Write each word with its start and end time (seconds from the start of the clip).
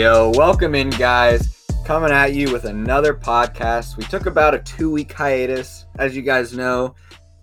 Yo, 0.00 0.32
welcome 0.34 0.74
in, 0.74 0.88
guys. 0.88 1.66
Coming 1.84 2.10
at 2.10 2.32
you 2.32 2.50
with 2.50 2.64
another 2.64 3.12
podcast. 3.12 3.98
We 3.98 4.04
took 4.04 4.24
about 4.24 4.54
a 4.54 4.60
two 4.60 4.90
week 4.90 5.12
hiatus. 5.12 5.84
As 5.98 6.16
you 6.16 6.22
guys 6.22 6.56
know, 6.56 6.94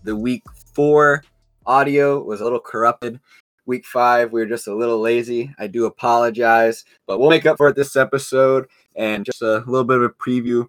the 0.02 0.16
week 0.16 0.42
four 0.74 1.24
audio 1.68 2.20
was 2.20 2.42
a 2.42 2.43
little 2.43 2.60
corrupted. 2.60 3.20
Week 3.68 3.86
five, 3.86 4.32
we 4.32 4.39
were 4.39 4.48
just 4.48 4.66
a 4.66 4.74
little 4.74 5.00
lazy. 5.00 5.54
I 5.60 5.68
do 5.68 5.86
apologize, 5.86 6.83
but 7.06 7.20
we'll 7.20 7.30
make 7.30 7.46
up 7.46 7.57
for 7.57 7.68
it 7.68 7.75
this 7.75 7.96
episode 7.96 8.66
and 8.96 9.24
just 9.24 9.44
a 9.44 9.64
little 9.68 9.83
bit 9.83 9.97
of 9.97 10.02
a 10.02 10.10
preview. 10.10 10.66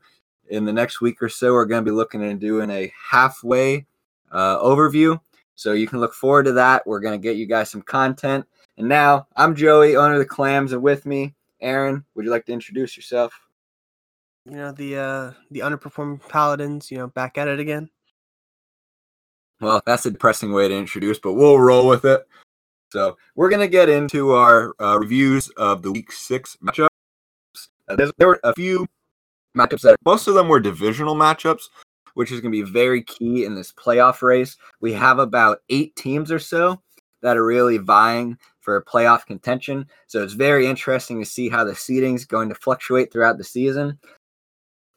In 0.50 0.66
the 0.66 0.74
next 0.74 1.00
week 1.00 1.22
or 1.22 1.30
so, 1.30 1.54
we're 1.54 1.64
going 1.64 1.82
to 1.82 1.90
be 1.90 1.96
looking 1.96 2.22
at 2.22 2.38
doing 2.38 2.68
a 2.68 2.92
halfway 3.10 3.86
uh, 4.30 4.58
overview. 4.58 5.18
So 5.54 5.72
you 5.72 5.88
can 5.88 6.00
look 6.00 6.12
forward 6.12 6.44
to 6.44 6.52
that. 6.52 6.86
We're 6.86 7.00
going 7.00 7.18
to 7.18 7.26
get 7.26 7.38
you 7.38 7.46
guys 7.46 7.70
some 7.70 7.80
content. 7.80 8.44
And 8.76 8.90
now 8.90 9.26
I'm 9.36 9.54
Joey, 9.54 9.96
owner 9.96 10.12
of 10.12 10.18
the 10.18 10.26
Clams, 10.26 10.74
and 10.74 10.82
with 10.82 11.06
me, 11.06 11.34
Aaron. 11.60 12.04
Would 12.14 12.24
you 12.24 12.30
like 12.30 12.46
to 12.46 12.52
introduce 12.52 12.96
yourself? 12.96 13.32
You 14.44 14.56
know 14.56 14.72
the 14.72 14.96
uh 14.96 15.32
the 15.50 15.60
underperforming 15.60 16.26
Paladins. 16.28 16.90
You 16.90 16.98
know 16.98 17.06
back 17.08 17.38
at 17.38 17.48
it 17.48 17.60
again. 17.60 17.90
Well, 19.60 19.82
that's 19.84 20.06
a 20.06 20.10
depressing 20.10 20.52
way 20.52 20.68
to 20.68 20.76
introduce, 20.76 21.18
but 21.18 21.32
we'll 21.32 21.58
roll 21.58 21.88
with 21.88 22.04
it. 22.04 22.26
So 22.92 23.16
we're 23.34 23.50
gonna 23.50 23.68
get 23.68 23.88
into 23.88 24.32
our 24.32 24.74
uh, 24.80 24.98
reviews 24.98 25.48
of 25.50 25.82
the 25.82 25.92
Week 25.92 26.12
Six 26.12 26.56
matchups. 26.62 26.88
Uh, 27.88 27.96
there 28.18 28.28
were 28.28 28.40
a 28.44 28.54
few 28.54 28.86
matchups 29.56 29.82
that 29.82 29.96
most 30.04 30.28
of 30.28 30.34
them 30.34 30.48
were 30.48 30.60
divisional 30.60 31.14
matchups, 31.14 31.64
which 32.14 32.32
is 32.32 32.40
going 32.40 32.52
to 32.52 32.64
be 32.64 32.70
very 32.70 33.02
key 33.02 33.44
in 33.44 33.54
this 33.54 33.72
playoff 33.72 34.22
race. 34.22 34.56
We 34.80 34.92
have 34.94 35.18
about 35.18 35.60
eight 35.68 35.94
teams 35.96 36.30
or 36.30 36.38
so 36.38 36.80
that 37.22 37.36
are 37.36 37.44
really 37.44 37.78
vying 37.78 38.38
for 38.68 38.82
playoff 38.82 39.24
contention. 39.24 39.86
So 40.08 40.22
it's 40.22 40.34
very 40.34 40.66
interesting 40.66 41.18
to 41.20 41.24
see 41.24 41.48
how 41.48 41.64
the 41.64 41.74
seeding 41.74 42.16
is 42.16 42.26
going 42.26 42.50
to 42.50 42.54
fluctuate 42.54 43.10
throughout 43.10 43.38
the 43.38 43.44
season. 43.44 43.98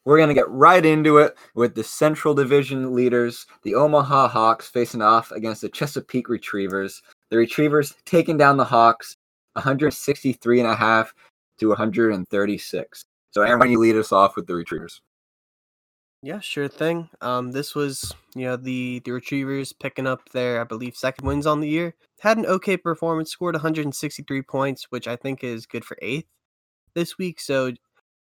We're 0.04 0.18
going 0.18 0.28
to 0.28 0.34
get 0.34 0.50
right 0.50 0.84
into 0.84 1.16
it 1.16 1.38
with 1.54 1.74
the 1.74 1.82
Central 1.82 2.34
Division 2.34 2.94
leaders, 2.94 3.46
the 3.62 3.74
Omaha 3.74 4.28
Hawks, 4.28 4.68
facing 4.68 5.00
off 5.00 5.32
against 5.32 5.62
the 5.62 5.70
Chesapeake 5.70 6.28
Retrievers. 6.28 7.00
The 7.30 7.38
Retrievers 7.38 7.94
taking 8.04 8.36
down 8.36 8.58
the 8.58 8.64
Hawks 8.64 9.16
163 9.54 10.60
and 10.60 10.68
a 10.68 10.74
half 10.74 11.14
to 11.58 11.68
136. 11.68 13.04
So, 13.30 13.40
Aaron, 13.40 13.58
why 13.58 13.64
don't 13.64 13.72
you 13.72 13.78
lead 13.78 13.96
us 13.96 14.12
off 14.12 14.36
with 14.36 14.46
the 14.46 14.54
Retrievers? 14.54 15.00
Yeah, 16.22 16.40
sure 16.40 16.68
thing. 16.68 17.08
Um, 17.22 17.50
this 17.50 17.74
was 17.74 18.14
you 18.36 18.44
know 18.44 18.56
the 18.56 19.00
the 19.04 19.10
Retrievers 19.10 19.72
picking 19.72 20.06
up 20.06 20.28
their 20.28 20.60
I 20.60 20.64
believe 20.64 20.94
second 20.94 21.26
wins 21.26 21.46
on 21.46 21.60
the 21.60 21.68
year. 21.68 21.94
Had 22.22 22.38
an 22.38 22.46
okay 22.46 22.76
performance, 22.76 23.30
scored 23.30 23.54
163 23.54 24.42
points, 24.42 24.86
which 24.90 25.08
I 25.08 25.16
think 25.16 25.42
is 25.42 25.66
good 25.66 25.84
for 25.84 25.96
eighth 26.00 26.28
this 26.94 27.18
week. 27.18 27.40
So 27.40 27.72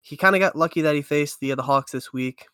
he 0.02 0.16
kind 0.16 0.36
of 0.36 0.40
got 0.40 0.56
lucky 0.56 0.82
that 0.82 0.94
he 0.94 1.02
faced 1.02 1.40
the 1.40 1.54
the 1.54 1.62
Hawks 1.62 1.92
this 1.92 2.12
week. 2.12 2.46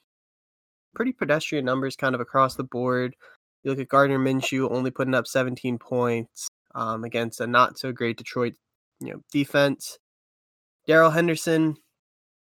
Pretty 0.94 1.12
pedestrian 1.12 1.64
numbers, 1.64 1.96
kind 1.96 2.14
of 2.14 2.20
across 2.20 2.54
the 2.54 2.64
board. 2.64 3.16
You 3.64 3.70
look 3.70 3.80
at 3.80 3.88
Gardner 3.88 4.18
Minshew 4.18 4.70
only 4.70 4.90
putting 4.90 5.14
up 5.14 5.26
17 5.26 5.78
points 5.78 6.48
um, 6.74 7.04
against 7.04 7.40
a 7.40 7.46
not 7.46 7.78
so 7.78 7.92
great 7.92 8.18
Detroit 8.18 8.54
you 9.00 9.14
know 9.14 9.22
defense. 9.32 9.98
Darrell 10.86 11.10
Henderson 11.10 11.77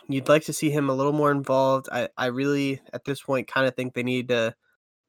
you'd 0.08 0.29
like 0.29 0.45
to 0.45 0.53
see 0.53 0.70
him 0.70 0.89
a 0.89 0.95
little 0.95 1.12
more 1.12 1.31
involved. 1.31 1.89
I, 1.90 2.08
I 2.17 2.27
really, 2.27 2.80
at 2.92 3.05
this 3.05 3.23
point, 3.23 3.48
kind 3.48 3.67
of 3.67 3.74
think 3.74 3.95
they 3.95 4.02
need 4.02 4.29
to 4.29 4.55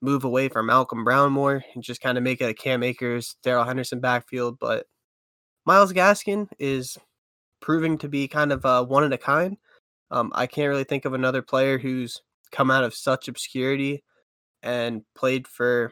move 0.05 0.23
away 0.23 0.49
from 0.49 0.67
Malcolm 0.67 1.03
Brown 1.03 1.31
more 1.31 1.63
and 1.73 1.83
just 1.83 2.01
kind 2.01 2.17
of 2.17 2.23
make 2.23 2.41
it 2.41 2.49
a 2.49 2.53
Cam 2.53 2.83
Akers, 2.83 3.35
Darrell 3.43 3.65
Henderson 3.65 3.99
backfield. 3.99 4.57
But 4.59 4.85
Myles 5.65 5.93
Gaskin 5.93 6.47
is 6.59 6.97
proving 7.61 7.97
to 7.97 8.07
be 8.07 8.27
kind 8.27 8.51
of 8.51 8.63
a 8.65 8.83
one 8.83 9.03
in 9.03 9.13
a 9.13 9.17
kind. 9.17 9.57
Um, 10.11 10.31
I 10.35 10.47
can't 10.47 10.69
really 10.69 10.83
think 10.83 11.05
of 11.05 11.13
another 11.13 11.41
player 11.41 11.77
who's 11.77 12.21
come 12.51 12.69
out 12.69 12.83
of 12.83 12.93
such 12.93 13.27
obscurity 13.27 14.03
and 14.61 15.01
played 15.15 15.47
for 15.47 15.91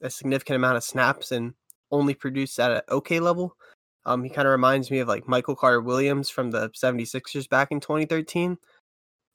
a 0.00 0.10
significant 0.10 0.56
amount 0.56 0.76
of 0.76 0.84
snaps 0.84 1.32
and 1.32 1.54
only 1.90 2.14
produced 2.14 2.58
at 2.60 2.70
an 2.70 2.80
okay 2.90 3.20
level. 3.20 3.56
Um, 4.04 4.22
he 4.22 4.30
kind 4.30 4.46
of 4.46 4.52
reminds 4.52 4.90
me 4.90 5.00
of 5.00 5.08
like 5.08 5.28
Michael 5.28 5.56
Carter 5.56 5.80
Williams 5.80 6.30
from 6.30 6.50
the 6.50 6.70
76ers 6.70 7.48
back 7.48 7.72
in 7.72 7.80
2013. 7.80 8.56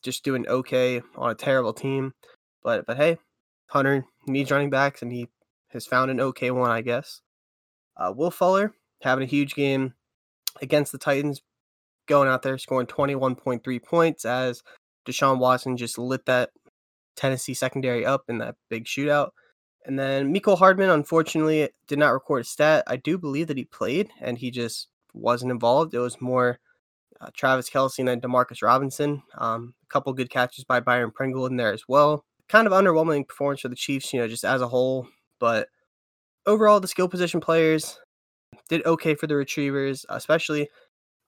Just 0.01 0.23
doing 0.23 0.47
okay 0.47 1.01
on 1.15 1.31
a 1.31 1.35
terrible 1.35 1.73
team. 1.73 2.13
But 2.63 2.85
but 2.85 2.97
hey, 2.97 3.17
Hunter 3.71 4.05
needs 4.27 4.51
running 4.51 4.69
backs 4.69 5.01
and 5.01 5.13
he 5.13 5.29
has 5.69 5.85
found 5.85 6.11
an 6.11 6.19
okay 6.19 6.51
one, 6.51 6.69
I 6.69 6.81
guess. 6.81 7.21
Uh, 7.95 8.11
Will 8.13 8.29
Fuller 8.29 8.73
having 9.01 9.23
a 9.23 9.27
huge 9.27 9.55
game 9.55 9.93
against 10.61 10.91
the 10.91 10.97
Titans, 10.97 11.41
going 12.05 12.27
out 12.27 12.41
there 12.41 12.57
scoring 12.57 12.87
21.3 12.87 13.83
points 13.83 14.25
as 14.25 14.61
Deshaun 15.07 15.39
Watson 15.39 15.77
just 15.77 15.97
lit 15.97 16.25
that 16.25 16.49
Tennessee 17.15 17.53
secondary 17.53 18.05
up 18.05 18.25
in 18.27 18.39
that 18.39 18.55
big 18.69 18.83
shootout. 18.83 19.29
And 19.85 19.97
then 19.97 20.33
Mecole 20.33 20.57
Hardman, 20.57 20.89
unfortunately, 20.89 21.69
did 21.87 21.97
not 21.97 22.09
record 22.09 22.41
a 22.41 22.43
stat. 22.43 22.83
I 22.87 22.97
do 22.97 23.17
believe 23.17 23.47
that 23.47 23.57
he 23.57 23.63
played 23.63 24.09
and 24.19 24.37
he 24.37 24.51
just 24.51 24.89
wasn't 25.13 25.51
involved. 25.51 25.93
It 25.93 25.99
was 25.99 26.19
more 26.19 26.59
uh, 27.21 27.29
Travis 27.33 27.69
Kelce 27.69 27.99
and 27.99 28.07
then 28.09 28.19
Demarcus 28.19 28.61
Robinson. 28.61 29.23
Um, 29.37 29.75
a 29.81 29.87
couple 29.87 30.11
good 30.11 30.29
catches 30.29 30.65
by 30.65 30.81
Byron 30.81 31.11
Pringle 31.11 31.45
in 31.45 31.55
there 31.55 31.71
as 31.71 31.85
well. 31.87 32.25
Kind 32.51 32.67
of 32.67 32.73
underwhelming 32.73 33.25
performance 33.25 33.61
for 33.61 33.69
the 33.69 33.77
Chiefs, 33.77 34.11
you 34.11 34.19
know, 34.19 34.27
just 34.27 34.43
as 34.43 34.61
a 34.61 34.67
whole. 34.67 35.07
But 35.39 35.69
overall, 36.45 36.81
the 36.81 36.87
skill 36.89 37.07
position 37.07 37.39
players 37.39 37.97
did 38.67 38.85
okay 38.85 39.15
for 39.15 39.25
the 39.25 39.35
Retrievers, 39.35 40.05
especially. 40.09 40.67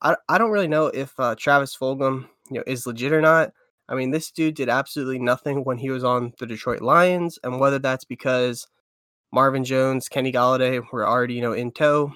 I, 0.01 0.17
I 0.28 0.38
don't 0.38 0.51
really 0.51 0.67
know 0.67 0.88
if 0.88 1.17
uh, 1.17 1.35
Travis 1.35 1.78
Fulgham, 1.78 2.28
you 2.51 2.57
know, 2.57 2.63
is 2.67 2.85
legit 2.85 3.13
or 3.13 3.22
not. 3.22 3.51
I 3.88 3.95
mean, 3.95 4.12
this 4.12 4.31
dude 4.31 4.56
did 4.56 4.67
absolutely 4.67 5.17
nothing 5.17 5.63
when 5.63 5.78
he 5.78 5.89
was 5.89 6.03
on 6.03 6.33
the 6.39 6.45
Detroit 6.45 6.81
Lions, 6.81 7.39
and 7.41 7.57
whether 7.57 7.79
that's 7.79 8.03
because 8.03 8.67
Marvin 9.31 9.63
Jones, 9.63 10.09
Kenny 10.09 10.33
Golladay 10.33 10.83
were 10.91 11.07
already, 11.07 11.35
you 11.35 11.41
know, 11.41 11.53
in 11.53 11.72
tow, 11.72 12.12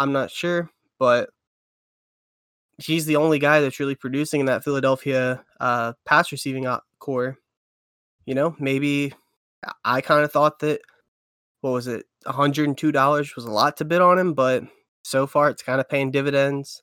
I'm 0.00 0.12
not 0.12 0.32
sure, 0.32 0.68
but 0.98 1.30
he's 2.78 3.06
the 3.06 3.16
only 3.16 3.38
guy 3.38 3.60
that's 3.60 3.78
really 3.78 3.94
producing 3.94 4.40
in 4.40 4.46
that 4.46 4.64
Philadelphia 4.64 5.44
uh, 5.60 5.92
pass 6.04 6.32
receiving 6.32 6.66
core. 6.98 7.38
You 8.28 8.34
know, 8.34 8.54
maybe 8.58 9.14
I 9.86 10.02
kind 10.02 10.22
of 10.22 10.30
thought 10.30 10.58
that 10.58 10.80
what 11.62 11.70
was 11.70 11.86
it, 11.86 12.04
$102 12.26 13.36
was 13.36 13.44
a 13.46 13.50
lot 13.50 13.78
to 13.78 13.86
bid 13.86 14.02
on 14.02 14.18
him, 14.18 14.34
but 14.34 14.64
so 15.02 15.26
far 15.26 15.48
it's 15.48 15.62
kind 15.62 15.80
of 15.80 15.88
paying 15.88 16.10
dividends. 16.10 16.82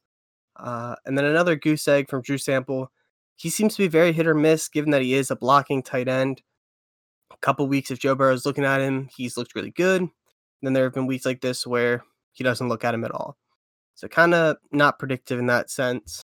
Uh, 0.55 0.95
and 1.05 1.15
then 1.15 1.25
another 1.25 1.55
goose 1.55 1.87
egg 1.87 2.09
from 2.09 2.23
Drew 2.23 2.39
Sample 2.39 2.89
he 3.35 3.49
seems 3.49 3.75
to 3.75 3.83
be 3.83 3.87
very 3.87 4.13
hit 4.13 4.27
or 4.27 4.33
miss, 4.33 4.69
given 4.69 4.91
that 4.91 5.01
he 5.01 5.13
is 5.13 5.29
a 5.29 5.35
blocking 5.35 5.83
tight 5.83 6.07
end. 6.07 6.41
A 7.31 7.37
couple 7.37 7.67
weeks 7.67 7.91
if 7.91 7.99
Joe 7.99 8.15
Burrow's 8.15 8.45
looking 8.45 8.63
at 8.63 8.81
him, 8.81 9.09
he's 9.15 9.37
looked 9.37 9.55
really 9.55 9.71
good. 9.71 10.01
And 10.01 10.11
then 10.63 10.73
there 10.73 10.85
have 10.85 10.93
been 10.93 11.07
weeks 11.07 11.25
like 11.25 11.41
this 11.41 11.67
where 11.67 12.03
he 12.31 12.43
doesn't 12.43 12.69
look 12.69 12.83
at 12.83 12.93
him 12.93 13.03
at 13.03 13.11
all. 13.11 13.35
So 13.95 14.07
kind 14.07 14.33
of 14.33 14.57
not 14.71 14.99
predictive 14.99 15.39
in 15.39 15.47
that 15.47 15.69
sense. 15.69 16.21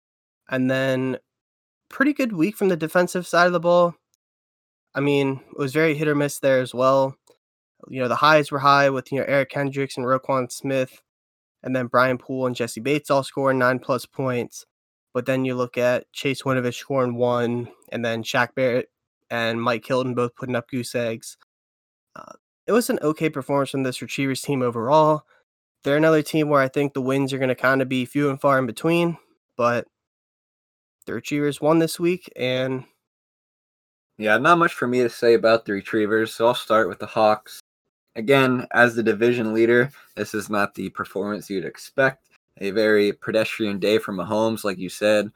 And 0.49 0.69
then 0.69 1.17
pretty 1.89 2.13
good 2.13 2.33
week 2.33 2.57
from 2.57 2.69
the 2.69 2.77
defensive 2.77 3.27
side 3.27 3.47
of 3.47 3.53
the 3.53 3.59
ball. 3.59 3.95
I 4.95 5.01
mean, 5.01 5.41
it 5.51 5.57
was 5.57 5.73
very 5.73 5.93
hit 5.93 6.07
or 6.07 6.15
miss 6.15 6.39
there 6.39 6.61
as 6.61 6.73
well. 6.73 7.15
You 7.89 8.01
know, 8.01 8.07
the 8.07 8.15
highs 8.15 8.49
were 8.49 8.59
high 8.59 8.89
with, 8.89 9.11
you 9.11 9.19
know, 9.19 9.25
Eric 9.27 9.49
Kendricks 9.49 9.97
and 9.97 10.05
Roquan 10.05 10.49
Smith, 10.51 11.01
and 11.61 11.75
then 11.75 11.87
Brian 11.87 12.17
Poole 12.17 12.47
and 12.47 12.55
Jessie 12.55 12.79
Bates 12.79 13.11
all 13.11 13.21
scoring 13.21 13.59
nine 13.59 13.79
plus 13.79 14.05
points. 14.05 14.65
But 15.13 15.25
then 15.25 15.45
you 15.45 15.53
look 15.55 15.77
at 15.77 16.11
Chase 16.13 16.43
Winovich 16.43 16.75
scoring 16.75 17.15
one, 17.15 17.69
and 17.91 18.03
then 18.03 18.23
Shaq 18.23 18.55
Barrett 18.55 18.89
and 19.29 19.61
Mike 19.61 19.85
Hilton 19.85 20.15
both 20.15 20.35
putting 20.35 20.55
up 20.55 20.69
goose 20.69 20.95
eggs. 20.95 21.37
Uh, 22.15 22.33
it 22.65 22.71
was 22.71 22.89
an 22.89 22.99
okay 23.01 23.29
performance 23.29 23.71
from 23.71 23.83
this 23.83 24.01
Retrievers 24.01 24.41
team 24.41 24.61
overall. 24.61 25.23
They're 25.83 25.97
another 25.97 26.21
team 26.21 26.49
where 26.49 26.61
I 26.61 26.69
think 26.69 26.93
the 26.93 27.01
wins 27.01 27.33
are 27.33 27.37
going 27.37 27.49
to 27.49 27.55
kind 27.55 27.81
of 27.81 27.89
be 27.89 28.05
few 28.05 28.29
and 28.29 28.39
far 28.39 28.57
in 28.57 28.65
between, 28.65 29.17
but 29.57 29.87
the 31.05 31.13
Retrievers 31.13 31.61
won 31.61 31.79
this 31.79 31.99
week, 31.99 32.31
and 32.35 32.85
yeah, 34.17 34.37
not 34.37 34.57
much 34.57 34.73
for 34.73 34.87
me 34.87 34.99
to 34.99 35.09
say 35.09 35.33
about 35.33 35.65
the 35.65 35.73
Retrievers. 35.73 36.33
So 36.33 36.47
I'll 36.47 36.55
start 36.55 36.87
with 36.87 36.99
the 36.99 37.05
Hawks. 37.05 37.59
Again, 38.15 38.65
as 38.71 38.95
the 38.95 39.03
division 39.03 39.53
leader, 39.53 39.91
this 40.15 40.33
is 40.33 40.49
not 40.49 40.73
the 40.73 40.89
performance 40.89 41.49
you'd 41.49 41.65
expect 41.65 42.25
a 42.59 42.71
very 42.71 43.13
pedestrian 43.13 43.79
day 43.79 43.97
for 43.97 44.13
Mahomes, 44.13 44.63
like 44.63 44.77
you 44.77 44.89
said. 44.89 45.31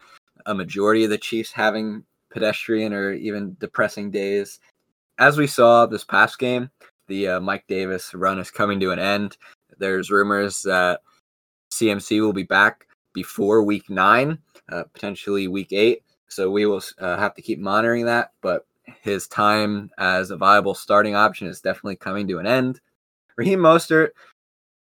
A 0.46 0.54
majority 0.54 1.04
of 1.04 1.10
the 1.10 1.18
Chiefs 1.18 1.52
having 1.52 2.04
pedestrian 2.30 2.94
or 2.94 3.14
even 3.14 3.58
depressing 3.60 4.10
days. 4.12 4.60
As 5.18 5.38
we 5.38 5.48
saw 5.48 5.86
this 5.86 6.06
past 6.06 6.40
game, 6.40 6.70
the 7.08 7.28
uh, 7.28 7.40
Mike 7.40 7.66
Davis 7.68 8.14
run 8.14 8.40
is 8.40 8.52
coming 8.52 8.80
to 8.80 8.92
an 8.92 9.00
end. 9.00 9.38
There's 9.78 10.12
rumors 10.12 10.62
that 10.64 11.02
CMC 11.74 12.22
will 12.22 12.34
be 12.34 12.44
back 12.44 12.88
before 13.14 13.64
week 13.64 13.90
nine, 13.90 14.38
uh, 14.72 14.84
potentially 14.94 15.48
week 15.48 15.74
eight. 15.74 16.04
So 16.30 16.50
we 16.50 16.66
will 16.66 16.82
uh, 17.00 17.18
have 17.18 17.34
to 17.36 17.42
keep 17.42 17.60
monitoring 17.60 18.06
that. 18.06 18.32
But 18.42 18.66
his 19.02 19.28
time 19.28 19.90
as 19.98 20.32
a 20.32 20.38
viable 20.38 20.74
starting 20.74 21.16
option 21.16 21.48
is 21.48 21.62
definitely 21.62 21.96
coming 21.96 22.28
to 22.28 22.40
an 22.40 22.48
end. 22.48 22.82
Raheem 23.38 23.60
Mostert 23.60 24.10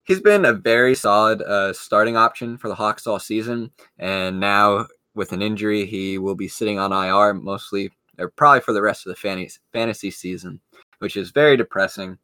he's 0.06 0.20
been 0.20 0.44
a 0.44 0.52
very 0.52 0.94
solid 0.94 1.42
uh, 1.42 1.72
starting 1.72 2.16
option 2.16 2.56
for 2.56 2.68
the 2.68 2.74
Hawks 2.74 3.06
all 3.06 3.18
season, 3.18 3.70
and 3.98 4.40
now 4.40 4.86
with 5.14 5.32
an 5.32 5.42
injury, 5.42 5.84
he 5.84 6.18
will 6.18 6.34
be 6.34 6.48
sitting 6.48 6.78
on 6.78 6.92
IR 6.92 7.34
mostly, 7.34 7.90
or 8.18 8.30
probably 8.30 8.60
for 8.60 8.72
the 8.72 8.82
rest 8.82 9.06
of 9.06 9.14
the 9.14 9.56
fantasy 9.72 10.10
season, 10.10 10.60
which 10.98 11.16
is 11.16 11.30
very 11.30 11.56
depressing 11.56 12.18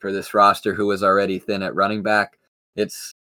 for 0.00 0.12
this 0.12 0.34
roster 0.34 0.74
who 0.74 0.86
was 0.86 1.02
already 1.02 1.38
thin 1.38 1.62
at 1.62 1.74
running 1.74 2.02
back. 2.02 2.38
It's 2.76 3.14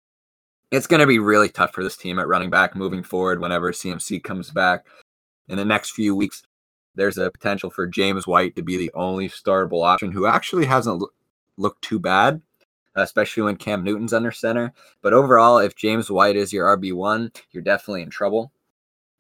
it's 0.71 0.87
going 0.87 1.01
to 1.01 1.07
be 1.07 1.21
really 1.21 1.49
tough 1.49 1.73
for 1.73 1.85
this 1.85 1.97
team 1.97 2.19
at 2.19 2.27
running 2.27 2.51
back 2.51 2.75
moving 2.75 3.03
forward 3.03 3.41
whenever 3.41 3.71
CMC 3.71 4.25
comes 4.25 4.51
back 4.51 4.87
in 5.49 5.57
the 5.57 5.65
next 5.65 5.91
few 5.93 6.17
weeks. 6.17 6.43
There's 6.95 7.19
a 7.19 7.31
potential 7.31 7.71
for 7.71 7.87
James 7.87 8.27
White 8.27 8.57
to 8.57 8.63
be 8.63 8.77
the 8.77 8.93
only 8.95 9.29
startable 9.29 9.85
option 9.85 10.13
who 10.13 10.27
actually 10.27 10.67
hasn't 10.67 11.01
lo- 11.01 11.09
looked 11.57 11.83
too 11.83 11.99
bad, 11.99 12.41
especially 12.95 13.43
when 13.43 13.57
Cam 13.57 13.83
Newton's 13.83 14.13
under 14.13 14.31
center. 14.31 14.73
But 15.03 15.13
overall, 15.13 15.59
if 15.59 15.75
James 15.75 16.11
White 16.11 16.37
is 16.37 16.53
your 16.53 16.77
RB1, 16.77 17.43
you're 17.51 17.63
definitely 17.63 18.03
in 18.03 18.11
trouble. 18.11 18.53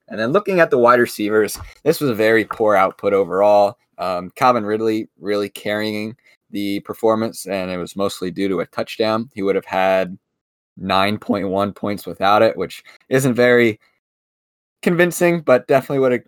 And 0.08 0.20
then 0.20 0.32
looking 0.32 0.60
at 0.60 0.70
the 0.70 0.78
wide 0.78 1.00
receivers, 1.00 1.58
this 1.82 2.00
was 2.00 2.10
a 2.10 2.14
very 2.14 2.44
poor 2.44 2.76
output 2.76 3.12
overall. 3.12 3.78
Um, 3.98 4.30
Calvin 4.34 4.64
Ridley 4.64 5.08
really 5.18 5.48
carrying 5.48 6.16
the 6.50 6.80
performance, 6.80 7.46
and 7.46 7.70
it 7.70 7.78
was 7.78 7.96
mostly 7.96 8.30
due 8.30 8.48
to 8.48 8.60
a 8.60 8.66
touchdown. 8.66 9.30
He 9.34 9.42
would 9.42 9.54
have 9.56 9.64
had 9.64 10.18
9.1 10.80 11.74
points 11.74 12.06
without 12.06 12.42
it, 12.42 12.56
which 12.56 12.84
isn't 13.08 13.34
very 13.34 13.80
convincing, 14.82 15.40
but 15.40 15.66
definitely 15.66 16.00
would 16.00 16.12
have 16.12 16.22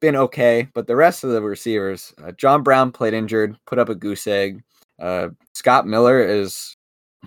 been 0.00 0.16
okay. 0.16 0.68
But 0.74 0.86
the 0.86 0.96
rest 0.96 1.24
of 1.24 1.30
the 1.30 1.42
receivers, 1.42 2.12
uh, 2.22 2.32
John 2.32 2.62
Brown 2.62 2.92
played 2.92 3.14
injured, 3.14 3.56
put 3.66 3.78
up 3.78 3.88
a 3.88 3.94
goose 3.94 4.26
egg. 4.26 4.62
Uh, 4.98 5.28
Scott 5.54 5.86
Miller 5.86 6.20
is 6.20 6.76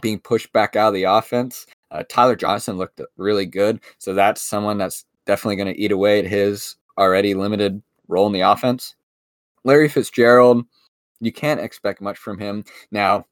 being 0.01 0.19
pushed 0.19 0.51
back 0.53 0.75
out 0.75 0.89
of 0.89 0.93
the 0.93 1.03
offense. 1.03 1.65
Uh, 1.91 2.03
Tyler 2.09 2.35
Johnson 2.35 2.77
looked 2.77 3.01
really 3.17 3.45
good, 3.45 3.79
so 3.99 4.13
that's 4.13 4.41
someone 4.41 4.77
that's 4.77 5.05
definitely 5.25 5.55
going 5.55 5.73
to 5.73 5.79
eat 5.79 5.91
away 5.91 6.19
at 6.19 6.25
his 6.25 6.75
already 6.97 7.33
limited 7.33 7.81
role 8.07 8.27
in 8.27 8.33
the 8.33 8.41
offense. 8.41 8.95
Larry 9.63 9.87
Fitzgerald, 9.87 10.65
you 11.21 11.31
can't 11.31 11.61
expect 11.61 12.01
much 12.01 12.17
from 12.17 12.39
him. 12.39 12.63
Now, 12.91 13.25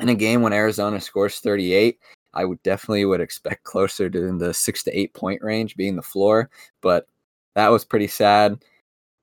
in 0.00 0.08
a 0.08 0.14
game 0.14 0.42
when 0.42 0.52
Arizona 0.52 1.00
scores 1.00 1.40
38, 1.40 1.98
I 2.34 2.44
would 2.44 2.62
definitely 2.62 3.04
would 3.04 3.20
expect 3.20 3.64
closer 3.64 4.08
to 4.08 4.38
the 4.38 4.54
six 4.54 4.82
to 4.84 4.96
eight 4.96 5.14
point 5.14 5.42
range 5.42 5.76
being 5.76 5.96
the 5.96 6.02
floor, 6.02 6.50
but 6.82 7.06
that 7.58 7.72
was 7.72 7.84
pretty 7.84 8.06
sad. 8.06 8.62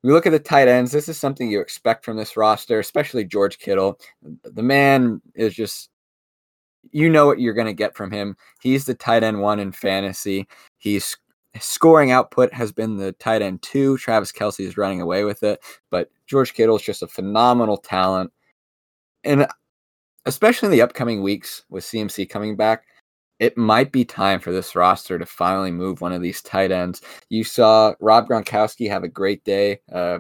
We 0.04 0.12
look 0.12 0.26
at 0.26 0.32
the 0.32 0.40
tight 0.40 0.68
ends. 0.68 0.92
This 0.92 1.08
is 1.08 1.18
something 1.18 1.50
you 1.50 1.62
expect 1.62 2.04
from 2.04 2.18
this 2.18 2.36
roster, 2.36 2.80
especially 2.80 3.24
George 3.24 3.60
Kittle. 3.60 3.98
The 4.44 4.62
man 4.62 5.22
is 5.36 5.56
just, 5.56 5.90
you 6.92 7.10
know 7.10 7.26
what 7.28 7.40
you're 7.40 7.54
going 7.54 7.66
to 7.68 7.74
get 7.74 7.96
from 7.96 8.12
him. 8.12 8.36
He's 8.62 8.84
the 8.84 8.94
tight 8.94 9.24
end 9.24 9.40
one 9.40 9.62
in 9.62 9.72
fantasy. 9.72 10.50
He's 10.80 11.16
scoring 11.62 12.12
output 12.12 12.54
has 12.54 12.74
been 12.74 12.98
the 12.98 13.14
tight 13.14 13.42
end 13.42 13.62
two. 13.62 13.98
Travis 13.98 14.34
Kelce 14.34 14.60
is 14.60 14.76
running 14.76 15.00
away 15.00 15.24
with 15.24 15.42
it, 15.42 15.64
but 15.90 16.10
George 16.28 16.54
Kittle 16.54 16.76
is 16.76 16.82
just 16.82 17.04
a 17.04 17.08
phenomenal 17.08 17.78
talent. 17.78 18.34
And 19.24 19.48
especially 20.26 20.68
in 20.68 20.72
the 20.74 20.82
upcoming 20.82 21.24
weeks 21.24 21.64
with 21.70 21.86
CMC 21.86 22.30
coming 22.30 22.58
back, 22.58 22.84
it 23.40 23.58
might 23.58 23.92
be 23.92 24.06
time 24.06 24.40
for 24.40 24.52
this 24.52 24.76
roster 24.76 25.20
to 25.20 25.26
finally 25.26 25.72
move 25.72 26.02
one 26.02 26.14
of 26.14 26.22
these 26.22 26.42
tight 26.42 26.72
ends. 26.72 27.02
You 27.30 27.44
saw 27.44 27.94
Rob 28.00 28.28
Gronkowski 28.28 28.90
have 28.90 29.04
a 29.04 29.10
great 29.10 29.44
day. 29.44 29.80
Uh, 29.92 30.20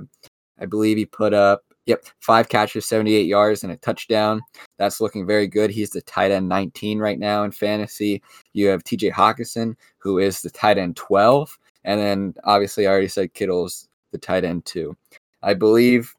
I 0.59 0.65
believe 0.65 0.97
he 0.97 1.05
put 1.05 1.33
up, 1.33 1.63
yep, 1.85 2.05
five 2.19 2.49
catches, 2.49 2.85
78 2.85 3.25
yards, 3.25 3.63
and 3.63 3.71
a 3.71 3.77
touchdown. 3.77 4.41
That's 4.77 4.99
looking 4.99 5.25
very 5.25 5.47
good. 5.47 5.69
He's 5.69 5.91
the 5.91 6.01
tight 6.01 6.31
end 6.31 6.49
19 6.49 6.99
right 6.99 7.19
now 7.19 7.43
in 7.43 7.51
fantasy. 7.51 8.21
You 8.53 8.67
have 8.67 8.83
TJ 8.83 9.11
Hockenson, 9.11 9.75
who 9.97 10.19
is 10.19 10.41
the 10.41 10.49
tight 10.49 10.77
end 10.77 10.95
12. 10.97 11.57
And 11.85 11.99
then 11.99 12.33
obviously, 12.43 12.87
I 12.87 12.91
already 12.91 13.07
said 13.07 13.33
Kittle's 13.33 13.87
the 14.11 14.17
tight 14.17 14.43
end 14.43 14.65
two. 14.65 14.97
I 15.43 15.53
believe 15.53 16.13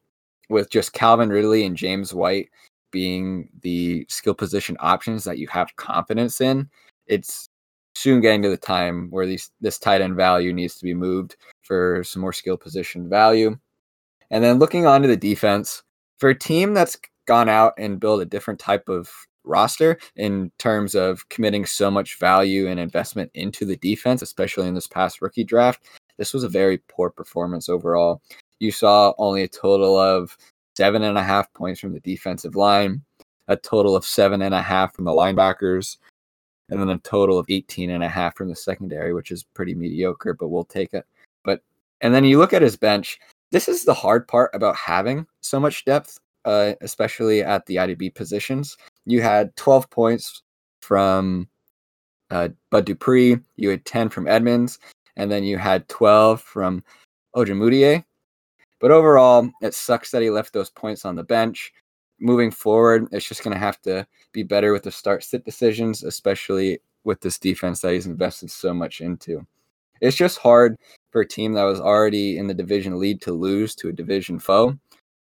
with 0.49 0.69
just 0.69 0.93
Calvin 0.93 1.29
Ridley 1.29 1.65
and 1.65 1.75
James 1.75 2.13
White 2.13 2.49
being 2.91 3.49
the 3.61 4.05
skill 4.07 4.33
position 4.33 4.77
options 4.79 5.23
that 5.25 5.37
you 5.37 5.47
have 5.49 5.75
confidence 5.75 6.39
in, 6.39 6.69
it's 7.07 7.49
soon 7.95 8.21
getting 8.21 8.43
to 8.43 8.49
the 8.49 8.57
time 8.57 9.07
where 9.09 9.25
these 9.25 9.49
this 9.59 9.79
tight 9.79 10.01
end 10.01 10.15
value 10.15 10.53
needs 10.53 10.75
to 10.75 10.83
be 10.83 10.93
moved 10.93 11.35
for 11.63 12.03
some 12.03 12.21
more 12.21 12.33
skill 12.33 12.57
position 12.57 13.09
value. 13.09 13.57
And 14.29 14.43
then 14.43 14.59
looking 14.59 14.85
on 14.85 15.01
to 15.01 15.07
the 15.07 15.17
defense, 15.17 15.83
for 16.19 16.29
a 16.29 16.37
team 16.37 16.73
that's 16.73 16.97
gone 17.27 17.49
out 17.49 17.73
and 17.77 17.99
built 17.99 18.21
a 18.21 18.25
different 18.25 18.59
type 18.59 18.89
of 18.89 19.09
roster 19.43 19.97
in 20.15 20.51
terms 20.59 20.95
of 20.95 21.27
committing 21.29 21.65
so 21.65 21.89
much 21.89 22.19
value 22.19 22.67
and 22.67 22.79
investment 22.79 23.31
into 23.33 23.65
the 23.65 23.77
defense, 23.77 24.21
especially 24.21 24.67
in 24.67 24.75
this 24.75 24.87
past 24.87 25.21
rookie 25.21 25.43
draft, 25.43 25.87
this 26.17 26.33
was 26.33 26.43
a 26.43 26.49
very 26.49 26.79
poor 26.89 27.09
performance 27.09 27.69
overall. 27.69 28.21
You 28.59 28.71
saw 28.71 29.13
only 29.17 29.43
a 29.43 29.47
total 29.47 29.97
of 29.97 30.37
seven 30.75 31.03
and 31.03 31.17
a 31.17 31.23
half 31.23 31.51
points 31.53 31.79
from 31.79 31.93
the 31.93 31.99
defensive 32.01 32.55
line, 32.55 33.01
a 33.47 33.55
total 33.55 33.95
of 33.95 34.05
seven 34.05 34.41
and 34.41 34.53
a 34.53 34.61
half 34.61 34.93
from 34.93 35.05
the 35.05 35.11
linebackers, 35.11 35.97
and 36.69 36.79
then 36.79 36.89
a 36.89 36.97
total 36.99 37.37
of 37.37 37.45
18 37.49 37.89
and 37.89 38.03
a 38.03 38.09
half 38.09 38.35
from 38.35 38.49
the 38.49 38.55
secondary, 38.55 39.13
which 39.13 39.31
is 39.31 39.43
pretty 39.43 39.73
mediocre, 39.73 40.33
but 40.33 40.49
we'll 40.49 40.65
take 40.65 40.93
it. 40.93 41.05
But 41.43 41.61
and 42.01 42.13
then 42.13 42.25
you 42.25 42.37
look 42.37 42.53
at 42.53 42.61
his 42.61 42.77
bench. 42.77 43.19
This 43.51 43.69
is 43.69 43.85
the 43.85 43.93
hard 43.93 44.27
part 44.27 44.51
about 44.53 44.75
having 44.75 45.25
so 45.39 45.59
much 45.59 45.85
depth, 45.85 46.19
uh, 46.43 46.73
especially 46.81 47.41
at 47.41 47.65
the 47.65 47.77
IDP 47.77 48.13
positions. 48.13 48.77
You 49.05 49.21
had 49.21 49.55
12 49.55 49.89
points 49.89 50.43
from 50.81 51.47
uh, 52.29 52.49
Bud 52.71 52.85
Dupree, 52.85 53.37
you 53.55 53.69
had 53.69 53.85
10 53.85 54.09
from 54.09 54.27
Edmonds, 54.27 54.79
and 55.15 55.31
then 55.31 55.45
you 55.45 55.57
had 55.57 55.87
12 55.87 56.41
from 56.41 56.83
Ojemudia. 57.35 58.03
But 58.79 58.91
overall, 58.91 59.49
it 59.61 59.73
sucks 59.73 60.11
that 60.11 60.21
he 60.21 60.29
left 60.29 60.53
those 60.53 60.69
points 60.69 61.05
on 61.05 61.15
the 61.15 61.23
bench 61.23 61.71
moving 62.19 62.51
forward, 62.51 63.07
it's 63.11 63.27
just 63.27 63.43
going 63.43 63.53
to 63.53 63.59
have 63.59 63.81
to 63.81 64.05
be 64.31 64.43
better 64.43 64.73
with 64.73 64.83
the 64.83 64.91
start 64.91 65.23
sit 65.23 65.45
decisions, 65.45 66.03
especially 66.03 66.79
with 67.03 67.21
this 67.21 67.37
defense 67.37 67.81
that 67.81 67.93
he's 67.93 68.05
invested 68.05 68.51
so 68.51 68.73
much 68.73 69.01
into. 69.01 69.45
It's 70.01 70.17
just 70.17 70.37
hard 70.37 70.77
for 71.11 71.21
a 71.21 71.27
team 71.27 71.53
that 71.53 71.63
was 71.63 71.79
already 71.79 72.37
in 72.37 72.47
the 72.47 72.53
division 72.53 72.99
lead 72.99 73.21
to 73.21 73.31
lose 73.31 73.75
to 73.75 73.89
a 73.89 73.93
division 73.93 74.39
foe. 74.39 74.77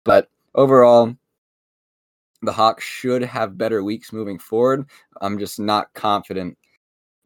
But 0.03 0.29
overall, 0.56 1.15
the 2.41 2.51
Hawks 2.51 2.84
should 2.84 3.22
have 3.22 3.58
better 3.58 3.84
weeks 3.84 4.12
moving 4.12 4.39
forward. 4.39 4.86
I'm 5.22 5.39
just 5.39 5.60
not 5.60 5.94
confident 5.94 6.58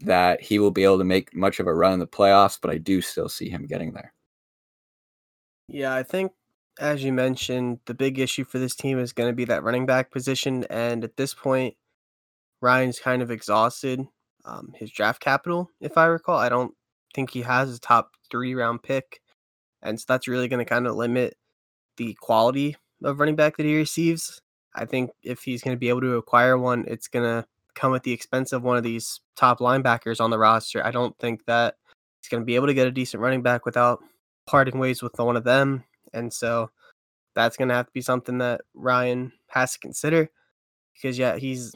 that 0.02 0.42
he 0.42 0.60
will 0.60 0.72
be 0.72 0.84
able 0.84 1.00
to 1.00 1.04
make 1.04 1.36
much 1.36 1.60
of 1.60 1.68
a 1.68 1.74
run 1.74 1.94
in 1.94 2.00
the 2.00 2.08
playoffs, 2.08 2.60
but 2.62 2.70
I 2.70 2.78
do 2.78 3.02
still 3.02 3.30
see 3.30 3.50
him 3.50 3.66
getting 3.66 3.94
there. 3.94 4.14
Yeah, 5.68 5.94
I 5.94 6.04
think 6.04 6.32
as 6.80 7.04
you 7.04 7.14
mentioned, 7.14 7.80
the 7.86 7.94
big 7.94 8.20
issue 8.20 8.44
for 8.44 8.60
this 8.60 8.76
team 8.76 9.00
is 9.00 9.14
going 9.14 9.30
to 9.30 9.36
be 9.36 9.46
that 9.46 9.64
running 9.64 9.86
back 9.86 10.12
position. 10.12 10.66
And 10.70 11.04
at 11.04 11.18
this 11.18 11.34
point, 11.34 11.76
Ryan's 12.62 13.00
kind 13.00 13.22
of 13.22 13.32
exhausted 13.32 14.08
um, 14.46 14.74
his 14.76 14.92
draft 14.92 15.22
capital, 15.22 15.70
if 15.82 15.98
I 15.98 16.06
recall. 16.06 16.38
I 16.38 16.50
don't 16.50 16.74
think 17.14 17.32
he 17.32 17.42
has 17.42 17.76
a 17.76 17.80
top 17.80 18.12
three 18.32 18.56
round 18.56 18.84
pick. 18.84 19.22
And 19.82 20.00
so 20.00 20.06
that's 20.08 20.28
really 20.28 20.48
going 20.48 20.64
to 20.64 20.70
kind 20.70 20.88
of 20.88 20.96
limit 20.96 21.36
the 21.98 22.16
quality 22.22 22.76
of 23.04 23.20
running 23.20 23.36
back 23.36 23.58
that 23.58 23.66
he 23.66 23.78
receives. 23.78 24.42
I 24.76 24.86
think 24.86 25.12
if 25.24 25.42
he's 25.42 25.62
going 25.62 25.76
to 25.76 25.80
be 25.80 25.90
able 25.90 26.02
to 26.02 26.16
acquire 26.16 26.58
one, 26.58 26.86
it's 26.88 27.08
going 27.08 27.26
to 27.26 27.48
come 27.76 27.94
at 27.96 28.04
the 28.04 28.12
expense 28.12 28.54
of 28.54 28.64
one 28.64 28.78
of 28.78 28.84
these 28.84 29.22
top 29.36 29.60
linebackers 29.60 30.20
on 30.20 30.30
the 30.30 30.40
roster. 30.40 30.86
I 30.86 30.92
don't 30.92 31.18
think 31.20 31.46
that 31.46 31.76
he's 32.22 32.30
going 32.30 32.42
to 32.42 32.46
be 32.46 32.56
able 32.56 32.68
to 32.68 32.74
get 32.74 32.88
a 32.88 32.92
decent 32.92 33.22
running 33.22 33.42
back 33.42 33.66
without 33.66 34.04
parting 34.46 34.80
ways 34.80 35.04
with 35.04 35.18
one 35.20 35.38
of 35.38 35.44
them. 35.44 35.84
And 36.14 36.34
so 36.34 36.72
that's 37.36 37.58
going 37.58 37.70
to 37.70 37.76
have 37.76 37.88
to 37.88 37.92
be 37.94 38.02
something 38.02 38.40
that 38.40 38.62
Ryan 38.74 39.32
has 39.50 39.74
to 39.74 39.80
consider 39.80 40.30
because, 40.94 41.18
yeah, 41.18 41.38
he's 41.38 41.74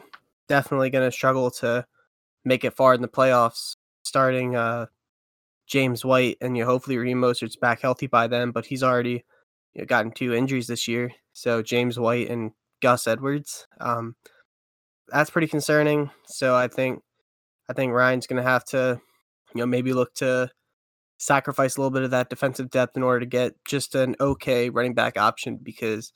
definitely 0.47 0.89
going 0.89 1.07
to 1.07 1.15
struggle 1.15 1.51
to 1.51 1.85
make 2.43 2.63
it 2.63 2.73
far 2.73 2.93
in 2.93 3.01
the 3.01 3.07
playoffs 3.07 3.75
starting 4.03 4.55
uh, 4.55 4.87
James 5.67 6.03
White. 6.03 6.37
And 6.41 6.57
you 6.57 6.63
know, 6.63 6.69
hopefully 6.69 6.97
Raheem 6.97 7.21
Mostert's 7.21 7.55
back 7.55 7.81
healthy 7.81 8.07
by 8.07 8.27
then, 8.27 8.51
but 8.51 8.65
he's 8.65 8.83
already 8.83 9.23
you 9.73 9.81
know, 9.81 9.85
gotten 9.85 10.11
two 10.11 10.33
injuries 10.33 10.67
this 10.67 10.87
year. 10.87 11.11
So 11.33 11.61
James 11.61 11.99
White 11.99 12.29
and 12.29 12.51
Gus 12.81 13.07
Edwards. 13.07 13.67
Um, 13.79 14.15
that's 15.07 15.29
pretty 15.29 15.47
concerning. 15.47 16.09
So 16.25 16.55
I 16.55 16.67
think 16.67 17.01
I 17.69 17.73
think 17.73 17.93
Ryan's 17.93 18.27
going 18.27 18.41
to 18.41 18.49
have 18.49 18.65
to, 18.65 18.99
you 19.53 19.59
know, 19.59 19.65
maybe 19.65 19.93
look 19.93 20.13
to 20.15 20.49
sacrifice 21.21 21.77
a 21.77 21.79
little 21.79 21.91
bit 21.91 22.01
of 22.01 22.09
that 22.09 22.29
defensive 22.29 22.71
depth 22.71 22.97
in 22.97 23.03
order 23.03 23.19
to 23.19 23.25
get 23.27 23.53
just 23.63 23.93
an 23.93 24.15
okay 24.19 24.69
running 24.69 24.95
back 24.95 25.17
option 25.17 25.55
because 25.61 26.11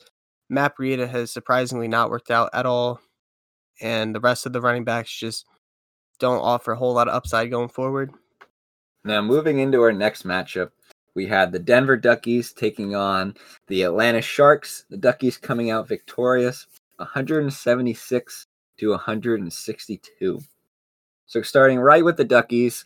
Matt 0.50 0.74
Breida 0.78 1.08
has 1.08 1.32
surprisingly 1.32 1.88
not 1.88 2.10
worked 2.10 2.32
out 2.32 2.50
at 2.54 2.66
all. 2.66 3.00
And 3.80 4.16
the 4.16 4.20
rest 4.20 4.46
of 4.46 4.54
the 4.54 4.62
running 4.62 4.84
backs 4.84 5.16
just 5.16 5.46
don't 6.20 6.40
offer 6.40 6.72
a 6.72 6.76
whole 6.76 6.94
lot 6.94 7.08
of 7.08 7.14
upside 7.14 7.52
going 7.52 7.70
forward. 7.70 8.14
Now, 9.04 9.22
moving 9.22 9.60
into 9.60 9.82
our 9.82 9.94
next 9.94 10.26
matchup, 10.26 10.72
we 11.14 11.28
had 11.28 11.52
the 11.52 11.60
Denver 11.60 11.98
Duckies 11.98 12.52
taking 12.52 12.96
on 12.96 13.36
the 13.68 13.84
Atlanta 13.84 14.22
Sharks. 14.22 14.86
The 14.90 14.98
Duckies 14.98 15.38
coming 15.38 15.70
out 15.70 15.88
victorious, 15.88 16.66
176 16.98 18.48
to 18.80 18.90
162. 18.90 20.42
So 21.28 21.42
starting 21.44 21.80
right 21.80 22.04
with 22.04 22.18
the 22.18 22.26
Duckies, 22.26 22.86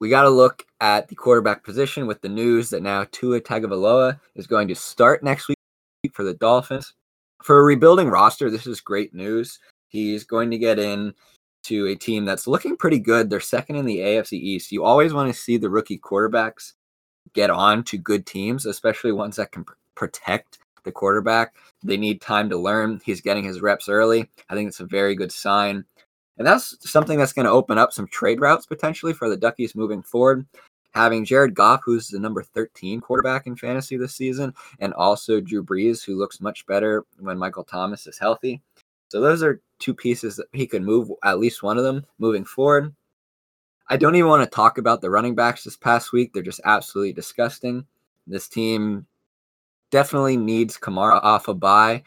we 0.00 0.08
got 0.08 0.22
to 0.22 0.30
look 0.30 0.64
at 0.80 1.08
the 1.08 1.14
quarterback 1.14 1.62
position 1.62 2.06
with 2.06 2.22
the 2.22 2.28
news 2.28 2.70
that 2.70 2.82
now 2.82 3.06
Tua 3.12 3.40
Tagovailoa 3.40 4.18
is 4.34 4.46
going 4.46 4.66
to 4.68 4.74
start 4.74 5.22
next 5.22 5.48
week 5.48 5.56
for 6.12 6.24
the 6.24 6.34
Dolphins. 6.34 6.94
For 7.42 7.60
a 7.60 7.64
rebuilding 7.64 8.08
roster, 8.08 8.50
this 8.50 8.66
is 8.66 8.80
great 8.80 9.14
news. 9.14 9.60
He's 9.88 10.24
going 10.24 10.50
to 10.50 10.58
get 10.58 10.78
in 10.78 11.14
to 11.64 11.88
a 11.88 11.94
team 11.94 12.24
that's 12.24 12.46
looking 12.46 12.76
pretty 12.76 12.98
good. 12.98 13.28
They're 13.28 13.40
second 13.40 13.76
in 13.76 13.84
the 13.84 13.98
AFC 13.98 14.32
East. 14.32 14.72
You 14.72 14.84
always 14.84 15.12
want 15.12 15.32
to 15.32 15.38
see 15.38 15.58
the 15.58 15.70
rookie 15.70 15.98
quarterbacks 15.98 16.72
get 17.34 17.50
on 17.50 17.84
to 17.84 17.98
good 17.98 18.24
teams, 18.24 18.64
especially 18.66 19.12
ones 19.12 19.36
that 19.36 19.52
can 19.52 19.64
pr- 19.64 19.74
protect 19.94 20.58
the 20.84 20.92
quarterback. 20.92 21.54
They 21.84 21.98
need 21.98 22.22
time 22.22 22.48
to 22.48 22.56
learn. 22.56 23.00
He's 23.04 23.20
getting 23.20 23.44
his 23.44 23.60
reps 23.60 23.88
early. 23.88 24.30
I 24.48 24.54
think 24.54 24.68
it's 24.68 24.80
a 24.80 24.86
very 24.86 25.14
good 25.14 25.32
sign. 25.32 25.84
And 26.40 26.46
that's 26.46 26.74
something 26.90 27.18
that's 27.18 27.34
going 27.34 27.44
to 27.44 27.52
open 27.52 27.76
up 27.76 27.92
some 27.92 28.08
trade 28.08 28.40
routes 28.40 28.64
potentially 28.64 29.12
for 29.12 29.28
the 29.28 29.36
Duckies 29.36 29.74
moving 29.74 30.02
forward. 30.02 30.46
Having 30.92 31.26
Jared 31.26 31.54
Goff, 31.54 31.82
who's 31.84 32.08
the 32.08 32.18
number 32.18 32.42
13 32.42 33.02
quarterback 33.02 33.46
in 33.46 33.56
fantasy 33.56 33.98
this 33.98 34.14
season, 34.14 34.54
and 34.78 34.94
also 34.94 35.42
Drew 35.42 35.62
Brees, 35.62 36.02
who 36.02 36.16
looks 36.16 36.40
much 36.40 36.64
better 36.64 37.04
when 37.18 37.36
Michael 37.36 37.62
Thomas 37.62 38.06
is 38.06 38.18
healthy. 38.18 38.62
So 39.10 39.20
those 39.20 39.42
are 39.42 39.60
two 39.80 39.92
pieces 39.92 40.36
that 40.36 40.46
he 40.54 40.66
could 40.66 40.82
move, 40.82 41.10
at 41.22 41.38
least 41.38 41.62
one 41.62 41.76
of 41.76 41.84
them, 41.84 42.06
moving 42.18 42.46
forward. 42.46 42.94
I 43.90 43.98
don't 43.98 44.14
even 44.14 44.30
want 44.30 44.42
to 44.42 44.48
talk 44.48 44.78
about 44.78 45.02
the 45.02 45.10
running 45.10 45.34
backs 45.34 45.64
this 45.64 45.76
past 45.76 46.10
week. 46.10 46.32
They're 46.32 46.42
just 46.42 46.62
absolutely 46.64 47.12
disgusting. 47.12 47.84
This 48.26 48.48
team 48.48 49.04
definitely 49.90 50.38
needs 50.38 50.78
Kamara 50.78 51.22
off 51.22 51.48
a 51.48 51.54
bye 51.54 52.02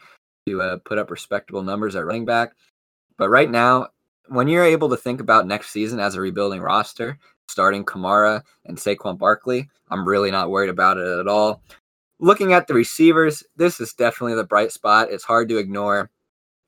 to 0.48 0.60
uh, 0.60 0.78
put 0.78 0.98
up 0.98 1.12
respectable 1.12 1.62
numbers 1.62 1.94
at 1.94 2.04
running 2.04 2.24
back. 2.24 2.56
But 3.16 3.28
right 3.28 3.48
now, 3.48 3.90
when 4.28 4.48
you're 4.48 4.64
able 4.64 4.88
to 4.90 4.96
think 4.96 5.20
about 5.20 5.46
next 5.46 5.70
season 5.70 6.00
as 6.00 6.14
a 6.14 6.20
rebuilding 6.20 6.60
roster, 6.60 7.18
starting 7.48 7.84
Kamara 7.84 8.42
and 8.64 8.76
Saquon 8.76 9.18
Barkley, 9.18 9.68
I'm 9.90 10.06
really 10.06 10.30
not 10.30 10.50
worried 10.50 10.70
about 10.70 10.98
it 10.98 11.18
at 11.18 11.28
all. 11.28 11.62
Looking 12.20 12.52
at 12.52 12.66
the 12.66 12.74
receivers, 12.74 13.42
this 13.56 13.80
is 13.80 13.92
definitely 13.92 14.34
the 14.34 14.44
bright 14.44 14.72
spot. 14.72 15.08
It's 15.10 15.24
hard 15.24 15.48
to 15.48 15.58
ignore. 15.58 16.10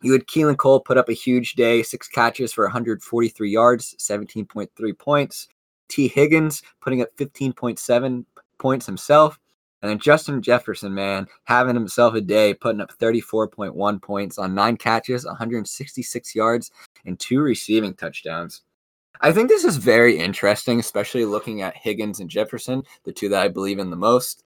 You 0.02 0.12
had 0.12 0.26
Keelan 0.26 0.58
Cole 0.58 0.80
put 0.80 0.98
up 0.98 1.08
a 1.08 1.14
huge 1.14 1.54
day, 1.54 1.82
six 1.82 2.08
catches 2.08 2.52
for 2.52 2.64
143 2.64 3.50
yards, 3.50 3.94
17.3 3.98 4.98
points. 4.98 5.48
Tee 5.88 6.08
Higgins 6.08 6.62
putting 6.82 7.00
up 7.00 7.08
15.7 7.16 8.24
points 8.58 8.86
himself. 8.86 9.38
And 9.82 9.90
then 9.90 9.98
Justin 9.98 10.42
Jefferson, 10.42 10.94
man, 10.94 11.26
having 11.44 11.74
himself 11.74 12.14
a 12.14 12.20
day, 12.20 12.54
putting 12.54 12.80
up 12.80 12.92
34.1 12.98 14.02
points 14.02 14.38
on 14.38 14.54
nine 14.54 14.76
catches, 14.76 15.24
166 15.24 16.34
yards, 16.34 16.70
and 17.06 17.18
two 17.18 17.40
receiving 17.40 17.94
touchdowns. 17.94 18.62
I 19.20 19.32
think 19.32 19.48
this 19.48 19.64
is 19.64 19.76
very 19.76 20.18
interesting, 20.18 20.78
especially 20.78 21.24
looking 21.24 21.62
at 21.62 21.76
Higgins 21.76 22.20
and 22.20 22.28
Jefferson, 22.28 22.82
the 23.04 23.12
two 23.12 23.28
that 23.30 23.42
I 23.42 23.48
believe 23.48 23.78
in 23.78 23.90
the 23.90 23.96
most. 23.96 24.44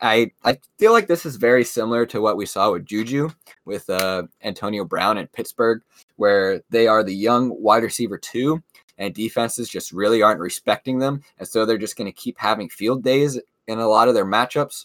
I 0.00 0.32
I 0.42 0.58
feel 0.78 0.92
like 0.92 1.06
this 1.06 1.24
is 1.24 1.36
very 1.36 1.64
similar 1.64 2.04
to 2.06 2.20
what 2.20 2.36
we 2.36 2.46
saw 2.46 2.72
with 2.72 2.86
Juju 2.86 3.30
with 3.64 3.88
uh, 3.88 4.24
Antonio 4.42 4.84
Brown 4.84 5.18
in 5.18 5.28
Pittsburgh, 5.28 5.82
where 6.16 6.62
they 6.70 6.86
are 6.86 7.04
the 7.04 7.14
young 7.14 7.50
wide 7.62 7.82
receiver 7.82 8.18
two, 8.18 8.62
and 8.98 9.14
defenses 9.14 9.68
just 9.68 9.92
really 9.92 10.22
aren't 10.22 10.40
respecting 10.40 10.98
them, 10.98 11.22
and 11.38 11.46
so 11.46 11.64
they're 11.64 11.78
just 11.78 11.96
going 11.96 12.10
to 12.10 12.20
keep 12.20 12.38
having 12.38 12.68
field 12.68 13.04
days 13.04 13.40
in 13.66 13.78
a 13.78 13.88
lot 13.88 14.08
of 14.08 14.14
their 14.14 14.26
matchups, 14.26 14.84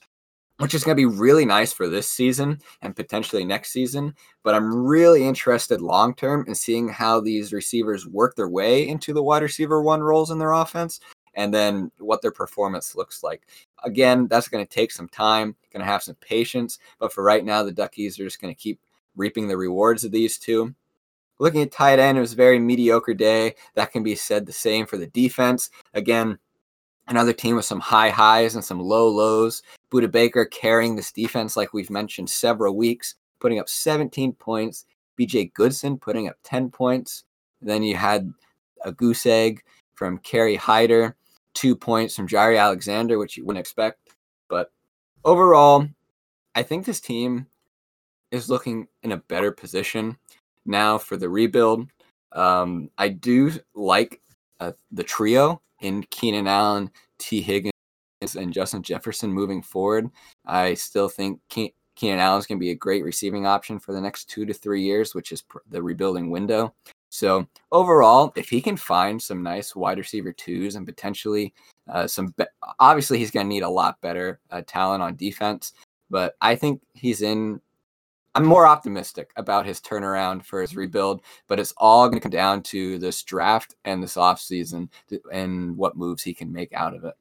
which 0.59 0.73
is 0.73 0.83
going 0.83 0.95
to 0.95 1.01
be 1.01 1.17
really 1.17 1.45
nice 1.45 1.73
for 1.73 1.87
this 1.87 2.09
season 2.09 2.59
and 2.81 2.95
potentially 2.95 3.45
next 3.45 3.71
season. 3.71 4.13
But 4.43 4.55
I'm 4.55 4.85
really 4.85 5.25
interested 5.25 5.81
long 5.81 6.13
term 6.13 6.45
in 6.47 6.55
seeing 6.55 6.89
how 6.89 7.19
these 7.21 7.53
receivers 7.53 8.07
work 8.07 8.35
their 8.35 8.49
way 8.49 8.87
into 8.87 9.13
the 9.13 9.23
wide 9.23 9.41
receiver 9.41 9.81
one 9.81 10.01
roles 10.01 10.31
in 10.31 10.37
their 10.37 10.53
offense 10.53 10.99
and 11.35 11.53
then 11.53 11.91
what 11.99 12.21
their 12.21 12.31
performance 12.31 12.95
looks 12.95 13.23
like. 13.23 13.47
Again, 13.83 14.27
that's 14.27 14.49
going 14.49 14.65
to 14.65 14.69
take 14.69 14.91
some 14.91 15.07
time, 15.07 15.55
going 15.71 15.79
to 15.79 15.91
have 15.91 16.03
some 16.03 16.15
patience. 16.15 16.79
But 16.99 17.13
for 17.13 17.23
right 17.23 17.45
now, 17.45 17.63
the 17.63 17.71
Duckies 17.71 18.19
are 18.19 18.25
just 18.25 18.41
going 18.41 18.53
to 18.53 18.59
keep 18.59 18.79
reaping 19.15 19.47
the 19.47 19.57
rewards 19.57 20.03
of 20.03 20.11
these 20.11 20.37
two. 20.37 20.75
Looking 21.39 21.61
at 21.61 21.71
tight 21.71 21.99
end, 21.99 22.17
it 22.17 22.21
was 22.21 22.33
a 22.33 22.37
very 22.37 22.59
mediocre 22.59 23.13
day. 23.13 23.55
That 23.75 23.93
can 23.93 24.03
be 24.03 24.15
said 24.15 24.45
the 24.45 24.51
same 24.51 24.85
for 24.85 24.97
the 24.97 25.07
defense. 25.07 25.69
Again, 25.93 26.37
another 27.09 27.33
team 27.33 27.55
with 27.55 27.65
some 27.65 27.79
high 27.79 28.09
highs 28.09 28.55
and 28.55 28.63
some 28.63 28.79
low 28.79 29.09
lows. 29.09 29.61
Budda 29.91 30.11
Baker 30.11 30.45
carrying 30.45 30.95
this 30.95 31.11
defense, 31.11 31.57
like 31.57 31.73
we've 31.73 31.89
mentioned 31.89 32.29
several 32.29 32.75
weeks, 32.75 33.15
putting 33.39 33.59
up 33.59 33.67
17 33.67 34.33
points. 34.33 34.85
BJ 35.19 35.53
Goodson 35.53 35.97
putting 35.97 36.29
up 36.29 36.37
10 36.43 36.69
points. 36.69 37.25
Then 37.61 37.83
you 37.83 37.97
had 37.97 38.31
a 38.85 38.91
goose 38.91 39.25
egg 39.25 39.61
from 39.95 40.19
Kerry 40.19 40.55
Hyder 40.55 41.17
two 41.53 41.75
points 41.75 42.15
from 42.15 42.27
Jaire 42.27 42.59
Alexander, 42.59 43.17
which 43.17 43.35
you 43.35 43.45
wouldn't 43.45 43.59
expect. 43.59 43.99
But 44.47 44.71
overall, 45.25 45.87
I 46.55 46.63
think 46.63 46.85
this 46.85 47.01
team 47.01 47.47
is 48.31 48.49
looking 48.49 48.87
in 49.03 49.11
a 49.11 49.17
better 49.17 49.51
position 49.51 50.17
now 50.65 50.97
for 50.97 51.17
the 51.17 51.29
rebuild. 51.29 51.87
Um, 52.31 52.89
I 52.97 53.09
do 53.09 53.51
like 53.73 54.21
uh, 54.59 54.73
the 54.91 55.03
trio 55.03 55.61
in 55.81 56.03
Keenan 56.09 56.47
Allen, 56.47 56.89
Tee 57.17 57.41
Higgins, 57.41 57.73
and 58.35 58.53
Justin 58.53 58.83
Jefferson 58.83 59.31
moving 59.31 59.61
forward. 59.61 60.09
I 60.45 60.73
still 60.73 61.09
think 61.09 61.39
Ke- 61.49 61.73
Keenan 61.95 62.19
Allen 62.19 62.39
is 62.39 62.45
going 62.45 62.57
to 62.57 62.63
be 62.63 62.71
a 62.71 62.75
great 62.75 63.03
receiving 63.03 63.45
option 63.45 63.79
for 63.79 63.93
the 63.93 64.01
next 64.01 64.25
two 64.25 64.45
to 64.45 64.53
three 64.53 64.83
years, 64.83 65.15
which 65.15 65.31
is 65.31 65.43
the 65.69 65.81
rebuilding 65.81 66.29
window. 66.29 66.73
So 67.09 67.47
overall, 67.71 68.31
if 68.35 68.49
he 68.49 68.61
can 68.61 68.77
find 68.77 69.21
some 69.21 69.41
nice 69.41 69.75
wide 69.75 69.97
receiver 69.97 70.31
twos 70.31 70.75
and 70.75 70.85
potentially 70.85 71.53
uh, 71.87 72.07
some, 72.07 72.33
be- 72.37 72.45
obviously 72.79 73.17
he's 73.17 73.31
going 73.31 73.47
to 73.47 73.49
need 73.49 73.63
a 73.63 73.69
lot 73.69 73.99
better 74.01 74.39
uh, 74.51 74.61
talent 74.67 75.01
on 75.01 75.15
defense. 75.15 75.73
But 76.09 76.35
I 76.41 76.55
think 76.55 76.81
he's 76.93 77.21
in. 77.21 77.61
I'm 78.35 78.45
more 78.45 78.67
optimistic 78.67 79.31
about 79.35 79.65
his 79.65 79.81
turnaround 79.81 80.43
for 80.43 80.61
his 80.61 80.75
rebuild, 80.75 81.21
but 81.47 81.59
it's 81.59 81.73
all 81.77 82.07
going 82.07 82.19
to 82.19 82.23
come 82.23 82.31
down 82.31 82.61
to 82.63 82.99
this 82.99 83.23
draft 83.23 83.75
and 83.85 84.03
this 84.03 84.15
offseason 84.15 84.89
and 85.31 85.75
what 85.75 85.97
moves 85.97 86.23
he 86.23 86.33
can 86.33 86.53
make 86.53 86.71
out 86.73 86.95
of 86.95 87.03
it. 87.03 87.15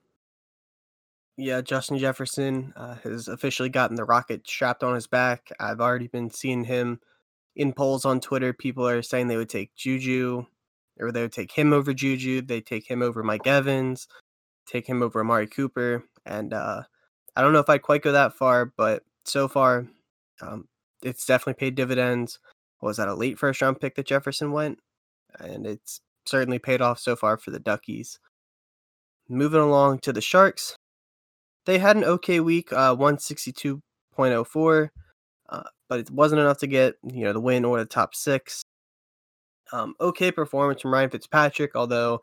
Yeah, 1.36 1.60
Justin 1.60 1.98
Jefferson 1.98 2.72
uh, 2.76 2.96
has 3.04 3.28
officially 3.28 3.68
gotten 3.68 3.96
the 3.96 4.04
rocket 4.04 4.46
strapped 4.46 4.82
on 4.82 4.94
his 4.94 5.06
back. 5.06 5.50
I've 5.58 5.80
already 5.80 6.08
been 6.08 6.30
seeing 6.30 6.64
him 6.64 7.00
in 7.58 7.72
polls 7.72 8.04
on 8.04 8.20
Twitter, 8.20 8.52
people 8.52 8.88
are 8.88 9.02
saying 9.02 9.26
they 9.26 9.36
would 9.36 9.48
take 9.48 9.74
Juju 9.74 10.46
or 11.00 11.12
they 11.12 11.22
would 11.22 11.32
take 11.32 11.52
him 11.52 11.72
over 11.72 11.92
Juju. 11.92 12.42
They 12.42 12.60
take 12.60 12.88
him 12.88 13.02
over 13.02 13.22
Mike 13.22 13.46
Evans, 13.46 14.08
take 14.66 14.86
him 14.86 15.02
over 15.02 15.20
Amari 15.20 15.48
Cooper. 15.48 16.04
And 16.24 16.54
uh, 16.54 16.82
I 17.36 17.42
don't 17.42 17.52
know 17.52 17.58
if 17.58 17.68
I'd 17.68 17.82
quite 17.82 18.02
go 18.02 18.12
that 18.12 18.34
far, 18.34 18.66
but 18.76 19.02
so 19.24 19.48
far, 19.48 19.86
um, 20.40 20.68
it's 21.02 21.26
definitely 21.26 21.58
paid 21.58 21.74
dividends. 21.74 22.38
Was 22.80 22.96
that 22.98 23.08
a 23.08 23.14
late 23.14 23.38
first 23.38 23.60
round 23.60 23.80
pick 23.80 23.96
that 23.96 24.06
Jefferson 24.06 24.52
went? 24.52 24.78
And 25.38 25.66
it's 25.66 26.00
certainly 26.26 26.58
paid 26.58 26.80
off 26.80 26.98
so 26.98 27.16
far 27.16 27.36
for 27.36 27.50
the 27.50 27.60
Duckies. 27.60 28.18
Moving 29.28 29.60
along 29.60 29.98
to 30.00 30.12
the 30.12 30.20
Sharks, 30.20 30.76
they 31.66 31.78
had 31.78 31.96
an 31.96 32.04
okay 32.04 32.40
week, 32.40 32.72
uh, 32.72 32.96
162.04 32.96 34.90
but 35.88 36.00
it 36.00 36.10
wasn't 36.10 36.40
enough 36.40 36.58
to 36.58 36.66
get 36.66 36.94
you 37.02 37.24
know 37.24 37.32
the 37.32 37.40
win 37.40 37.64
or 37.64 37.78
the 37.78 37.86
top 37.86 38.14
six. 38.14 38.62
Um, 39.72 39.94
okay 40.00 40.32
performance 40.32 40.80
from 40.80 40.94
Ryan 40.94 41.10
Fitzpatrick, 41.10 41.74
although 41.74 42.20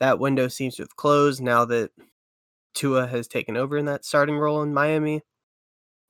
that 0.00 0.18
window 0.18 0.48
seems 0.48 0.76
to 0.76 0.82
have 0.82 0.96
closed 0.96 1.42
now 1.42 1.64
that 1.64 1.90
Tua 2.74 3.06
has 3.08 3.26
taken 3.26 3.56
over 3.56 3.76
in 3.76 3.86
that 3.86 4.04
starting 4.04 4.38
role 4.38 4.62
in 4.62 4.74
Miami. 4.74 5.22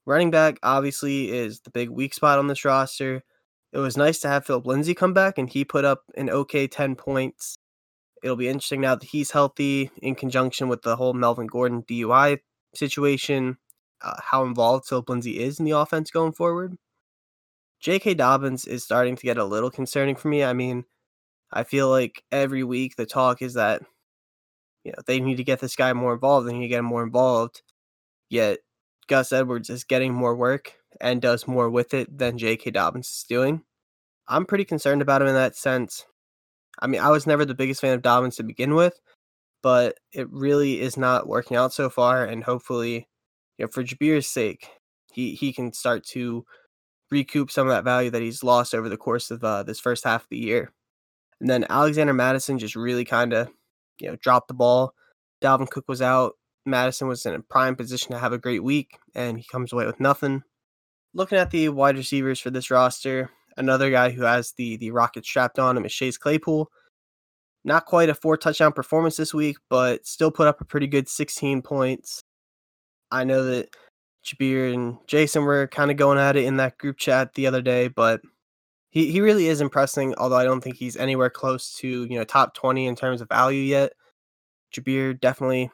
Running 0.09 0.31
back 0.31 0.57
obviously 0.63 1.29
is 1.29 1.59
the 1.59 1.69
big 1.69 1.91
weak 1.91 2.15
spot 2.15 2.39
on 2.39 2.47
this 2.47 2.65
roster. 2.65 3.23
It 3.71 3.77
was 3.77 3.95
nice 3.95 4.17
to 4.21 4.27
have 4.27 4.43
Philip 4.43 4.65
Lindsay 4.65 4.95
come 4.95 5.13
back 5.13 5.37
and 5.37 5.47
he 5.47 5.63
put 5.63 5.85
up 5.85 6.01
an 6.17 6.31
okay 6.31 6.65
10 6.65 6.95
points. 6.95 7.59
It'll 8.23 8.35
be 8.35 8.47
interesting 8.47 8.81
now 8.81 8.95
that 8.95 9.05
he's 9.05 9.29
healthy 9.29 9.91
in 10.01 10.15
conjunction 10.15 10.67
with 10.67 10.81
the 10.81 10.95
whole 10.95 11.13
Melvin 11.13 11.45
Gordon 11.45 11.83
DUI 11.83 12.39
situation 12.73 13.57
uh, 14.01 14.15
how 14.19 14.45
involved 14.45 14.87
Philip 14.87 15.09
Lindsay 15.09 15.39
is 15.43 15.59
in 15.59 15.65
the 15.65 15.77
offense 15.77 16.09
going 16.09 16.31
forward. 16.31 16.75
J.K. 17.79 18.15
Dobbins 18.15 18.65
is 18.65 18.83
starting 18.83 19.15
to 19.15 19.23
get 19.23 19.37
a 19.37 19.45
little 19.45 19.69
concerning 19.69 20.15
for 20.15 20.29
me. 20.29 20.43
I 20.43 20.53
mean, 20.53 20.85
I 21.53 21.63
feel 21.63 21.87
like 21.87 22.23
every 22.31 22.63
week 22.63 22.95
the 22.95 23.05
talk 23.05 23.43
is 23.43 23.53
that 23.53 23.83
you 24.83 24.91
know 24.91 25.03
they 25.05 25.19
need 25.19 25.37
to 25.37 25.43
get 25.43 25.59
this 25.59 25.75
guy 25.75 25.93
more 25.93 26.15
involved. 26.15 26.47
They 26.47 26.53
need 26.53 26.63
to 26.63 26.67
get 26.67 26.79
him 26.79 26.85
more 26.85 27.03
involved. 27.03 27.61
Yet 28.27 28.59
Gus 29.09 29.33
Edwards 29.33 29.69
is 29.69 29.83
getting 29.83 30.13
more 30.13 30.35
work 30.35 30.75
and 31.01 31.21
does 31.21 31.47
more 31.47 31.69
with 31.69 31.93
it 31.93 32.17
than 32.17 32.37
J.K. 32.37 32.71
Dobbins 32.71 33.09
is 33.09 33.25
doing. 33.27 33.63
I'm 34.27 34.45
pretty 34.45 34.63
concerned 34.63 35.01
about 35.01 35.21
him 35.21 35.27
in 35.27 35.33
that 35.33 35.57
sense. 35.57 36.05
I 36.79 36.87
mean, 36.87 37.01
I 37.01 37.09
was 37.09 37.27
never 37.27 37.43
the 37.43 37.55
biggest 37.55 37.81
fan 37.81 37.93
of 37.93 38.01
Dobbins 38.01 38.37
to 38.37 38.43
begin 38.43 38.75
with, 38.75 38.99
but 39.61 39.97
it 40.13 40.29
really 40.31 40.79
is 40.79 40.95
not 40.95 41.27
working 41.27 41.57
out 41.57 41.73
so 41.73 41.89
far, 41.89 42.23
and 42.23 42.43
hopefully 42.43 43.07
you 43.57 43.65
know, 43.65 43.69
for 43.73 43.83
Jabir's 43.83 44.27
sake, 44.27 44.67
he 45.11 45.33
he 45.35 45.51
can 45.51 45.73
start 45.73 46.05
to 46.11 46.45
recoup 47.11 47.51
some 47.51 47.67
of 47.67 47.73
that 47.73 47.83
value 47.83 48.11
that 48.11 48.21
he's 48.21 48.43
lost 48.43 48.73
over 48.73 48.87
the 48.87 48.97
course 48.97 49.31
of 49.31 49.43
uh, 49.43 49.63
this 49.63 49.79
first 49.79 50.03
half 50.03 50.23
of 50.23 50.29
the 50.29 50.37
year. 50.37 50.71
And 51.41 51.49
then 51.49 51.65
Alexander 51.69 52.13
Mattison 52.13 52.59
just 52.59 52.75
really 52.75 53.05
kind 53.05 53.33
of, 53.33 53.49
you 53.99 54.09
know, 54.09 54.15
dropped 54.17 54.47
the 54.47 54.53
ball. 54.53 54.93
Dalvin 55.41 55.69
Cook 55.69 55.85
was 55.87 56.01
out. 56.01 56.33
Mattison 56.65 57.07
was 57.07 57.25
in 57.25 57.33
a 57.33 57.39
prime 57.39 57.75
position 57.75 58.11
to 58.11 58.19
have 58.19 58.33
a 58.33 58.37
great 58.37 58.63
week, 58.63 58.97
and 59.15 59.37
he 59.37 59.43
comes 59.43 59.73
away 59.73 59.85
with 59.85 59.99
nothing. 59.99 60.43
Looking 61.13 61.37
at 61.37 61.51
the 61.51 61.69
wide 61.69 61.97
receivers 61.97 62.39
for 62.39 62.49
this 62.51 62.69
roster, 62.69 63.31
another 63.57 63.89
guy 63.91 64.11
who 64.11 64.23
has 64.23 64.53
the 64.53 64.77
the 64.77 64.91
rocket 64.91 65.25
strapped 65.25 65.59
on 65.59 65.77
him 65.77 65.85
is 65.85 65.93
Chase 65.93 66.17
Claypool. 66.17 66.69
Not 67.63 67.85
quite 67.85 68.09
a 68.09 68.15
four 68.15 68.37
touchdown 68.37 68.71
performance 68.71 69.17
this 69.17 69.33
week, 69.33 69.57
but 69.69 70.05
still 70.05 70.31
put 70.31 70.47
up 70.47 70.61
a 70.61 70.65
pretty 70.65 70.87
good 70.87 71.09
16 71.09 71.61
points. 71.61 72.21
I 73.11 73.23
know 73.23 73.43
that 73.45 73.69
Jabir 74.25 74.73
and 74.73 74.97
Jason 75.07 75.43
were 75.43 75.67
kind 75.67 75.91
of 75.91 75.97
going 75.97 76.17
at 76.19 76.35
it 76.35 76.45
in 76.45 76.57
that 76.57 76.77
group 76.77 76.97
chat 76.97 77.33
the 77.33 77.47
other 77.47 77.61
day, 77.61 77.87
but 77.87 78.21
he, 78.91 79.11
he 79.11 79.21
really 79.21 79.47
is 79.47 79.61
impressing, 79.61 80.15
although 80.15 80.37
I 80.37 80.43
don't 80.43 80.61
think 80.61 80.77
he's 80.77 80.97
anywhere 80.97 81.29
close 81.29 81.73
to, 81.77 81.87
you 81.87 82.17
know, 82.17 82.23
top 82.23 82.53
20 82.53 82.87
in 82.87 82.95
terms 82.95 83.21
of 83.21 83.29
value 83.29 83.61
yet. 83.61 83.93
Jabir 84.73 85.19
definitely, 85.19 85.71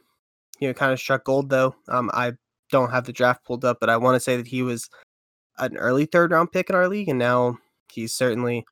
you 0.59 0.67
know, 0.67 0.73
kind 0.73 0.91
of 0.91 0.99
struck 0.99 1.25
gold 1.25 1.49
though. 1.49 1.75
Um, 1.87 2.09
I 2.13 2.33
don't 2.69 2.91
have 2.91 3.05
the 3.05 3.13
draft 3.13 3.45
pulled 3.45 3.65
up, 3.65 3.77
but 3.79 3.89
I 3.89 3.97
want 3.97 4.15
to 4.15 4.19
say 4.19 4.37
that 4.37 4.47
he 4.47 4.61
was 4.61 4.89
an 5.57 5.77
early 5.77 6.05
third 6.05 6.31
round 6.31 6.51
pick 6.51 6.69
in 6.69 6.75
our 6.75 6.87
league, 6.87 7.09
and 7.09 7.19
now 7.19 7.57
he's 7.91 8.13
certainly 8.13 8.65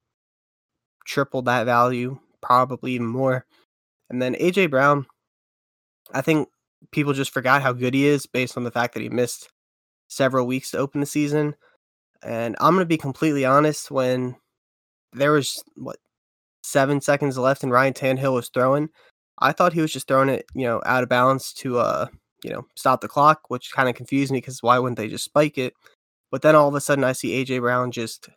tripled 1.06 1.46
that 1.46 1.66
value, 1.66 2.20
probably 2.42 2.94
even 2.94 3.08
more. 3.08 3.46
And 4.10 4.22
then 4.22 4.36
AJ 4.36 4.70
Brown, 4.70 5.06
I 6.14 6.22
think 6.22 6.50
people 6.92 7.14
just 7.14 7.34
forgot 7.34 7.62
how 7.62 7.74
good 7.74 7.94
he 7.94 8.06
is 8.06 8.26
based 8.26 8.58
on 8.58 8.64
the 8.64 8.72
fact 8.72 8.94
that 8.94 9.04
he 9.04 9.10
missed 9.10 9.50
several 10.08 10.46
weeks 10.46 10.72
to 10.72 10.78
open 10.78 11.00
the 11.00 11.06
season. 11.08 11.56
And 12.22 12.56
I'm 12.60 12.74
going 12.74 12.86
to 12.86 12.88
be 12.88 12.98
completely 12.98 13.46
honest 13.46 13.92
when 13.92 14.36
there 15.14 15.32
was 15.32 15.64
what 15.76 15.98
seven 16.64 17.02
seconds 17.02 17.38
left 17.38 17.64
and 17.64 17.72
Ryan 17.72 17.94
Tannehill 17.94 18.34
was 18.34 18.50
throwing, 18.50 18.90
I 19.44 19.52
thought 19.52 19.74
he 19.74 19.82
was 19.82 19.94
just 19.94 20.08
throwing 20.08 20.30
it, 20.30 20.46
you 20.56 20.66
know, 20.66 20.82
out 20.86 21.04
of 21.04 21.10
bounds 21.10 21.54
to 21.56 21.78
uh, 21.78 22.08
you 22.44 22.52
know, 22.52 22.66
stop 22.76 23.02
the 23.02 23.08
clock, 23.08 23.50
which 23.50 23.72
kind 23.74 23.90
of 23.90 23.96
confused 23.96 24.32
me 24.32 24.38
because 24.38 24.64
why 24.64 24.78
wouldn't 24.80 24.98
they 24.98 25.08
just 25.08 25.26
spike 25.26 25.58
it? 25.58 25.74
But 26.32 26.42
then 26.42 26.56
all 26.56 26.68
of 26.68 26.76
a 26.76 26.82
sudden 26.82 27.04
I 27.04 27.14
see 27.14 27.44
AJ 27.44 27.60
Brown 27.60 27.92
just 27.92 28.30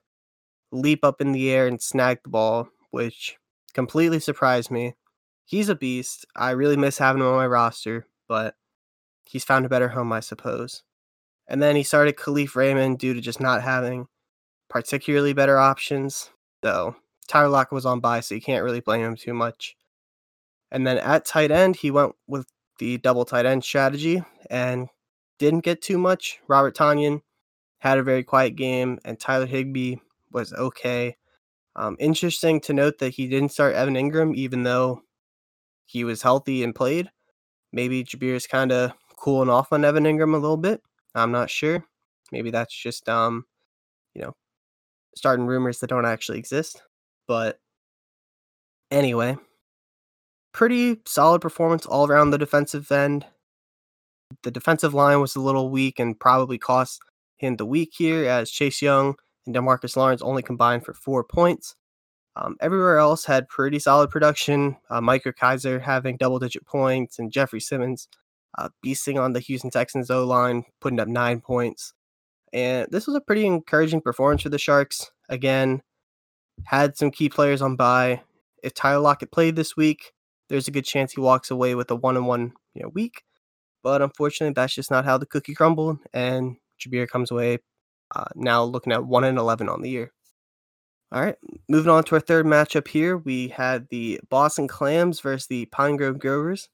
leap 0.70 1.04
up 1.04 1.20
in 1.20 1.32
the 1.32 1.50
air 1.50 1.66
and 1.66 1.80
snag 1.80 2.22
the 2.22 2.30
ball, 2.30 2.68
which 2.90 3.36
completely 3.74 4.20
surprised 4.20 4.70
me. 4.70 4.94
He's 5.44 5.68
a 5.68 5.74
beast. 5.74 6.26
I 6.34 6.50
really 6.50 6.76
miss 6.76 6.98
having 6.98 7.22
him 7.22 7.28
on 7.28 7.36
my 7.36 7.46
roster, 7.46 8.06
but 8.28 8.56
he's 9.24 9.44
found 9.44 9.64
a 9.64 9.68
better 9.70 9.88
home, 9.88 10.12
I 10.12 10.20
suppose. 10.20 10.82
And 11.48 11.62
then 11.62 11.76
he 11.76 11.84
started 11.84 12.16
Kalif 12.16 12.56
Raymond 12.56 12.98
due 12.98 13.14
to 13.14 13.20
just 13.20 13.40
not 13.40 13.62
having 13.62 14.08
particularly 14.68 15.32
better 15.32 15.58
options. 15.58 16.30
Though 16.62 16.96
Tyler 17.28 17.48
Lockett 17.48 17.72
was 17.72 17.86
on 17.86 18.00
bye, 18.00 18.20
so 18.20 18.34
you 18.34 18.40
can't 18.40 18.64
really 18.64 18.80
blame 18.80 19.02
him 19.02 19.16
too 19.16 19.34
much. 19.34 19.76
And 20.70 20.86
then 20.86 20.98
at 20.98 21.24
tight 21.24 21.50
end, 21.50 21.76
he 21.76 21.90
went 21.90 22.14
with 22.26 22.46
the 22.78 22.98
double 22.98 23.24
tight 23.24 23.46
end 23.46 23.64
strategy 23.64 24.22
and 24.50 24.88
didn't 25.38 25.64
get 25.64 25.82
too 25.82 25.98
much. 25.98 26.40
Robert 26.48 26.76
Tonyan 26.76 27.20
had 27.78 27.98
a 27.98 28.02
very 28.02 28.24
quiet 28.24 28.56
game, 28.56 28.98
and 29.04 29.18
Tyler 29.18 29.46
Higbee 29.46 29.96
was 30.32 30.52
okay. 30.52 31.16
Um, 31.76 31.96
interesting 32.00 32.60
to 32.62 32.72
note 32.72 32.98
that 32.98 33.10
he 33.10 33.28
didn't 33.28 33.52
start 33.52 33.74
Evan 33.74 33.94
Engram, 33.94 34.34
even 34.34 34.62
though 34.62 35.02
he 35.84 36.04
was 36.04 36.22
healthy 36.22 36.64
and 36.64 36.74
played. 36.74 37.10
Maybe 37.72 38.02
Jabir 38.02 38.34
is 38.34 38.46
kind 38.46 38.72
of 38.72 38.92
cooling 39.18 39.50
off 39.50 39.72
on 39.72 39.84
Evan 39.84 40.04
Engram 40.04 40.34
a 40.34 40.38
little 40.38 40.56
bit. 40.56 40.80
I'm 41.14 41.32
not 41.32 41.50
sure. 41.50 41.84
Maybe 42.32 42.50
that's 42.50 42.74
just 42.74 43.08
um, 43.08 43.44
you 44.14 44.22
know, 44.22 44.34
starting 45.14 45.46
rumors 45.46 45.78
that 45.80 45.90
don't 45.90 46.06
actually 46.06 46.38
exist. 46.38 46.82
But 47.28 47.58
anyway, 48.90 49.36
pretty 50.56 50.96
solid 51.04 51.42
performance 51.42 51.84
all 51.84 52.08
around 52.08 52.30
the 52.30 52.38
defensive 52.38 52.90
end. 52.90 53.26
The 54.42 54.50
defensive 54.50 54.94
line 54.94 55.20
was 55.20 55.36
a 55.36 55.40
little 55.40 55.68
weak 55.68 56.00
and 56.00 56.18
probably 56.18 56.56
cost 56.56 56.98
him 57.36 57.56
the 57.56 57.66
week 57.66 57.92
here 57.92 58.24
as 58.24 58.50
Chase 58.50 58.80
Young 58.80 59.16
and 59.44 59.54
Demarcus 59.54 59.98
Lawrence 59.98 60.22
only 60.22 60.42
combined 60.42 60.86
for 60.86 60.94
four 60.94 61.22
points. 61.24 61.76
Um, 62.36 62.56
everywhere 62.58 62.96
else 62.96 63.26
had 63.26 63.50
pretty 63.50 63.78
solid 63.78 64.08
production. 64.08 64.78
Uh, 64.88 65.02
Micah 65.02 65.34
Kiser 65.34 65.78
having 65.78 66.16
double 66.16 66.38
digit 66.38 66.64
points 66.64 67.18
and 67.18 67.30
Jeffrey 67.30 67.60
Simmons 67.60 68.08
uh, 68.56 68.70
beasting 68.84 69.20
on 69.20 69.34
the 69.34 69.40
Houston 69.40 69.70
Texans 69.70 70.10
O 70.10 70.24
line, 70.24 70.64
putting 70.80 71.00
up 71.00 71.08
nine 71.08 71.42
points. 71.42 71.92
And 72.54 72.88
this 72.90 73.06
was 73.06 73.14
a 73.14 73.20
pretty 73.20 73.44
encouraging 73.44 74.00
performance 74.00 74.40
for 74.40 74.48
the 74.48 74.58
Sharks. 74.58 75.10
Again, 75.28 75.82
had 76.64 76.96
some 76.96 77.10
key 77.10 77.28
players 77.28 77.60
on 77.60 77.76
bye. 77.76 78.22
If 78.62 78.72
Tyler 78.72 79.00
Lockett 79.00 79.30
played 79.30 79.54
this 79.54 79.76
week, 79.76 80.14
there's 80.48 80.68
a 80.68 80.72
good 80.72 80.84
chance 80.84 81.12
he 81.12 81.20
walks 81.20 81.50
away 81.50 81.74
with 81.74 81.90
a 81.90 81.96
one 81.96 82.16
and 82.16 82.26
one 82.26 82.52
you 82.74 82.82
know, 82.82 82.88
week. 82.88 83.22
But 83.82 84.02
unfortunately, 84.02 84.54
that's 84.54 84.74
just 84.74 84.90
not 84.90 85.04
how 85.04 85.18
the 85.18 85.26
cookie 85.26 85.54
crumbled, 85.54 85.98
and 86.12 86.56
Jabir 86.80 87.06
comes 87.08 87.30
away 87.30 87.58
uh, 88.14 88.24
now 88.34 88.64
looking 88.64 88.92
at 88.92 89.04
one 89.04 89.24
and 89.24 89.38
eleven 89.38 89.68
on 89.68 89.82
the 89.82 89.90
year. 89.90 90.12
All 91.12 91.22
right, 91.22 91.36
moving 91.68 91.90
on 91.90 92.02
to 92.04 92.16
our 92.16 92.20
third 92.20 92.46
matchup 92.46 92.88
here, 92.88 93.16
we 93.16 93.48
had 93.48 93.86
the 93.90 94.20
Boston 94.28 94.66
Clams 94.66 95.20
versus 95.20 95.46
the 95.46 95.66
Pine 95.66 95.96
Grove 95.96 96.18
Grovers, 96.18 96.68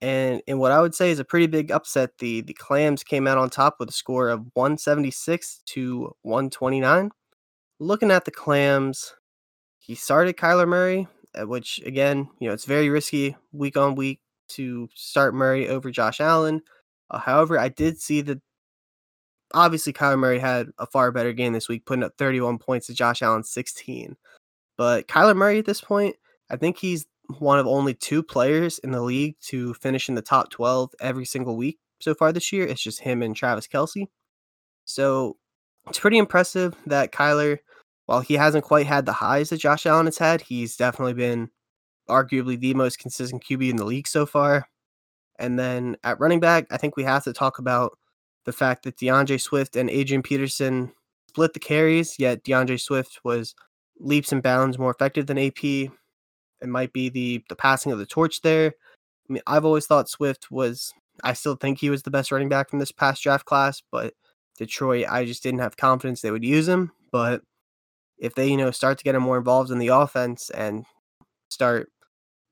and 0.00 0.40
in 0.46 0.58
what 0.58 0.72
I 0.72 0.80
would 0.80 0.94
say 0.94 1.10
is 1.10 1.18
a 1.18 1.24
pretty 1.24 1.46
big 1.46 1.70
upset, 1.72 2.18
the 2.18 2.42
the 2.42 2.54
Clams 2.54 3.02
came 3.02 3.26
out 3.26 3.38
on 3.38 3.50
top 3.50 3.76
with 3.80 3.88
a 3.88 3.92
score 3.92 4.28
of 4.28 4.46
176 4.54 5.62
to 5.66 6.14
129. 6.22 7.10
Looking 7.80 8.10
at 8.12 8.24
the 8.24 8.30
Clams, 8.30 9.14
he 9.78 9.96
started 9.96 10.36
Kyler 10.36 10.68
Murray, 10.68 11.08
which 11.40 11.80
again, 11.84 12.28
you 12.38 12.48
know, 12.48 12.54
it's 12.54 12.64
very 12.64 12.88
risky 12.88 13.36
week 13.52 13.76
on 13.76 13.94
week 13.94 14.20
to 14.48 14.88
start 14.94 15.34
Murray 15.34 15.68
over 15.68 15.90
Josh 15.90 16.20
Allen. 16.20 16.62
Uh, 17.10 17.18
however, 17.18 17.58
I 17.58 17.68
did 17.68 18.00
see 18.00 18.20
that 18.22 18.40
obviously 19.54 19.92
Kyler 19.92 20.18
Murray 20.18 20.38
had 20.38 20.68
a 20.78 20.86
far 20.86 21.12
better 21.12 21.32
game 21.32 21.52
this 21.52 21.68
week, 21.68 21.86
putting 21.86 22.02
up 22.02 22.14
31 22.18 22.58
points 22.58 22.86
to 22.86 22.94
Josh 22.94 23.22
Allen's 23.22 23.50
16. 23.50 24.16
But 24.76 25.08
Kyler 25.08 25.36
Murray 25.36 25.58
at 25.58 25.66
this 25.66 25.80
point, 25.80 26.16
I 26.50 26.56
think 26.56 26.78
he's 26.78 27.06
one 27.38 27.58
of 27.58 27.66
only 27.66 27.94
two 27.94 28.22
players 28.22 28.78
in 28.78 28.90
the 28.90 29.02
league 29.02 29.36
to 29.40 29.74
finish 29.74 30.08
in 30.08 30.14
the 30.14 30.22
top 30.22 30.50
12 30.50 30.90
every 31.00 31.24
single 31.24 31.56
week 31.56 31.78
so 32.00 32.14
far 32.14 32.32
this 32.32 32.52
year. 32.52 32.66
It's 32.66 32.82
just 32.82 33.00
him 33.00 33.22
and 33.22 33.36
Travis 33.36 33.68
Kelce. 33.68 34.08
So 34.84 35.36
it's 35.88 35.98
pretty 35.98 36.18
impressive 36.18 36.74
that 36.86 37.12
Kyler 37.12 37.58
while 38.06 38.20
he 38.20 38.34
hasn't 38.34 38.64
quite 38.64 38.86
had 38.86 39.06
the 39.06 39.12
highs 39.12 39.50
that 39.50 39.58
Josh 39.58 39.86
Allen 39.86 40.06
has 40.06 40.18
had, 40.18 40.42
he's 40.42 40.76
definitely 40.76 41.14
been 41.14 41.50
arguably 42.08 42.58
the 42.58 42.74
most 42.74 42.98
consistent 42.98 43.44
QB 43.44 43.70
in 43.70 43.76
the 43.76 43.84
league 43.84 44.08
so 44.08 44.26
far. 44.26 44.66
And 45.38 45.58
then 45.58 45.96
at 46.04 46.20
running 46.20 46.40
back, 46.40 46.66
I 46.70 46.76
think 46.76 46.96
we 46.96 47.04
have 47.04 47.24
to 47.24 47.32
talk 47.32 47.58
about 47.58 47.98
the 48.44 48.52
fact 48.52 48.82
that 48.84 48.96
DeAndre 48.96 49.40
Swift 49.40 49.76
and 49.76 49.88
Adrian 49.88 50.22
Peterson 50.22 50.92
split 51.28 51.54
the 51.54 51.60
carries, 51.60 52.18
yet 52.18 52.44
DeAndre 52.44 52.80
Swift 52.80 53.20
was 53.24 53.54
leaps 53.98 54.32
and 54.32 54.42
bounds 54.42 54.78
more 54.78 54.90
effective 54.90 55.26
than 55.26 55.38
AP. 55.38 55.64
It 55.64 55.90
might 56.68 56.92
be 56.92 57.08
the 57.08 57.44
the 57.48 57.56
passing 57.56 57.92
of 57.92 57.98
the 57.98 58.06
torch 58.06 58.42
there. 58.42 58.74
I 59.28 59.32
mean, 59.32 59.42
I've 59.46 59.64
always 59.64 59.86
thought 59.86 60.08
Swift 60.08 60.50
was 60.50 60.92
I 61.24 61.32
still 61.32 61.56
think 61.56 61.78
he 61.78 61.90
was 61.90 62.02
the 62.02 62.10
best 62.10 62.32
running 62.32 62.48
back 62.48 62.68
from 62.70 62.78
this 62.78 62.92
past 62.92 63.22
draft 63.22 63.46
class, 63.46 63.82
but 63.90 64.14
Detroit, 64.58 65.06
I 65.08 65.24
just 65.24 65.42
didn't 65.42 65.60
have 65.60 65.76
confidence 65.76 66.20
they 66.20 66.30
would 66.30 66.44
use 66.44 66.68
him. 66.68 66.92
But 67.10 67.42
if 68.22 68.36
they, 68.36 68.48
you 68.48 68.56
know, 68.56 68.70
start 68.70 68.98
to 68.98 69.04
get 69.04 69.20
more 69.20 69.36
involved 69.36 69.72
in 69.72 69.78
the 69.78 69.88
offense 69.88 70.48
and 70.50 70.84
start 71.50 71.90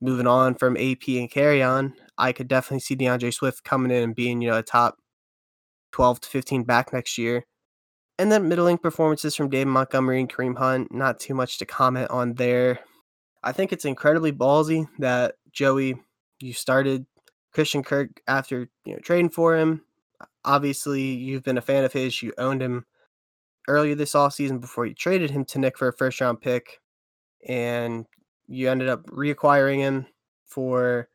moving 0.00 0.26
on 0.26 0.56
from 0.56 0.76
AP 0.76 1.06
and 1.08 1.30
carry 1.30 1.62
on, 1.62 1.94
I 2.18 2.32
could 2.32 2.48
definitely 2.48 2.80
see 2.80 2.96
DeAndre 2.96 3.32
Swift 3.32 3.62
coming 3.62 3.92
in 3.92 4.02
and 4.02 4.14
being, 4.14 4.42
you 4.42 4.50
know, 4.50 4.58
a 4.58 4.64
top 4.64 4.96
12 5.92 6.22
to 6.22 6.28
15 6.28 6.64
back 6.64 6.92
next 6.92 7.16
year. 7.16 7.46
And 8.18 8.32
then 8.32 8.48
middling 8.48 8.78
performances 8.78 9.36
from 9.36 9.48
David 9.48 9.68
Montgomery 9.68 10.18
and 10.18 10.28
Kareem 10.28 10.58
Hunt, 10.58 10.92
not 10.92 11.20
too 11.20 11.34
much 11.34 11.58
to 11.58 11.66
comment 11.66 12.10
on 12.10 12.34
there. 12.34 12.80
I 13.44 13.52
think 13.52 13.72
it's 13.72 13.84
incredibly 13.84 14.32
ballsy 14.32 14.88
that 14.98 15.36
Joey, 15.52 15.94
you 16.40 16.52
started 16.52 17.06
Christian 17.52 17.84
Kirk 17.84 18.20
after, 18.26 18.68
you 18.84 18.94
know, 18.94 18.98
trading 18.98 19.30
for 19.30 19.56
him. 19.56 19.82
Obviously, 20.44 21.00
you've 21.00 21.44
been 21.44 21.58
a 21.58 21.62
fan 21.62 21.84
of 21.84 21.92
his, 21.92 22.20
you 22.22 22.32
owned 22.38 22.60
him 22.60 22.86
earlier 23.70 23.94
this 23.94 24.12
offseason 24.12 24.60
before 24.60 24.84
you 24.84 24.94
traded 24.94 25.30
him 25.30 25.44
to 25.46 25.58
Nick 25.58 25.78
for 25.78 25.88
a 25.88 25.92
first 25.92 26.20
round 26.20 26.40
pick. 26.40 26.80
And 27.46 28.06
you 28.48 28.68
ended 28.68 28.88
up 28.88 29.06
reacquiring 29.06 29.78
him 29.78 30.06
for 30.46 31.08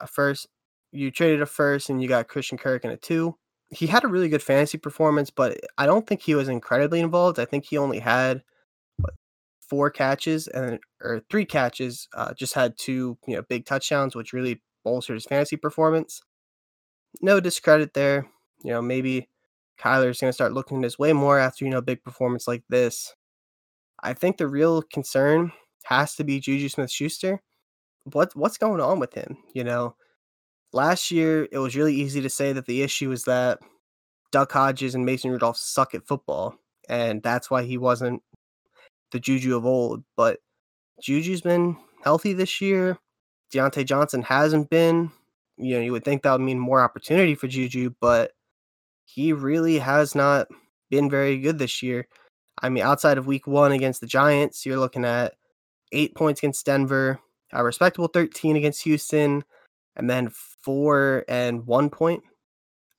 a 0.00 0.06
first. 0.06 0.48
You 0.92 1.10
traded 1.10 1.40
a 1.40 1.46
first 1.46 1.88
and 1.88 2.02
you 2.02 2.08
got 2.08 2.28
Christian 2.28 2.58
Kirk 2.58 2.84
and 2.84 2.92
a 2.92 2.96
two. 2.96 3.36
He 3.70 3.86
had 3.86 4.04
a 4.04 4.08
really 4.08 4.28
good 4.28 4.42
fantasy 4.42 4.78
performance, 4.78 5.30
but 5.30 5.58
I 5.78 5.86
don't 5.86 6.06
think 6.06 6.22
he 6.22 6.34
was 6.34 6.48
incredibly 6.48 7.00
involved. 7.00 7.38
I 7.38 7.44
think 7.44 7.64
he 7.64 7.78
only 7.78 7.98
had 8.00 8.42
what, 8.98 9.14
four 9.60 9.90
catches 9.90 10.46
and 10.48 10.78
or 11.00 11.22
three 11.30 11.44
catches. 11.44 12.08
Uh, 12.14 12.34
just 12.34 12.54
had 12.54 12.76
two, 12.76 13.18
you 13.26 13.36
know, 13.36 13.42
big 13.48 13.64
touchdowns, 13.66 14.14
which 14.14 14.32
really 14.32 14.62
bolstered 14.84 15.16
his 15.16 15.24
fantasy 15.24 15.56
performance. 15.56 16.20
No 17.22 17.40
discredit 17.40 17.94
there. 17.94 18.28
You 18.62 18.72
know, 18.72 18.82
maybe 18.82 19.28
Kyler's 19.80 20.20
going 20.20 20.28
to 20.30 20.32
start 20.32 20.52
looking 20.52 20.84
at 20.84 20.98
way 20.98 21.12
more 21.12 21.38
after, 21.38 21.64
you 21.64 21.70
know, 21.70 21.78
a 21.78 21.82
big 21.82 22.02
performance 22.02 22.46
like 22.46 22.62
this. 22.68 23.14
I 24.02 24.12
think 24.12 24.36
the 24.36 24.46
real 24.46 24.82
concern 24.82 25.52
has 25.84 26.14
to 26.16 26.24
be 26.24 26.40
Juju 26.40 26.68
Smith 26.68 26.90
Schuster. 26.90 27.42
What 28.12 28.34
what's 28.36 28.58
going 28.58 28.80
on 28.80 29.00
with 29.00 29.14
him? 29.14 29.38
You 29.54 29.64
know, 29.64 29.96
last 30.72 31.10
year 31.10 31.48
it 31.50 31.58
was 31.58 31.76
really 31.76 31.94
easy 31.94 32.20
to 32.20 32.30
say 32.30 32.52
that 32.52 32.66
the 32.66 32.82
issue 32.82 33.10
is 33.12 33.24
that 33.24 33.60
Duck 34.30 34.52
Hodges 34.52 34.94
and 34.94 35.06
Mason 35.06 35.30
Rudolph 35.30 35.56
suck 35.56 35.94
at 35.94 36.06
football, 36.06 36.56
and 36.88 37.22
that's 37.22 37.50
why 37.50 37.62
he 37.62 37.78
wasn't 37.78 38.22
the 39.10 39.20
Juju 39.20 39.56
of 39.56 39.64
old. 39.64 40.04
But 40.16 40.40
Juju's 41.00 41.40
been 41.40 41.76
healthy 42.02 42.34
this 42.34 42.60
year. 42.60 42.98
Diontae 43.52 43.86
Johnson 43.86 44.22
hasn't 44.22 44.68
been. 44.68 45.10
You 45.56 45.76
know, 45.76 45.80
you 45.80 45.92
would 45.92 46.04
think 46.04 46.22
that 46.22 46.32
would 46.32 46.40
mean 46.40 46.58
more 46.58 46.80
opportunity 46.80 47.34
for 47.34 47.46
Juju, 47.46 47.94
but 48.00 48.32
he 49.04 49.32
really 49.32 49.78
has 49.78 50.14
not 50.14 50.48
been 50.90 51.10
very 51.10 51.38
good 51.38 51.58
this 51.58 51.82
year. 51.82 52.06
I 52.62 52.68
mean, 52.68 52.82
outside 52.82 53.18
of 53.18 53.26
week 53.26 53.46
one 53.46 53.72
against 53.72 54.00
the 54.00 54.06
Giants, 54.06 54.64
you're 54.64 54.78
looking 54.78 55.04
at 55.04 55.34
eight 55.92 56.14
points 56.14 56.40
against 56.40 56.66
Denver, 56.66 57.18
a 57.52 57.64
respectable 57.64 58.08
13 58.08 58.56
against 58.56 58.82
Houston, 58.82 59.44
and 59.96 60.08
then 60.08 60.30
four 60.30 61.24
and 61.28 61.66
one 61.66 61.90
point 61.90 62.22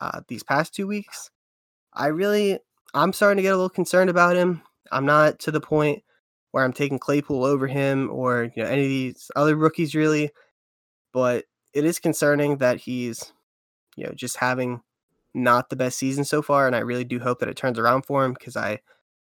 uh, 0.02 0.22
these 0.28 0.44
past 0.44 0.74
two 0.74 0.88
weeks. 0.88 1.30
I 1.94 2.08
really, 2.08 2.60
I'm 2.94 3.14
starting 3.14 3.38
to 3.38 3.44
get 3.44 3.54
a 3.54 3.58
little 3.58 3.70
concerned 3.70 4.10
about 4.10 4.36
him. 4.36 4.62
I'm 4.92 5.06
not 5.06 5.40
to 5.40 5.52
the 5.52 5.62
point 5.62 6.04
where 6.52 6.64
I'm 6.64 6.74
taking 6.74 7.00
Claypool 7.00 7.44
over 7.44 7.68
him 7.68 8.10
or 8.12 8.52
you 8.56 8.64
know 8.64 8.70
any 8.70 8.84
of 8.84 8.90
these 8.90 9.32
other 9.36 9.56
rookies 9.56 9.96
really, 9.96 10.30
but 11.12 11.46
it 11.74 11.86
is 11.86 12.00
concerning 12.00 12.58
that 12.58 12.78
he's 12.78 13.34
you 13.98 14.06
know 14.06 14.14
just 14.14 14.38
having 14.38 14.82
not 15.36 15.70
the 15.70 15.76
best 15.76 16.00
season 16.00 16.26
so 16.26 16.42
far, 16.42 16.66
and 16.66 16.76
I 16.76 16.80
really 16.80 17.04
do 17.04 17.20
hope 17.20 17.40
that 17.40 17.50
it 17.50 17.58
turns 17.58 17.78
around 17.78 18.04
for 18.06 18.24
him 18.26 18.34
because 18.34 18.56
I 18.56 18.80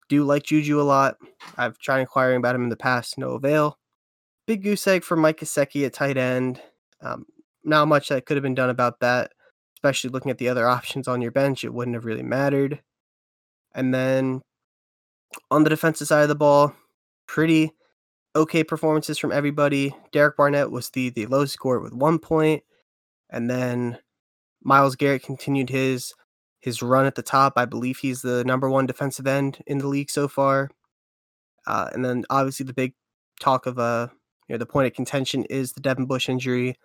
do 0.07 0.23
like 0.23 0.43
Juju 0.43 0.79
a 0.79 0.83
lot. 0.83 1.17
I've 1.57 1.77
tried 1.79 2.01
inquiring 2.01 2.37
about 2.37 2.55
him 2.55 2.63
in 2.63 2.69
the 2.69 2.77
past, 2.77 3.17
no 3.17 3.31
avail. 3.31 3.77
Big 4.47 4.63
goose 4.63 4.85
egg 4.87 5.03
for 5.03 5.17
Mike 5.17 5.39
Gesicki 5.39 5.85
at 5.85 5.93
tight 5.93 6.17
end. 6.17 6.61
Um, 7.01 7.25
not 7.63 7.87
much 7.87 8.09
that 8.09 8.25
could 8.25 8.37
have 8.37 8.43
been 8.43 8.55
done 8.55 8.69
about 8.69 8.99
that, 8.99 9.31
especially 9.77 10.11
looking 10.11 10.29
at 10.29 10.37
the 10.37 10.49
other 10.49 10.67
options 10.67 11.07
on 11.07 11.21
your 11.21 11.31
bench. 11.31 11.63
It 11.63 11.73
wouldn't 11.73 11.95
have 11.95 12.05
really 12.05 12.23
mattered. 12.23 12.81
And 13.73 13.93
then 13.93 14.41
on 15.49 15.63
the 15.63 15.69
defensive 15.69 16.07
side 16.07 16.21
of 16.21 16.29
the 16.29 16.35
ball, 16.35 16.73
pretty 17.27 17.71
okay 18.35 18.63
performances 18.63 19.17
from 19.17 19.31
everybody. 19.31 19.95
Derek 20.11 20.37
Barnett 20.37 20.69
was 20.69 20.91
the 20.91 21.09
the 21.09 21.25
low 21.25 21.45
score 21.45 21.79
with 21.79 21.93
one 21.93 22.19
point, 22.19 22.63
and 23.29 23.49
then 23.49 23.97
Myles 24.65 24.95
Garrett 24.95 25.23
continued 25.23 25.69
his 25.69 26.13
his 26.59 26.81
run 26.81 27.05
at 27.05 27.13
the 27.13 27.21
top. 27.21 27.53
I 27.55 27.65
believe 27.65 27.99
he's 27.99 28.23
the 28.23 28.43
number 28.43 28.69
one 28.69 28.87
defensive 28.87 29.27
end 29.27 29.59
in 29.67 29.77
the 29.77 29.87
league 29.87 30.09
so 30.09 30.27
far. 30.27 30.71
Uh, 31.67 31.89
and 31.93 32.03
then 32.03 32.25
obviously 32.31 32.65
the 32.65 32.73
big 32.73 32.93
talk 33.39 33.67
of 33.67 33.77
uh 33.77 34.07
you 34.47 34.53
know 34.53 34.57
the 34.57 34.65
point 34.65 34.87
of 34.87 34.93
contention 34.93 35.43
is 35.45 35.71
the 35.71 35.81
Devin 35.81 36.07
Bush 36.07 36.27
injury. 36.27 36.75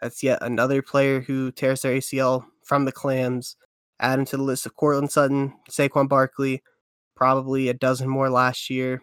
That's 0.00 0.22
yet 0.22 0.42
another 0.42 0.82
player 0.82 1.20
who 1.20 1.50
tears 1.50 1.82
their 1.82 1.96
ACL 1.96 2.44
from 2.64 2.84
the 2.84 2.92
clams. 2.92 3.56
Add 3.98 4.18
him 4.18 4.24
to 4.26 4.36
the 4.36 4.42
list 4.42 4.66
of 4.66 4.76
Courtland 4.76 5.10
Sutton, 5.10 5.54
Saquon 5.70 6.08
Barkley, 6.08 6.62
probably 7.16 7.68
a 7.68 7.74
dozen 7.74 8.08
more 8.08 8.30
last 8.30 8.70
year. 8.70 9.02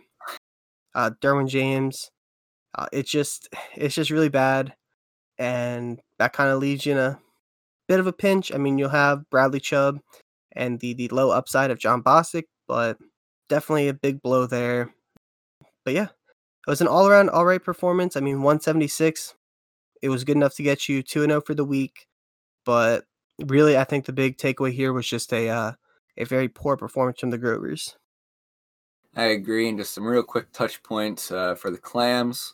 Uh, 0.95 1.12
Derwin 1.21 1.47
James. 1.47 2.12
Uh, 2.76 2.88
it's 2.91 3.12
just 3.12 3.50
it's 3.76 3.95
just 3.95 4.12
really 4.12 4.30
bad, 4.30 4.73
and 5.38 6.00
that 6.19 6.34
kind 6.34 6.50
of 6.50 6.60
leaves 6.60 6.86
you 6.86 6.93
in 6.93 6.97
a 6.97 7.19
bit 7.88 8.00
of 8.00 8.08
a 8.08 8.13
pinch. 8.13 8.54
I 8.54 8.58
mean, 8.58 8.78
you'll 8.78 8.89
have 8.89 9.30
Bradley 9.30 9.60
Chubb 9.60 10.00
and 10.54 10.80
the 10.80 10.93
the 10.93 11.08
low 11.10 11.32
upside 11.32 11.71
of 11.71 11.80
Jon 11.80 12.04
Bostic, 12.04 12.45
but 12.67 12.97
definitely 13.50 13.88
a 13.88 13.93
big 13.93 14.21
blow 14.21 14.45
there. 14.45 14.93
But 15.86 15.93
yeah, 15.93 16.08
it 16.67 16.69
was 16.69 16.82
an 16.82 16.88
all 16.88 17.08
around 17.08 17.30
all 17.30 17.45
right 17.45 17.63
performance. 17.63 18.17
I 18.17 18.19
mean, 18.19 18.41
176. 18.41 19.36
It 20.02 20.10
was 20.10 20.23
good 20.23 20.36
enough 20.36 20.56
to 20.56 20.63
get 20.63 20.88
you 20.88 21.02
2 21.02 21.26
0 21.26 21.41
for 21.41 21.56
the 21.56 21.65
week, 21.65 22.08
but 22.65 23.06
really, 23.39 23.78
I 23.78 23.84
think 23.84 24.06
the 24.06 24.13
big 24.13 24.38
takeaway 24.38 24.71
here 24.71 24.93
was 24.93 25.08
just 25.08 25.34
a 25.34 25.50
uh, 25.50 25.71
a 26.17 26.26
very 26.26 26.50
poor 26.50 26.78
performance 26.78 27.19
from 27.19 27.30
the 27.30 27.38
Grovers. 27.38 27.95
I 29.15 29.26
agree, 29.26 29.67
and 29.67 29.80
just 29.80 29.93
some 29.93 30.06
real 30.06 30.23
quick 30.23 30.52
touch 30.52 30.84
points 30.84 31.32
uh, 31.32 31.56
for 31.56 31.71
the 31.71 31.78
Clams. 31.78 32.54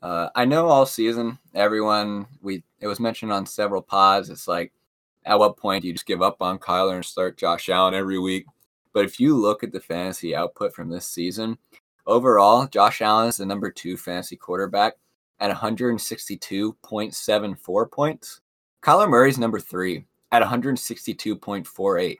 Uh, 0.00 0.28
I 0.36 0.44
know 0.44 0.68
all 0.68 0.86
season, 0.86 1.38
everyone 1.54 2.26
we 2.42 2.62
it 2.84 2.86
was 2.86 3.00
mentioned 3.00 3.32
on 3.32 3.46
several 3.46 3.80
pods. 3.80 4.28
It's 4.28 4.46
like, 4.46 4.70
at 5.24 5.38
what 5.38 5.56
point 5.56 5.80
do 5.80 5.88
you 5.88 5.94
just 5.94 6.04
give 6.04 6.20
up 6.20 6.42
on 6.42 6.58
Kyler 6.58 6.96
and 6.96 7.04
start 7.04 7.38
Josh 7.38 7.70
Allen 7.70 7.94
every 7.94 8.18
week? 8.18 8.44
But 8.92 9.06
if 9.06 9.18
you 9.18 9.34
look 9.34 9.64
at 9.64 9.72
the 9.72 9.80
fantasy 9.80 10.36
output 10.36 10.74
from 10.74 10.90
this 10.90 11.06
season, 11.06 11.56
overall, 12.06 12.66
Josh 12.66 13.00
Allen 13.00 13.28
is 13.28 13.38
the 13.38 13.46
number 13.46 13.70
two 13.70 13.96
fantasy 13.96 14.36
quarterback 14.36 14.96
at 15.40 15.50
162.74 15.50 17.90
points. 17.90 18.42
Kyler 18.82 19.08
Murray's 19.08 19.38
number 19.38 19.60
three 19.60 20.04
at 20.30 20.42
162.48. 20.42 22.18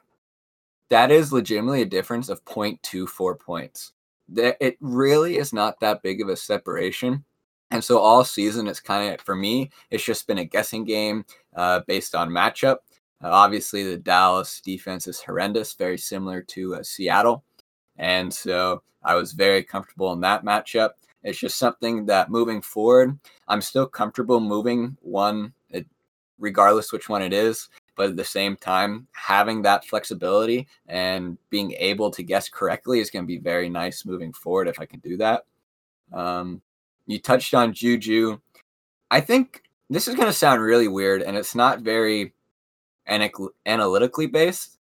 That 0.88 1.10
is 1.10 1.30
legitimately 1.30 1.82
a 1.82 1.86
difference 1.86 2.30
of 2.30 2.42
0.24 2.46 3.38
points. 3.38 3.92
It 4.34 4.78
really 4.80 5.36
is 5.36 5.52
not 5.52 5.78
that 5.80 6.02
big 6.02 6.22
of 6.22 6.30
a 6.30 6.36
separation. 6.36 7.22
And 7.70 7.82
so 7.82 7.98
all 7.98 8.24
season, 8.24 8.66
it's 8.68 8.80
kind 8.80 9.14
of, 9.14 9.20
for 9.20 9.34
me, 9.34 9.70
it's 9.90 10.04
just 10.04 10.26
been 10.26 10.38
a 10.38 10.44
guessing 10.44 10.84
game 10.84 11.24
uh, 11.56 11.80
based 11.86 12.14
on 12.14 12.30
matchup. 12.30 12.76
Uh, 13.22 13.30
obviously, 13.30 13.82
the 13.82 13.96
Dallas 13.96 14.60
defense 14.60 15.06
is 15.06 15.20
horrendous, 15.20 15.74
very 15.74 15.98
similar 15.98 16.42
to 16.42 16.76
uh, 16.76 16.82
Seattle. 16.82 17.42
And 17.96 18.32
so 18.32 18.82
I 19.02 19.14
was 19.14 19.32
very 19.32 19.62
comfortable 19.62 20.12
in 20.12 20.20
that 20.20 20.44
matchup. 20.44 20.90
It's 21.22 21.38
just 21.38 21.58
something 21.58 22.06
that 22.06 22.30
moving 22.30 22.60
forward, 22.60 23.18
I'm 23.48 23.62
still 23.62 23.86
comfortable 23.86 24.40
moving 24.40 24.96
one, 25.00 25.54
regardless 26.38 26.92
which 26.92 27.08
one 27.08 27.22
it 27.22 27.32
is. 27.32 27.68
But 27.96 28.10
at 28.10 28.16
the 28.16 28.24
same 28.24 28.56
time, 28.56 29.06
having 29.12 29.62
that 29.62 29.84
flexibility 29.84 30.66
and 30.88 31.38
being 31.48 31.72
able 31.78 32.10
to 32.10 32.24
guess 32.24 32.48
correctly 32.48 32.98
is 32.98 33.10
going 33.10 33.24
to 33.24 33.26
be 33.26 33.38
very 33.38 33.68
nice 33.68 34.04
moving 34.04 34.32
forward 34.32 34.68
if 34.68 34.80
I 34.80 34.84
can 34.86 34.98
do 35.00 35.16
that. 35.18 35.44
Um, 36.12 36.60
you 37.06 37.18
touched 37.18 37.54
on 37.54 37.72
Juju. 37.72 38.38
I 39.10 39.20
think 39.20 39.62
this 39.90 40.08
is 40.08 40.14
going 40.14 40.28
to 40.28 40.32
sound 40.32 40.62
really 40.62 40.88
weird 40.88 41.22
and 41.22 41.36
it's 41.36 41.54
not 41.54 41.80
very 41.80 42.32
analytically 43.06 44.26
based, 44.26 44.78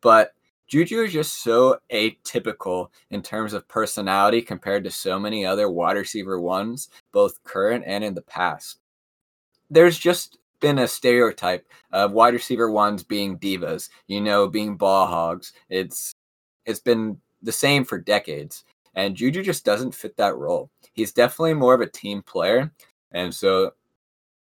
but 0.00 0.32
Juju 0.68 1.02
is 1.02 1.12
just 1.12 1.42
so 1.42 1.78
atypical 1.92 2.88
in 3.10 3.22
terms 3.22 3.52
of 3.52 3.68
personality 3.68 4.42
compared 4.42 4.82
to 4.84 4.90
so 4.90 5.18
many 5.18 5.46
other 5.46 5.70
wide 5.70 5.96
receiver 5.96 6.40
ones, 6.40 6.88
both 7.12 7.42
current 7.44 7.84
and 7.86 8.02
in 8.02 8.14
the 8.14 8.22
past. 8.22 8.78
There's 9.70 9.98
just 9.98 10.38
been 10.60 10.78
a 10.78 10.88
stereotype 10.88 11.66
of 11.92 12.12
wide 12.12 12.34
receiver 12.34 12.70
ones 12.70 13.04
being 13.04 13.38
divas, 13.38 13.90
you 14.08 14.20
know, 14.20 14.48
being 14.48 14.76
ball 14.76 15.06
hogs. 15.06 15.52
It's 15.68 16.12
it's 16.64 16.80
been 16.80 17.18
the 17.42 17.52
same 17.52 17.84
for 17.84 17.98
decades. 17.98 18.64
And 18.96 19.14
Juju 19.14 19.42
just 19.42 19.64
doesn't 19.64 19.94
fit 19.94 20.16
that 20.16 20.36
role. 20.36 20.70
He's 20.94 21.12
definitely 21.12 21.54
more 21.54 21.74
of 21.74 21.82
a 21.82 21.86
team 21.86 22.22
player. 22.22 22.72
And 23.12 23.32
so 23.32 23.72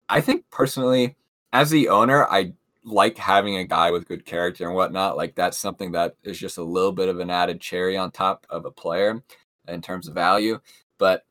I 0.10 0.22
think 0.22 0.46
personally, 0.50 1.18
as 1.54 1.70
the 1.70 1.90
owner, 1.90 2.26
I 2.26 2.54
like 2.84 3.18
having 3.18 3.58
a 3.58 3.66
guy 3.66 3.92
with 3.92 4.08
good 4.08 4.26
character 4.26 4.66
and 4.66 4.76
whatnot. 4.76 5.18
Like 5.18 5.36
that's 5.36 5.58
something 5.58 5.92
that 5.92 6.16
is 6.24 6.40
just 6.40 6.58
a 6.58 6.64
little 6.64 6.94
bit 6.94 7.10
of 7.10 7.20
an 7.20 7.30
added 7.30 7.60
cherry 7.60 7.98
on 7.98 8.12
top 8.12 8.48
of 8.50 8.66
a 8.66 8.72
player 8.72 9.22
in 9.68 9.82
terms 9.82 10.08
of 10.08 10.14
value. 10.14 10.60
But 10.98 11.26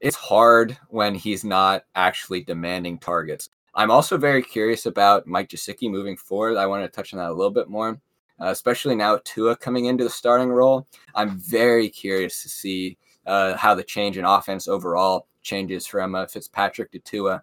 it's 0.00 0.16
hard 0.16 0.76
when 0.88 1.14
he's 1.14 1.44
not 1.44 1.84
actually 1.94 2.42
demanding 2.42 2.98
targets. 2.98 3.48
I'm 3.74 3.90
also 3.90 4.18
very 4.18 4.42
curious 4.42 4.84
about 4.84 5.26
Mike 5.26 5.48
Gesicki 5.48 5.90
moving 5.90 6.16
forward. 6.16 6.58
I 6.58 6.66
want 6.66 6.84
to 6.84 6.88
touch 6.88 7.14
on 7.14 7.18
that 7.18 7.30
a 7.30 7.34
little 7.34 7.52
bit 7.52 7.70
more 7.70 7.98
uh, 8.42 8.50
especially 8.50 8.96
now 8.96 9.20
Tua 9.24 9.56
coming 9.56 9.84
into 9.84 10.02
the 10.02 10.10
starting 10.10 10.48
role. 10.48 10.86
I'm 11.14 11.38
very 11.38 11.88
curious 11.88 12.42
to 12.42 12.48
see 12.48 12.98
uh, 13.26 13.56
how 13.56 13.74
the 13.74 13.84
change 13.84 14.18
in 14.18 14.24
offense 14.24 14.66
overall 14.66 15.28
changes 15.42 15.86
from 15.86 16.14
uh, 16.14 16.26
Fitzpatrick 16.26 16.90
to 16.92 16.98
Tua. 16.98 17.42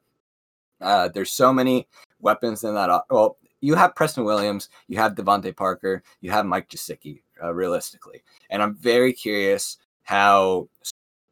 Uh, 0.82 1.08
there's 1.08 1.32
so 1.32 1.54
many 1.54 1.88
weapons 2.20 2.64
in 2.64 2.74
that. 2.76 3.04
Well, 3.10 3.38
you 3.62 3.76
have 3.76 3.96
Preston 3.96 4.26
Williams, 4.26 4.70
you 4.88 4.98
have 4.98 5.16
DeVante 5.16 5.56
Parker, 5.56 6.04
you 6.22 6.32
have 6.32 6.46
Mike 6.46 6.70
Gesicki, 6.70 7.22
uh, 7.42 7.54
realistically, 7.54 8.24
and 8.50 8.62
I'm 8.62 8.76
very 8.76 9.14
curious 9.14 9.78
how 10.04 10.70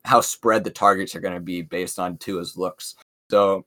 how 0.05 0.21
spread 0.21 0.63
the 0.63 0.69
targets 0.69 1.15
are 1.15 1.19
going 1.19 1.33
to 1.33 1.41
be 1.41 1.61
based 1.61 1.99
on 1.99 2.17
Tua's 2.17 2.55
looks. 2.55 2.95
So 3.29 3.65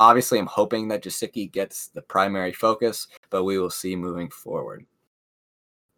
obviously, 0.00 0.38
I'm 0.38 0.46
hoping 0.46 0.88
that 0.88 1.02
Gesicki 1.02 1.50
gets 1.52 1.88
the 1.88 2.00
primary 2.00 2.52
focus, 2.52 3.08
but 3.28 3.44
we 3.44 3.58
will 3.58 3.70
see 3.70 3.96
moving 3.96 4.30
forward. 4.30 4.86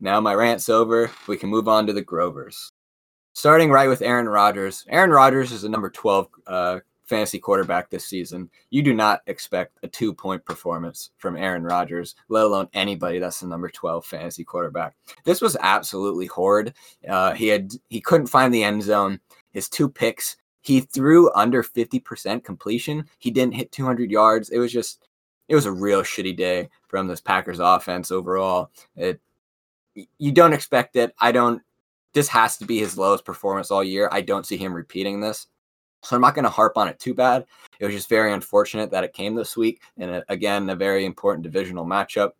Now 0.01 0.21
my 0.21 0.35
rant's 0.35 0.69
over. 0.69 1.11
We 1.27 1.37
can 1.37 1.49
move 1.49 1.69
on 1.69 1.87
to 1.87 1.93
the 1.93 2.03
Grovers. 2.03 2.71
Starting 3.33 3.71
right 3.71 3.89
with 3.89 4.03
Aaron 4.03 4.29
Rodgers. 4.29 4.85
Aaron 4.89 5.11
Rodgers 5.11 5.53
is 5.53 5.63
the 5.63 5.69
number 5.69 5.91
12 5.91 6.29
uh, 6.47 6.81
fantasy 7.07 7.39
quarterback 7.39 7.89
this 7.89 8.05
season, 8.05 8.51
you 8.71 8.83
do 8.83 8.93
not 8.93 9.23
expect 9.27 9.79
a 9.83 9.89
two 9.89 10.13
point 10.13 10.45
performance 10.45 11.11
from 11.17 11.37
Aaron 11.37 11.63
Rodgers, 11.63 12.17
let 12.29 12.45
alone 12.45 12.69
anybody 12.75 13.19
that's 13.19 13.41
the 13.41 13.47
number 13.47 13.69
12 13.69 14.05
fantasy 14.05 14.45
quarterback. 14.45 14.95
This 15.25 15.41
was 15.41 15.57
absolutely 15.61 16.27
horrid. 16.27 16.75
Uh, 17.09 17.33
he 17.33 17.49
had 17.49 17.73
he 17.89 18.01
couldn't 18.01 18.27
find 18.27 18.53
the 18.53 18.65
end 18.65 18.83
zone. 18.83 19.21
His 19.53 19.69
two 19.69 19.89
picks, 19.89 20.37
he 20.61 20.81
threw 20.81 21.33
under 21.33 21.63
50% 21.63 22.45
completion. 22.45 23.05
He 23.19 23.31
didn't 23.31 23.55
hit 23.55 23.73
200 23.73 24.11
yards. 24.11 24.51
It 24.51 24.59
was 24.59 24.73
just 24.73 25.09
it 25.49 25.55
was 25.55 25.67
a 25.67 25.73
real 25.73 26.03
shitty 26.03 26.37
day 26.37 26.69
from 26.89 27.07
this 27.07 27.21
Packers 27.21 27.61
offense 27.61 28.11
overall. 28.11 28.71
It 28.97 29.21
you 30.19 30.33
don't 30.33 30.53
expect 30.53 30.97
it. 30.97 31.15
I 31.21 31.33
don't 31.33 31.63
this 32.17 32.29
has 32.29 32.57
to 32.57 32.65
be 32.65 32.79
his 32.79 32.97
lowest 32.97 33.27
performance 33.27 33.71
all 33.71 33.85
year. 33.85 34.09
I 34.11 34.23
don't 34.23 34.47
see 34.47 34.57
him 34.57 34.73
repeating 34.73 35.21
this. 35.21 35.49
So 36.03 36.17
I'm 36.17 36.23
not 36.23 36.35
going 36.35 36.45
to 36.45 36.51
harp 36.51 36.79
on 36.79 36.89
it 36.89 36.99
too 36.99 37.13
bad. 37.13 37.45
It 37.79 37.85
was 37.85 37.95
just 37.95 38.09
very 38.09 38.33
unfortunate 38.33 38.91
that 38.91 39.05
it 39.05 39.13
came 39.13 39.35
this 39.35 39.55
week. 39.55 39.83
And 39.99 40.11
uh, 40.11 40.23
again, 40.31 40.71
a 40.71 40.75
very 40.75 41.05
important 41.05 41.43
divisional 41.43 41.85
matchup. 41.85 42.31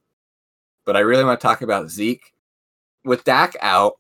But 0.87 0.97
I 0.97 1.01
really 1.01 1.25
want 1.25 1.39
to 1.39 1.47
talk 1.47 1.61
about 1.61 1.91
Zeke. 1.91 2.33
With 3.05 3.25
Dak 3.25 3.55
out 3.61 3.99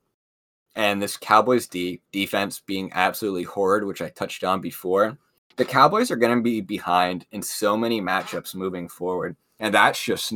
and 0.76 1.02
this 1.02 1.18
Cowboys 1.18 1.66
D 1.66 2.00
defense 2.10 2.62
being 2.64 2.90
absolutely 2.94 3.42
horrid, 3.42 3.84
which 3.84 4.00
I 4.00 4.08
touched 4.08 4.44
on 4.44 4.62
before, 4.62 5.18
the 5.56 5.64
Cowboys 5.66 6.10
are 6.10 6.16
going 6.16 6.38
to 6.38 6.42
be 6.42 6.62
behind 6.62 7.26
in 7.32 7.42
so 7.42 7.76
many 7.76 8.00
matchups 8.00 8.54
moving 8.54 8.88
forward. 8.88 9.36
And 9.58 9.74
that's 9.74 10.02
just 10.02 10.32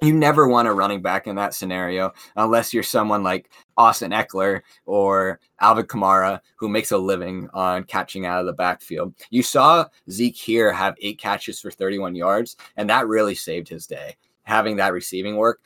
you 0.00 0.12
never 0.12 0.46
want 0.46 0.68
a 0.68 0.72
running 0.72 1.02
back 1.02 1.26
in 1.26 1.36
that 1.36 1.54
scenario 1.54 2.12
unless 2.36 2.72
you're 2.72 2.82
someone 2.82 3.22
like 3.22 3.50
Austin 3.76 4.12
Ekeler 4.12 4.60
or 4.86 5.40
Alvin 5.60 5.86
Kamara 5.86 6.40
who 6.56 6.68
makes 6.68 6.92
a 6.92 6.98
living 6.98 7.48
on 7.52 7.84
catching 7.84 8.24
out 8.24 8.40
of 8.40 8.46
the 8.46 8.52
backfield. 8.52 9.14
You 9.30 9.42
saw 9.42 9.86
Zeke 10.10 10.36
here 10.36 10.72
have 10.72 10.94
eight 11.00 11.18
catches 11.18 11.60
for 11.60 11.70
31 11.70 12.14
yards, 12.14 12.56
and 12.76 12.88
that 12.90 13.08
really 13.08 13.34
saved 13.34 13.68
his 13.68 13.86
day. 13.86 14.16
Having 14.42 14.76
that 14.76 14.92
receiving 14.92 15.36
work, 15.36 15.60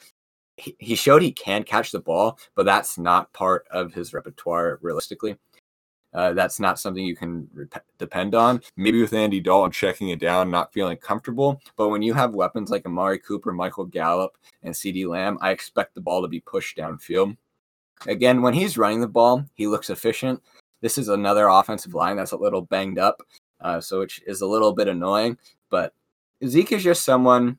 he 0.57 0.95
showed 0.95 1.23
he 1.23 1.33
can 1.33 1.62
catch 1.62 1.92
the 1.92 2.01
ball, 2.01 2.38
but 2.55 2.66
that's 2.66 2.99
not 2.99 3.33
part 3.33 3.66
of 3.71 3.95
his 3.95 4.12
repertoire 4.12 4.79
realistically. 4.83 5.37
Uh, 6.14 6.33
that's 6.35 6.61
not 6.61 6.79
something 6.79 7.05
you 7.05 7.16
can 7.16 7.48
rep- 7.55 7.87
depend 7.98 8.35
on. 8.35 8.61
Maybe 8.77 9.01
with 9.01 9.14
Andy 9.14 9.40
Dalton 9.40 9.72
checking 9.72 10.11
it 10.11 10.20
down, 10.20 10.51
not 10.51 10.72
feeling 10.72 10.96
comfortable. 10.98 11.61
But 11.77 11.88
when 11.88 12.03
you 12.03 12.12
have 12.14 12.35
weapons 12.35 12.70
like 12.70 12.85
Amari 12.85 13.18
Cooper, 13.18 13.53
Michael 13.53 13.87
Gallup, 13.87 14.37
and 14.62 14.75
CeeDee 14.75 15.09
Lamb, 15.09 15.38
I 15.40 15.51
expect 15.51 15.94
the 15.94 16.01
ball 16.01 16.22
to 16.22 16.29
be 16.29 16.40
pushed 16.40 16.77
downfield. 16.77 17.37
Again, 18.07 18.42
when 18.42 18.55
he's 18.55 18.77
running 18.77 19.01
the 19.01 19.09
ball, 19.09 19.44
he 19.55 19.66
looks 19.66 19.88
efficient. 19.88 20.42
This 20.81 20.98
is 20.98 21.09
another 21.09 21.48
offensive 21.48 21.94
line 21.94 22.16
that's 22.16 22.33
a 22.33 22.37
little 22.37 22.62
banged 22.62 22.98
up, 22.98 23.22
uh, 23.61 23.81
so 23.81 24.01
which 24.01 24.20
is 24.27 24.40
a 24.40 24.46
little 24.46 24.72
bit 24.72 24.88
annoying. 24.88 25.38
But 25.70 25.94
Zeke 26.44 26.72
is 26.72 26.83
just 26.83 27.05
someone 27.05 27.59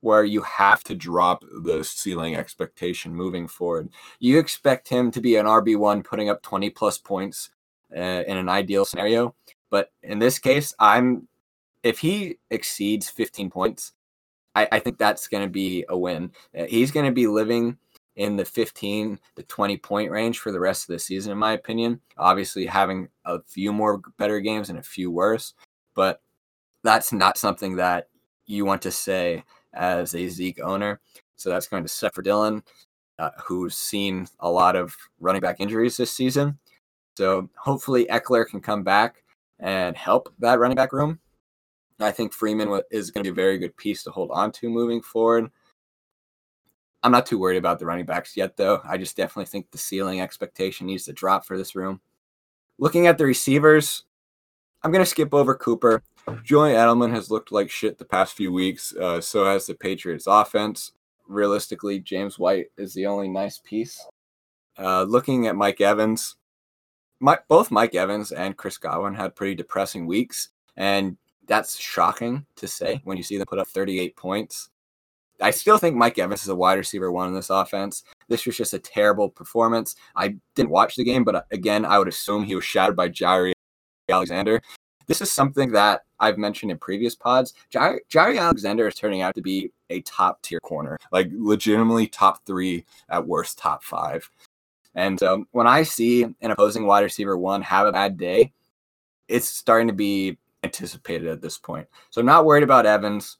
where 0.00 0.24
you 0.24 0.40
have 0.42 0.82
to 0.84 0.94
drop 0.94 1.44
the 1.62 1.82
ceiling 1.84 2.34
expectation 2.34 3.14
moving 3.14 3.46
forward. 3.46 3.90
You 4.20 4.38
expect 4.38 4.88
him 4.88 5.10
to 5.10 5.20
be 5.20 5.36
an 5.36 5.46
RB1 5.46 6.04
putting 6.04 6.30
up 6.30 6.40
20 6.42 6.70
plus 6.70 6.98
points 6.98 7.50
uh, 7.94 8.24
in 8.26 8.36
an 8.36 8.48
ideal 8.48 8.84
scenario. 8.84 9.34
But 9.70 9.90
in 10.02 10.18
this 10.18 10.38
case, 10.38 10.74
I'm 10.78 11.28
if 11.82 12.00
he 12.00 12.38
exceeds 12.50 13.08
15 13.08 13.50
points, 13.50 13.92
I, 14.54 14.68
I 14.72 14.78
think 14.80 14.98
that's 14.98 15.28
going 15.28 15.44
to 15.44 15.50
be 15.50 15.84
a 15.88 15.96
win. 15.96 16.32
Uh, 16.56 16.64
he's 16.64 16.90
going 16.90 17.06
to 17.06 17.12
be 17.12 17.26
living 17.26 17.78
in 18.16 18.36
the 18.36 18.44
15 18.44 19.18
to 19.36 19.42
20 19.44 19.76
point 19.76 20.10
range 20.10 20.40
for 20.40 20.50
the 20.50 20.60
rest 20.60 20.88
of 20.88 20.92
the 20.92 20.98
season, 20.98 21.30
in 21.30 21.38
my 21.38 21.52
opinion. 21.52 22.00
Obviously, 22.16 22.66
having 22.66 23.08
a 23.24 23.40
few 23.46 23.72
more 23.72 24.02
better 24.18 24.40
games 24.40 24.68
and 24.68 24.78
a 24.78 24.82
few 24.82 25.10
worse, 25.10 25.54
but 25.94 26.20
that's 26.82 27.12
not 27.12 27.38
something 27.38 27.76
that 27.76 28.08
you 28.46 28.64
want 28.64 28.82
to 28.82 28.90
say 28.90 29.44
as 29.72 30.14
a 30.14 30.28
Zeke 30.28 30.60
owner. 30.60 31.00
So 31.36 31.50
that's 31.50 31.68
going 31.68 31.84
to 31.84 31.88
set 31.88 32.14
for 32.14 32.22
Dylan, 32.22 32.62
uh, 33.18 33.30
who's 33.46 33.76
seen 33.76 34.26
a 34.40 34.50
lot 34.50 34.74
of 34.74 34.96
running 35.20 35.40
back 35.40 35.60
injuries 35.60 35.96
this 35.96 36.10
season. 36.10 36.58
So 37.18 37.50
hopefully 37.56 38.06
Ekeler 38.06 38.46
can 38.46 38.60
come 38.60 38.84
back 38.84 39.24
and 39.58 39.96
help 39.96 40.32
that 40.38 40.60
running 40.60 40.76
back 40.76 40.92
room. 40.92 41.18
I 41.98 42.12
think 42.12 42.32
Freeman 42.32 42.80
is 42.92 43.10
going 43.10 43.24
to 43.24 43.32
be 43.32 43.32
a 43.32 43.44
very 43.44 43.58
good 43.58 43.76
piece 43.76 44.04
to 44.04 44.12
hold 44.12 44.30
on 44.30 44.52
to 44.52 44.70
moving 44.70 45.02
forward. 45.02 45.50
I'm 47.02 47.10
not 47.10 47.26
too 47.26 47.40
worried 47.40 47.56
about 47.56 47.80
the 47.80 47.86
running 47.86 48.06
backs 48.06 48.36
yet, 48.36 48.56
though. 48.56 48.80
I 48.84 48.98
just 48.98 49.16
definitely 49.16 49.46
think 49.46 49.68
the 49.72 49.78
ceiling 49.78 50.20
expectation 50.20 50.86
needs 50.86 51.06
to 51.06 51.12
drop 51.12 51.44
for 51.44 51.58
this 51.58 51.74
room. 51.74 52.00
Looking 52.78 53.08
at 53.08 53.18
the 53.18 53.24
receivers, 53.24 54.04
I'm 54.84 54.92
going 54.92 55.04
to 55.04 55.10
skip 55.10 55.34
over 55.34 55.56
Cooper. 55.56 56.04
Julian 56.44 56.76
Edelman 56.76 57.10
has 57.10 57.32
looked 57.32 57.50
like 57.50 57.68
shit 57.68 57.98
the 57.98 58.04
past 58.04 58.34
few 58.34 58.52
weeks. 58.52 58.94
Uh, 58.94 59.20
so 59.20 59.44
has 59.44 59.66
the 59.66 59.74
Patriots 59.74 60.28
offense. 60.28 60.92
Realistically, 61.26 61.98
James 61.98 62.38
White 62.38 62.66
is 62.76 62.94
the 62.94 63.06
only 63.06 63.26
nice 63.26 63.58
piece. 63.58 64.06
Uh, 64.78 65.02
looking 65.02 65.48
at 65.48 65.56
Mike 65.56 65.80
Evans, 65.80 66.36
my, 67.20 67.38
both 67.48 67.70
Mike 67.70 67.94
Evans 67.94 68.32
and 68.32 68.56
Chris 68.56 68.78
Godwin 68.78 69.14
had 69.14 69.34
pretty 69.34 69.54
depressing 69.54 70.06
weeks, 70.06 70.50
and 70.76 71.16
that's 71.46 71.78
shocking 71.78 72.46
to 72.56 72.68
say 72.68 73.00
when 73.04 73.16
you 73.16 73.22
see 73.22 73.38
them 73.38 73.46
put 73.46 73.58
up 73.58 73.68
38 73.68 74.16
points. 74.16 74.70
I 75.40 75.50
still 75.50 75.78
think 75.78 75.96
Mike 75.96 76.18
Evans 76.18 76.42
is 76.42 76.48
a 76.48 76.56
wide 76.56 76.78
receiver 76.78 77.12
one 77.12 77.28
in 77.28 77.34
this 77.34 77.50
offense. 77.50 78.02
This 78.28 78.44
was 78.44 78.56
just 78.56 78.74
a 78.74 78.78
terrible 78.78 79.28
performance. 79.28 79.94
I 80.16 80.36
didn't 80.54 80.70
watch 80.70 80.96
the 80.96 81.04
game, 81.04 81.24
but 81.24 81.36
uh, 81.36 81.42
again, 81.52 81.84
I 81.84 81.98
would 81.98 82.08
assume 82.08 82.44
he 82.44 82.56
was 82.56 82.64
shattered 82.64 82.96
by 82.96 83.08
Jaire 83.08 83.52
Alexander. 84.08 84.60
This 85.06 85.22
is 85.22 85.30
something 85.30 85.72
that 85.72 86.02
I've 86.20 86.38
mentioned 86.38 86.70
in 86.70 86.78
previous 86.78 87.14
pods. 87.14 87.54
Jaire 87.72 88.38
Alexander 88.38 88.86
is 88.88 88.94
turning 88.94 89.22
out 89.22 89.34
to 89.36 89.42
be 89.42 89.70
a 89.90 90.02
top 90.02 90.42
tier 90.42 90.60
corner, 90.60 90.98
like 91.12 91.30
legitimately 91.32 92.08
top 92.08 92.44
three 92.44 92.84
at 93.08 93.26
worst, 93.26 93.58
top 93.58 93.82
five. 93.82 94.28
And 94.98 95.16
so 95.16 95.44
when 95.52 95.68
I 95.68 95.84
see 95.84 96.24
an 96.24 96.50
opposing 96.50 96.84
wide 96.84 97.04
receiver 97.04 97.38
one 97.38 97.62
have 97.62 97.86
a 97.86 97.92
bad 97.92 98.18
day, 98.18 98.52
it's 99.28 99.48
starting 99.48 99.86
to 99.86 99.94
be 99.94 100.38
anticipated 100.64 101.28
at 101.28 101.40
this 101.40 101.56
point. 101.56 101.86
So 102.10 102.20
I'm 102.20 102.26
not 102.26 102.44
worried 102.44 102.64
about 102.64 102.84
Evans. 102.84 103.36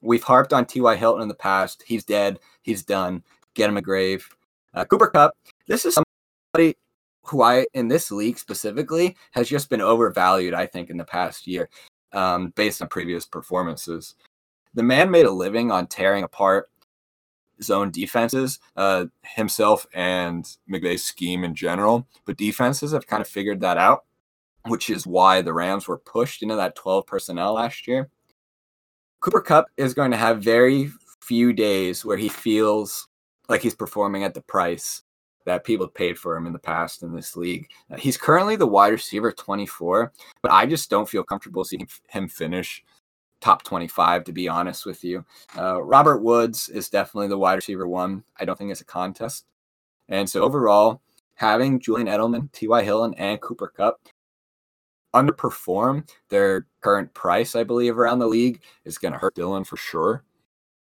We've 0.00 0.22
harped 0.22 0.52
on 0.52 0.66
T.Y. 0.66 0.94
Hilton 0.94 1.22
in 1.22 1.28
the 1.28 1.34
past. 1.34 1.82
He's 1.84 2.04
dead. 2.04 2.38
He's 2.62 2.84
done. 2.84 3.24
Get 3.54 3.68
him 3.68 3.76
a 3.76 3.82
grave. 3.82 4.24
Uh, 4.72 4.84
Cooper 4.84 5.08
Kupp. 5.08 5.34
This 5.66 5.84
is 5.84 5.98
somebody 6.54 6.76
who 7.24 7.42
I, 7.42 7.66
in 7.74 7.88
this 7.88 8.12
league 8.12 8.38
specifically, 8.38 9.16
has 9.32 9.48
just 9.48 9.68
been 9.68 9.80
overvalued, 9.80 10.54
I 10.54 10.66
think, 10.66 10.90
in 10.90 10.96
the 10.96 11.04
past 11.04 11.44
year 11.48 11.68
um, 12.12 12.52
based 12.54 12.82
on 12.82 12.88
previous 12.88 13.26
performances. 13.26 14.14
The 14.74 14.84
man 14.84 15.10
made 15.10 15.26
a 15.26 15.32
living 15.32 15.72
on 15.72 15.88
tearing 15.88 16.22
apart 16.22 16.69
zone 17.62 17.90
defenses, 17.90 18.58
uh, 18.76 19.06
himself 19.22 19.86
and 19.94 20.56
McVay's 20.70 21.02
scheme 21.02 21.44
in 21.44 21.54
general. 21.54 22.06
But 22.24 22.36
defenses 22.36 22.92
have 22.92 23.06
kind 23.06 23.20
of 23.20 23.28
figured 23.28 23.60
that 23.60 23.76
out, 23.76 24.04
which 24.66 24.90
is 24.90 25.06
why 25.06 25.42
the 25.42 25.52
Rams 25.52 25.88
were 25.88 25.98
pushed 25.98 26.42
into 26.42 26.56
that 26.56 26.76
12 26.76 27.06
personnel 27.06 27.54
last 27.54 27.86
year. 27.86 28.10
Cooper 29.20 29.42
Kupp 29.42 29.66
is 29.76 29.94
going 29.94 30.10
to 30.10 30.16
have 30.16 30.42
very 30.42 30.90
few 31.20 31.52
days 31.52 32.04
where 32.04 32.16
he 32.16 32.28
feels 32.28 33.06
like 33.48 33.60
he's 33.60 33.74
performing 33.74 34.24
at 34.24 34.34
the 34.34 34.40
price 34.42 35.02
that 35.46 35.64
people 35.64 35.88
paid 35.88 36.18
for 36.18 36.36
him 36.36 36.46
in 36.46 36.52
the 36.52 36.58
past 36.58 37.02
in 37.02 37.14
this 37.14 37.36
league. 37.36 37.68
He's 37.98 38.16
currently 38.16 38.56
the 38.56 38.66
wide 38.66 38.92
receiver 38.92 39.32
24, 39.32 40.12
but 40.42 40.52
I 40.52 40.66
just 40.66 40.90
don't 40.90 41.08
feel 41.08 41.24
comfortable 41.24 41.64
seeing 41.64 41.88
him 42.08 42.28
finish 42.28 42.84
top 43.40 43.62
25, 43.62 44.24
to 44.24 44.32
be 44.32 44.48
honest 44.48 44.86
with 44.86 45.02
you. 45.02 45.24
Uh, 45.56 45.82
Robert 45.82 46.18
Woods 46.18 46.68
is 46.68 46.88
definitely 46.88 47.28
the 47.28 47.38
wide 47.38 47.54
receiver 47.54 47.88
one. 47.88 48.22
I 48.38 48.44
don't 48.44 48.58
think 48.58 48.70
it's 48.70 48.80
a 48.80 48.84
contest. 48.84 49.46
And 50.08 50.28
so 50.28 50.42
overall, 50.42 51.00
having 51.34 51.80
Julian 51.80 52.08
Edelman, 52.08 52.52
T.Y. 52.52 52.82
Hilton, 52.82 53.14
and 53.14 53.40
Cooper 53.40 53.72
Kupp 53.74 54.00
underperform 55.14 56.08
their 56.28 56.66
current 56.80 57.12
price, 57.14 57.56
I 57.56 57.64
believe, 57.64 57.98
around 57.98 58.18
the 58.18 58.26
league 58.28 58.60
is 58.84 58.98
going 58.98 59.12
to 59.12 59.18
hurt 59.18 59.34
Dylan 59.34 59.66
for 59.66 59.76
sure. 59.76 60.24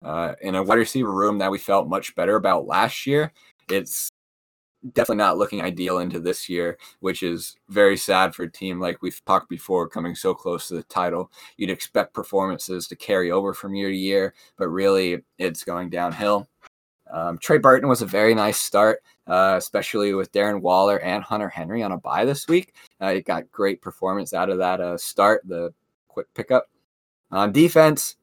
Uh, 0.01 0.33
in 0.41 0.55
a 0.55 0.63
wide 0.63 0.75
receiver 0.75 1.11
room 1.11 1.37
that 1.39 1.51
we 1.51 1.57
felt 1.57 1.89
much 1.89 2.15
better 2.15 2.35
about 2.35 2.65
last 2.65 3.05
year, 3.05 3.33
it's 3.69 4.08
definitely 4.93 5.17
not 5.17 5.37
looking 5.37 5.61
ideal 5.61 5.99
into 5.99 6.19
this 6.19 6.47
year, 6.47 6.77
which 6.99 7.23
is 7.23 7.55
very 7.69 7.97
sad 7.97 8.33
for 8.33 8.43
a 8.43 8.51
team 8.51 8.79
like 8.79 9.01
we've 9.01 9.23
talked 9.25 9.49
before 9.49 9.89
coming 9.89 10.15
so 10.15 10.33
close 10.33 10.67
to 10.67 10.75
the 10.75 10.83
title. 10.83 11.31
You'd 11.57 11.69
expect 11.69 12.13
performances 12.13 12.87
to 12.87 12.95
carry 12.95 13.31
over 13.31 13.53
from 13.53 13.75
year 13.75 13.89
to 13.89 13.95
year, 13.95 14.33
but 14.57 14.69
really 14.69 15.23
it's 15.37 15.63
going 15.63 15.89
downhill. 15.89 16.47
Um, 17.11 17.37
Trey 17.39 17.57
Burton 17.57 17.89
was 17.89 18.01
a 18.01 18.05
very 18.05 18.35
nice 18.35 18.57
start, 18.57 19.01
uh, 19.27 19.55
especially 19.57 20.13
with 20.13 20.31
Darren 20.31 20.61
Waller 20.61 20.99
and 20.99 21.23
Hunter 21.23 21.49
Henry 21.49 21.81
on 21.81 21.91
a 21.91 21.97
bye 21.97 22.23
this 22.23 22.47
week. 22.47 22.75
Uh, 23.01 23.13
he 23.13 23.21
got 23.21 23.51
great 23.51 23.81
performance 23.81 24.33
out 24.33 24.49
of 24.49 24.59
that 24.59 24.79
uh, 24.79 24.97
start, 24.97 25.41
the 25.45 25.73
quick 26.07 26.27
pickup. 26.35 26.69
On 27.31 27.51
defense, 27.51 28.15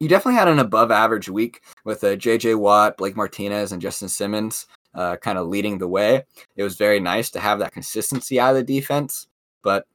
you 0.00 0.08
definitely 0.08 0.38
had 0.38 0.48
an 0.48 0.60
above 0.60 0.92
average 0.92 1.28
week 1.28 1.62
with 1.84 2.04
uh, 2.04 2.14
JJ 2.14 2.56
Watt, 2.56 2.96
Blake 2.96 3.16
Martinez, 3.16 3.72
and 3.72 3.82
Justin 3.82 4.08
Simmons 4.08 4.66
uh, 4.98 5.16
kind 5.16 5.38
of 5.38 5.46
leading 5.46 5.78
the 5.78 5.86
way. 5.86 6.24
It 6.56 6.64
was 6.64 6.76
very 6.76 6.98
nice 6.98 7.30
to 7.30 7.40
have 7.40 7.60
that 7.60 7.72
consistency 7.72 8.40
out 8.40 8.56
of 8.56 8.66
the 8.66 8.80
defense, 8.80 9.28
but 9.62 9.86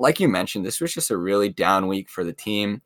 like 0.00 0.18
you 0.18 0.28
mentioned, 0.28 0.66
this 0.66 0.80
was 0.80 0.92
just 0.92 1.12
a 1.12 1.16
really 1.16 1.48
down 1.48 1.86
week 1.86 2.10
for 2.10 2.24
the 2.24 2.32
team. 2.32 2.82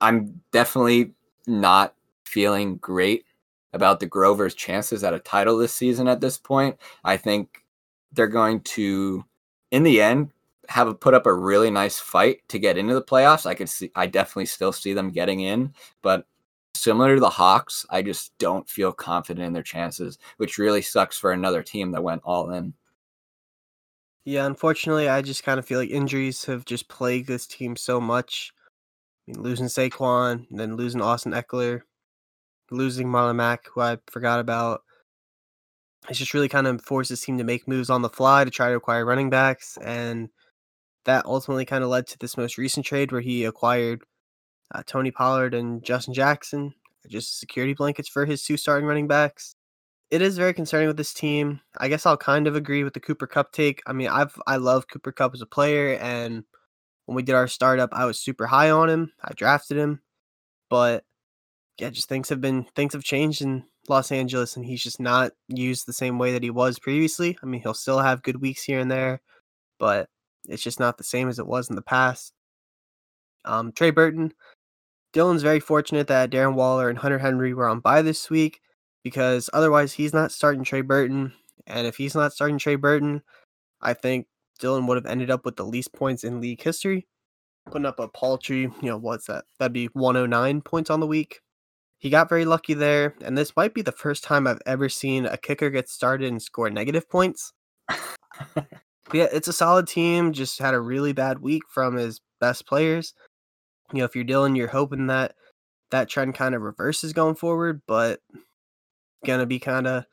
I'm 0.00 0.40
definitely 0.50 1.12
not 1.46 1.94
feeling 2.24 2.78
great 2.78 3.24
about 3.72 4.00
the 4.00 4.06
Grovers' 4.06 4.56
chances 4.56 5.04
at 5.04 5.14
a 5.14 5.20
title 5.20 5.56
this 5.56 5.72
season 5.72 6.08
at 6.08 6.20
this 6.20 6.36
point. 6.36 6.76
I 7.04 7.16
think 7.16 7.64
they're 8.12 8.26
going 8.26 8.60
to, 8.62 9.24
in 9.70 9.84
the 9.84 10.02
end, 10.02 10.30
have 10.68 10.88
a, 10.88 10.94
put 10.94 11.14
up 11.14 11.26
a 11.26 11.32
really 11.32 11.70
nice 11.70 12.00
fight 12.00 12.40
to 12.48 12.58
get 12.58 12.76
into 12.76 12.94
the 12.94 13.02
playoffs. 13.02 13.46
I 13.46 13.54
could 13.54 13.68
see, 13.68 13.92
I 13.94 14.06
definitely 14.06 14.46
still 14.46 14.72
see 14.72 14.94
them 14.94 15.10
getting 15.10 15.40
in, 15.40 15.74
but 16.02 16.26
similar 16.76 17.14
to 17.14 17.20
the 17.20 17.30
Hawks, 17.30 17.84
I 17.90 18.02
just 18.02 18.36
don't 18.38 18.68
feel 18.68 18.92
confident 18.92 19.46
in 19.46 19.52
their 19.52 19.62
chances, 19.62 20.18
which 20.36 20.58
really 20.58 20.82
sucks 20.82 21.18
for 21.18 21.32
another 21.32 21.62
team 21.62 21.92
that 21.92 22.02
went 22.02 22.22
all 22.24 22.50
in. 22.50 22.74
Yeah, 24.24 24.46
unfortunately, 24.46 25.08
I 25.08 25.22
just 25.22 25.44
kind 25.44 25.58
of 25.58 25.66
feel 25.66 25.78
like 25.78 25.90
injuries 25.90 26.44
have 26.46 26.64
just 26.64 26.88
plagued 26.88 27.28
this 27.28 27.46
team 27.46 27.76
so 27.76 28.00
much. 28.00 28.52
I 29.28 29.32
mean, 29.32 29.42
losing 29.42 29.66
Saquon, 29.66 30.46
then 30.50 30.76
losing 30.76 31.00
Austin 31.00 31.32
Ekeler, 31.32 31.82
losing 32.70 33.06
Marlon 33.06 33.36
Mack, 33.36 33.68
who 33.68 33.80
I 33.80 33.98
forgot 34.08 34.40
about. 34.40 34.82
It's 36.08 36.18
just 36.18 36.34
really 36.34 36.48
kind 36.48 36.66
of 36.66 36.82
forced 36.82 37.10
this 37.10 37.20
team 37.20 37.38
to 37.38 37.44
make 37.44 37.68
moves 37.68 37.90
on 37.90 38.02
the 38.02 38.08
fly 38.08 38.44
to 38.44 38.50
try 38.50 38.68
to 38.68 38.76
acquire 38.76 39.04
running 39.04 39.30
backs, 39.30 39.78
and 39.82 40.28
that 41.04 41.26
ultimately 41.26 41.64
kind 41.64 41.84
of 41.84 41.90
led 41.90 42.06
to 42.08 42.18
this 42.18 42.36
most 42.36 42.58
recent 42.58 42.84
trade 42.84 43.12
where 43.12 43.20
he 43.20 43.44
acquired 43.44 44.02
uh, 44.74 44.82
Tony 44.86 45.10
Pollard 45.10 45.54
and 45.54 45.82
Justin 45.82 46.14
Jackson, 46.14 46.74
just 47.08 47.38
security 47.38 47.74
blankets 47.74 48.08
for 48.08 48.26
his 48.26 48.42
two 48.42 48.56
starting 48.56 48.86
running 48.86 49.06
backs. 49.06 49.54
It 50.10 50.22
is 50.22 50.38
very 50.38 50.54
concerning 50.54 50.88
with 50.88 50.96
this 50.96 51.12
team. 51.12 51.60
I 51.78 51.88
guess 51.88 52.06
I'll 52.06 52.16
kind 52.16 52.46
of 52.46 52.54
agree 52.54 52.84
with 52.84 52.94
the 52.94 53.00
Cooper 53.00 53.26
Kupp 53.26 53.52
take. 53.52 53.82
I 53.86 53.92
mean, 53.92 54.08
I've 54.08 54.38
I 54.46 54.56
love 54.56 54.88
Cooper 54.88 55.12
Kupp 55.12 55.34
as 55.34 55.40
a 55.40 55.46
player, 55.46 55.98
and 56.00 56.44
when 57.06 57.16
we 57.16 57.22
did 57.22 57.34
our 57.34 57.48
startup, 57.48 57.90
I 57.92 58.04
was 58.04 58.20
super 58.20 58.46
high 58.46 58.70
on 58.70 58.88
him. 58.88 59.12
I 59.22 59.32
drafted 59.34 59.76
him, 59.76 60.00
but 60.70 61.04
yeah, 61.78 61.90
just 61.90 62.08
things 62.08 62.28
have 62.28 62.40
been 62.40 62.66
things 62.74 62.92
have 62.92 63.04
changed 63.04 63.42
in 63.42 63.64
Los 63.88 64.12
Angeles, 64.12 64.56
and 64.56 64.64
he's 64.64 64.82
just 64.82 65.00
not 65.00 65.32
used 65.48 65.86
the 65.86 65.92
same 65.92 66.18
way 66.18 66.32
that 66.32 66.42
he 66.42 66.50
was 66.50 66.78
previously. 66.78 67.38
I 67.42 67.46
mean, 67.46 67.60
he'll 67.60 67.74
still 67.74 67.98
have 67.98 68.22
good 68.22 68.40
weeks 68.40 68.62
here 68.62 68.80
and 68.80 68.90
there, 68.90 69.20
but 69.78 70.08
it's 70.48 70.62
just 70.62 70.80
not 70.80 70.98
the 70.98 71.04
same 71.04 71.28
as 71.28 71.38
it 71.38 71.46
was 71.46 71.68
in 71.68 71.76
the 71.76 71.82
past. 71.82 72.32
Um, 73.44 73.72
Trey 73.72 73.90
Burton, 73.90 74.32
Dylan's 75.16 75.42
very 75.42 75.60
fortunate 75.60 76.08
that 76.08 76.28
Darren 76.28 76.52
Waller 76.52 76.90
and 76.90 76.98
Hunter 76.98 77.18
Henry 77.18 77.54
were 77.54 77.66
on 77.66 77.80
bye 77.80 78.02
this 78.02 78.28
week 78.28 78.60
because 79.02 79.48
otherwise 79.54 79.94
he's 79.94 80.12
not 80.12 80.30
starting 80.30 80.62
Trey 80.62 80.82
Burton. 80.82 81.32
And 81.66 81.86
if 81.86 81.96
he's 81.96 82.14
not 82.14 82.34
starting 82.34 82.58
Trey 82.58 82.76
Burton, 82.76 83.22
I 83.80 83.94
think 83.94 84.26
Dylan 84.60 84.86
would 84.86 84.98
have 84.98 85.06
ended 85.06 85.30
up 85.30 85.46
with 85.46 85.56
the 85.56 85.64
least 85.64 85.94
points 85.94 86.22
in 86.22 86.42
league 86.42 86.62
history, 86.62 87.06
putting 87.70 87.86
up 87.86 87.98
a 87.98 88.08
paltry, 88.08 88.60
you 88.60 88.72
know, 88.82 88.98
what's 88.98 89.26
that? 89.28 89.44
That'd 89.58 89.72
be 89.72 89.86
109 89.94 90.60
points 90.60 90.90
on 90.90 91.00
the 91.00 91.06
week. 91.06 91.40
He 91.96 92.10
got 92.10 92.28
very 92.28 92.44
lucky 92.44 92.74
there, 92.74 93.14
and 93.24 93.38
this 93.38 93.56
might 93.56 93.72
be 93.72 93.80
the 93.80 93.92
first 93.92 94.22
time 94.22 94.46
I've 94.46 94.60
ever 94.66 94.90
seen 94.90 95.24
a 95.24 95.38
kicker 95.38 95.70
get 95.70 95.88
started 95.88 96.28
and 96.28 96.42
score 96.42 96.68
negative 96.68 97.08
points. 97.08 97.54
yeah, 99.14 99.28
it's 99.32 99.48
a 99.48 99.52
solid 99.54 99.88
team. 99.88 100.34
Just 100.34 100.58
had 100.58 100.74
a 100.74 100.80
really 100.80 101.14
bad 101.14 101.38
week 101.38 101.62
from 101.72 101.96
his 101.96 102.20
best 102.38 102.66
players. 102.66 103.14
You 103.92 103.98
know, 103.98 104.04
if 104.04 104.16
you're 104.16 104.24
Dylan, 104.24 104.56
you're 104.56 104.68
hoping 104.68 105.06
that 105.08 105.34
that 105.90 106.08
trend 106.08 106.34
kind 106.34 106.54
of 106.54 106.62
reverses 106.62 107.12
going 107.12 107.36
forward, 107.36 107.82
but 107.86 108.20
gonna 109.24 109.46
be 109.46 109.58
kind 109.58 109.86
of 109.86 110.04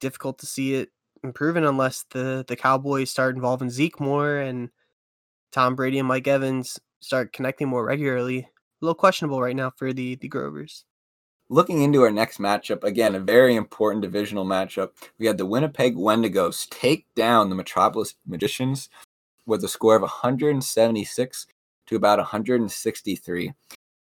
difficult 0.00 0.38
to 0.40 0.46
see 0.46 0.74
it 0.74 0.90
improving 1.24 1.64
unless 1.64 2.04
the 2.10 2.44
the 2.48 2.56
Cowboys 2.56 3.10
start 3.10 3.36
involving 3.36 3.70
Zeke 3.70 4.00
more 4.00 4.38
and 4.38 4.70
Tom 5.52 5.76
Brady 5.76 5.98
and 5.98 6.08
Mike 6.08 6.26
Evans 6.26 6.78
start 7.00 7.32
connecting 7.32 7.68
more 7.68 7.84
regularly. 7.84 8.38
A 8.40 8.48
little 8.84 8.94
questionable 8.94 9.40
right 9.40 9.56
now 9.56 9.70
for 9.70 9.92
the 9.92 10.16
the 10.16 10.28
Grovers. 10.28 10.84
Looking 11.48 11.82
into 11.82 12.02
our 12.02 12.10
next 12.10 12.38
matchup, 12.38 12.82
again, 12.82 13.14
a 13.14 13.20
very 13.20 13.56
important 13.56 14.02
divisional 14.02 14.46
matchup. 14.46 14.90
We 15.18 15.26
had 15.26 15.36
the 15.36 15.44
Winnipeg 15.44 15.96
Wendigos 15.96 16.66
take 16.70 17.06
down 17.14 17.50
the 17.50 17.54
Metropolis 17.54 18.14
Magicians 18.26 18.88
with 19.44 19.62
a 19.62 19.68
score 19.68 19.96
of 19.96 20.02
176 20.02 21.46
to 21.92 21.96
about 21.96 22.18
163. 22.18 23.52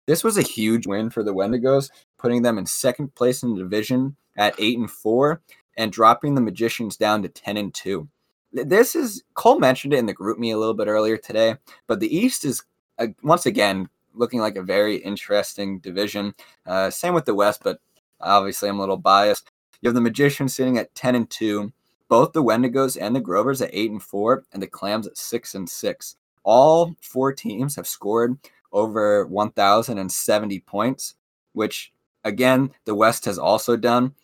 This 0.07 0.25
was 0.25 0.37
a 0.37 0.43
huge 0.43 0.87
win 0.87 1.11
for 1.11 1.23
the 1.23 1.35
Wendigos, 1.35 1.91
putting 2.19 2.43
them 2.43 2.59
in 2.59 2.67
second 2.67 3.15
place 3.15 3.43
in 3.43 3.55
the 3.55 3.63
division 3.63 4.17
at 4.37 4.55
8 4.59 4.79
and 4.79 4.91
4 4.91 5.41
and 5.77 5.93
dropping 5.93 6.35
the 6.35 6.41
Magicians 6.41 6.97
down 6.97 7.23
to 7.23 7.29
10 7.29 7.57
and 7.57 7.75
2. 7.75 8.09
This 8.53 8.95
is 8.95 9.23
Cole 9.35 9.59
mentioned 9.59 9.95
it 9.95 9.99
in 9.99 10.07
the 10.07 10.13
group 10.13 10.39
me 10.39 10.51
a 10.51 10.59
little 10.59 10.75
bit 10.75 10.87
earlier 10.87 11.17
today, 11.17 11.57
but 11.87 12.01
the 12.01 12.15
East 12.15 12.45
is 12.45 12.63
uh, 12.99 13.09
once 13.23 13.47
again 13.47 13.89
looking 14.15 14.41
like 14.41 14.57
a 14.57 14.63
very 14.63 14.97
interesting 14.97 15.79
division. 15.79 16.35
Uh, 16.67 16.91
same 16.91 17.15
with 17.15 17.25
the 17.25 17.35
West, 17.35 17.63
but 17.65 17.81
obviously 18.21 18.69
I'm 18.69 18.79
a 18.79 18.81
little 18.81 18.99
biased. 18.99 19.51
You 19.81 19.89
have 19.89 19.95
the 19.95 20.03
Magicians 20.03 20.55
sitting 20.55 20.77
at 20.79 20.95
10 20.95 21.15
and 21.15 21.31
2, 21.31 21.73
both 22.09 22.33
the 22.33 22.45
Wendigos 22.45 22.99
and 23.01 23.17
the 23.17 23.21
Grovers 23.21 23.63
at 23.63 23.71
8 23.73 23.91
and 23.91 24.03
4, 24.03 24.45
and 24.53 24.63
the 24.63 24.67
Clams 24.67 25.07
at 25.07 25.17
6 25.17 25.55
and 25.55 25.69
6. 25.69 26.17
All 26.45 26.95
four 27.01 27.33
teams 27.33 27.77
have 27.77 27.87
scored 27.87 28.39
over 28.73 29.27
1,070 29.27 30.61
points, 30.61 31.15
which 31.53 31.93
again, 32.25 32.71
the 32.85 32.95
West 32.95 33.25
has 33.27 33.39
also 33.39 33.77
done. 33.77 34.15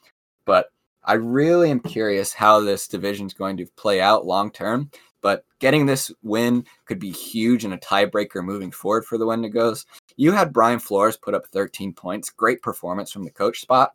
But 0.45 0.71
I 1.05 1.15
really 1.15 1.71
am 1.71 1.81
curious 1.81 2.33
how 2.33 2.61
this 2.61 2.89
division 2.89 3.27
is 3.27 3.35
going 3.35 3.57
to 3.59 3.67
play 3.77 4.01
out 4.01 4.27
long 4.27 4.51
term 4.51 4.91
but 5.21 5.45
getting 5.59 5.87
this 5.87 6.11
win 6.23 6.65
could 6.85 6.99
be 6.99 7.11
huge 7.11 7.65
and 7.65 7.75
a 7.75 7.79
tiebreaker 7.79 8.43
moving 8.45 8.71
forward 8.71 9.05
for 9.05 9.19
the 9.19 9.27
Wendigos. 9.27 9.85
You 10.17 10.33
had 10.33 10.53
Brian 10.53 10.79
Flores 10.79 11.17
put 11.17 11.35
up 11.35 11.47
13 11.49 11.93
points. 11.93 12.31
Great 12.31 12.63
performance 12.63 13.11
from 13.11 13.25
the 13.25 13.31
coach 13.31 13.61
spot. 13.61 13.93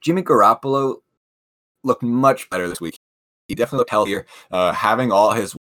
Jimmy 0.00 0.22
Garoppolo 0.22 0.96
looked 1.84 2.02
much 2.02 2.50
better 2.50 2.68
this 2.68 2.80
week. 2.80 2.98
He 3.48 3.54
definitely 3.54 3.78
looked 3.78 3.90
healthier, 3.90 4.26
uh, 4.50 4.72
having 4.72 5.12
all 5.12 5.32
his 5.32 5.54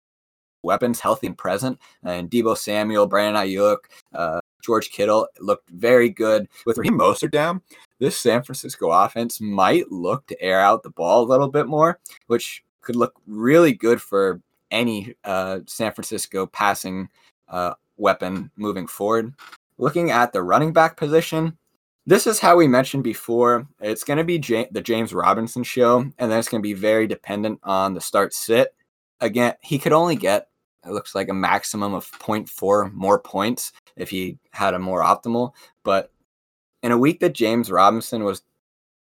weapons 0.64 1.00
healthy 1.00 1.28
and 1.28 1.38
present. 1.38 1.80
And 2.04 2.30
Deebo 2.30 2.58
Samuel, 2.58 3.08
Brandon 3.08 3.44
Aiyuk, 3.44 3.78
uh, 4.14 4.40
George 4.62 4.92
Kittle 4.92 5.28
looked 5.40 5.70
very 5.70 6.10
good. 6.10 6.48
With 6.66 6.78
Raheem 6.78 6.98
Mostert 6.98 7.32
down, 7.32 7.62
this 8.00 8.18
San 8.18 8.44
Francisco 8.44 8.92
offense 8.92 9.42
might 9.42 9.92
look 9.92 10.28
to 10.28 10.42
air 10.42 10.60
out 10.60 10.84
the 10.84 10.92
ball 10.92 11.24
a 11.24 11.30
little 11.30 11.50
bit 11.50 11.68
more, 11.68 12.00
which 12.28 12.64
could 12.82 12.96
look 12.96 13.14
really 13.28 13.74
good 13.74 14.02
for 14.02 14.42
any 14.70 15.16
uh, 15.24 15.60
San 15.68 15.92
Francisco 15.92 16.46
passing 16.46 17.10
uh, 17.50 17.74
weapon 17.98 18.50
moving 18.56 18.88
forward. 18.88 19.34
Looking 19.78 20.12
at 20.12 20.32
the 20.32 20.44
running 20.44 20.74
back 20.74 20.96
position, 20.96 21.58
this 22.06 22.28
is 22.28 22.40
how 22.40 22.56
we 22.56 22.68
mentioned 22.68 23.04
before. 23.04 23.68
It's 23.80 24.04
going 24.04 24.18
to 24.18 24.24
be 24.24 24.40
J- 24.40 24.70
the 24.72 24.82
James 24.82 25.14
Robinson 25.14 25.64
show, 25.64 26.00
and 26.00 26.32
then 26.32 26.40
it's 26.40 26.50
going 26.50 26.62
to 26.62 26.68
be 26.68 26.74
very 26.74 27.08
dependent 27.08 27.60
on 27.64 27.94
the 27.94 28.02
start 28.02 28.34
sit. 28.34 28.76
Again, 29.20 29.54
he 29.62 29.78
could 29.78 29.94
only 29.94 30.16
get, 30.16 30.48
it 30.86 30.92
looks 30.92 31.16
like, 31.16 31.30
a 31.30 31.34
maximum 31.34 31.94
of 31.94 32.10
0.4 32.12 32.94
more 32.94 33.20
points 33.20 33.72
if 33.96 34.10
he 34.10 34.38
had 34.52 34.74
a 34.74 34.80
more 34.80 35.02
optimal. 35.02 35.54
But 35.84 36.12
in 36.84 36.92
a 36.92 36.98
week 36.98 37.20
that 37.20 37.34
James 37.34 37.72
Robinson 37.72 38.24
was 38.24 38.44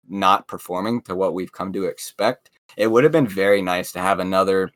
not 0.08 0.48
performing 0.48 1.02
to 1.04 1.16
what 1.16 1.34
we've 1.34 1.52
come 1.52 1.72
to 1.74 1.86
expect, 1.86 2.52
it 2.78 2.88
would 2.88 3.04
have 3.04 3.14
been 3.14 3.28
very 3.28 3.62
nice 3.62 3.92
to 3.94 4.00
have 4.00 4.20
another 4.20 4.72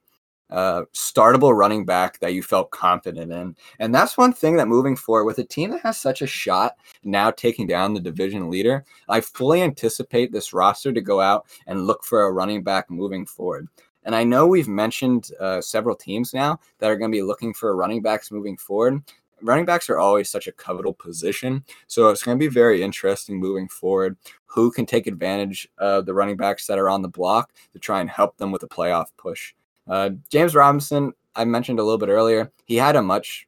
uh, 0.49 0.83
startable 0.93 1.55
running 1.55 1.85
back 1.85 2.19
that 2.19 2.33
you 2.33 2.41
felt 2.41 2.71
confident 2.71 3.31
in. 3.31 3.55
And 3.79 3.93
that's 3.93 4.17
one 4.17 4.33
thing 4.33 4.55
that 4.57 4.67
moving 4.67 4.95
forward 4.95 5.25
with 5.25 5.39
a 5.39 5.43
team 5.43 5.71
that 5.71 5.81
has 5.81 5.97
such 5.97 6.21
a 6.21 6.27
shot 6.27 6.75
now 7.03 7.31
taking 7.31 7.67
down 7.67 7.93
the 7.93 7.99
division 7.99 8.49
leader, 8.49 8.85
I 9.09 9.21
fully 9.21 9.61
anticipate 9.61 10.31
this 10.31 10.53
roster 10.53 10.93
to 10.93 11.01
go 11.01 11.19
out 11.19 11.47
and 11.65 11.85
look 11.85 12.03
for 12.03 12.23
a 12.23 12.31
running 12.31 12.63
back 12.63 12.89
moving 12.89 13.25
forward. 13.25 13.67
And 14.07 14.15
I 14.15 14.23
know 14.23 14.47
we've 14.47 14.69
mentioned 14.69 15.31
uh, 15.37 15.59
several 15.59 15.93
teams 15.93 16.33
now 16.33 16.61
that 16.79 16.89
are 16.89 16.95
going 16.95 17.11
to 17.11 17.15
be 17.15 17.21
looking 17.21 17.53
for 17.53 17.75
running 17.75 18.01
backs 18.01 18.31
moving 18.31 18.55
forward. 18.55 19.03
Running 19.41 19.65
backs 19.65 19.89
are 19.89 19.99
always 19.99 20.29
such 20.29 20.47
a 20.47 20.53
coveted 20.53 20.97
position. 20.97 21.61
So 21.87 22.09
it's 22.09 22.23
going 22.23 22.39
to 22.39 22.39
be 22.39 22.47
very 22.47 22.81
interesting 22.81 23.37
moving 23.37 23.67
forward 23.67 24.15
who 24.45 24.71
can 24.71 24.85
take 24.85 25.07
advantage 25.07 25.67
of 25.77 26.05
the 26.05 26.13
running 26.13 26.37
backs 26.37 26.67
that 26.67 26.79
are 26.79 26.89
on 26.89 27.01
the 27.01 27.09
block 27.09 27.51
to 27.73 27.79
try 27.79 27.99
and 27.99 28.09
help 28.09 28.37
them 28.37 28.49
with 28.49 28.63
a 28.63 28.67
playoff 28.67 29.07
push. 29.17 29.53
Uh, 29.89 30.11
James 30.29 30.55
Robinson, 30.55 31.11
I 31.35 31.43
mentioned 31.43 31.79
a 31.79 31.83
little 31.83 31.97
bit 31.97 32.09
earlier, 32.09 32.49
he 32.63 32.77
had 32.77 32.95
a 32.95 33.01
much 33.01 33.46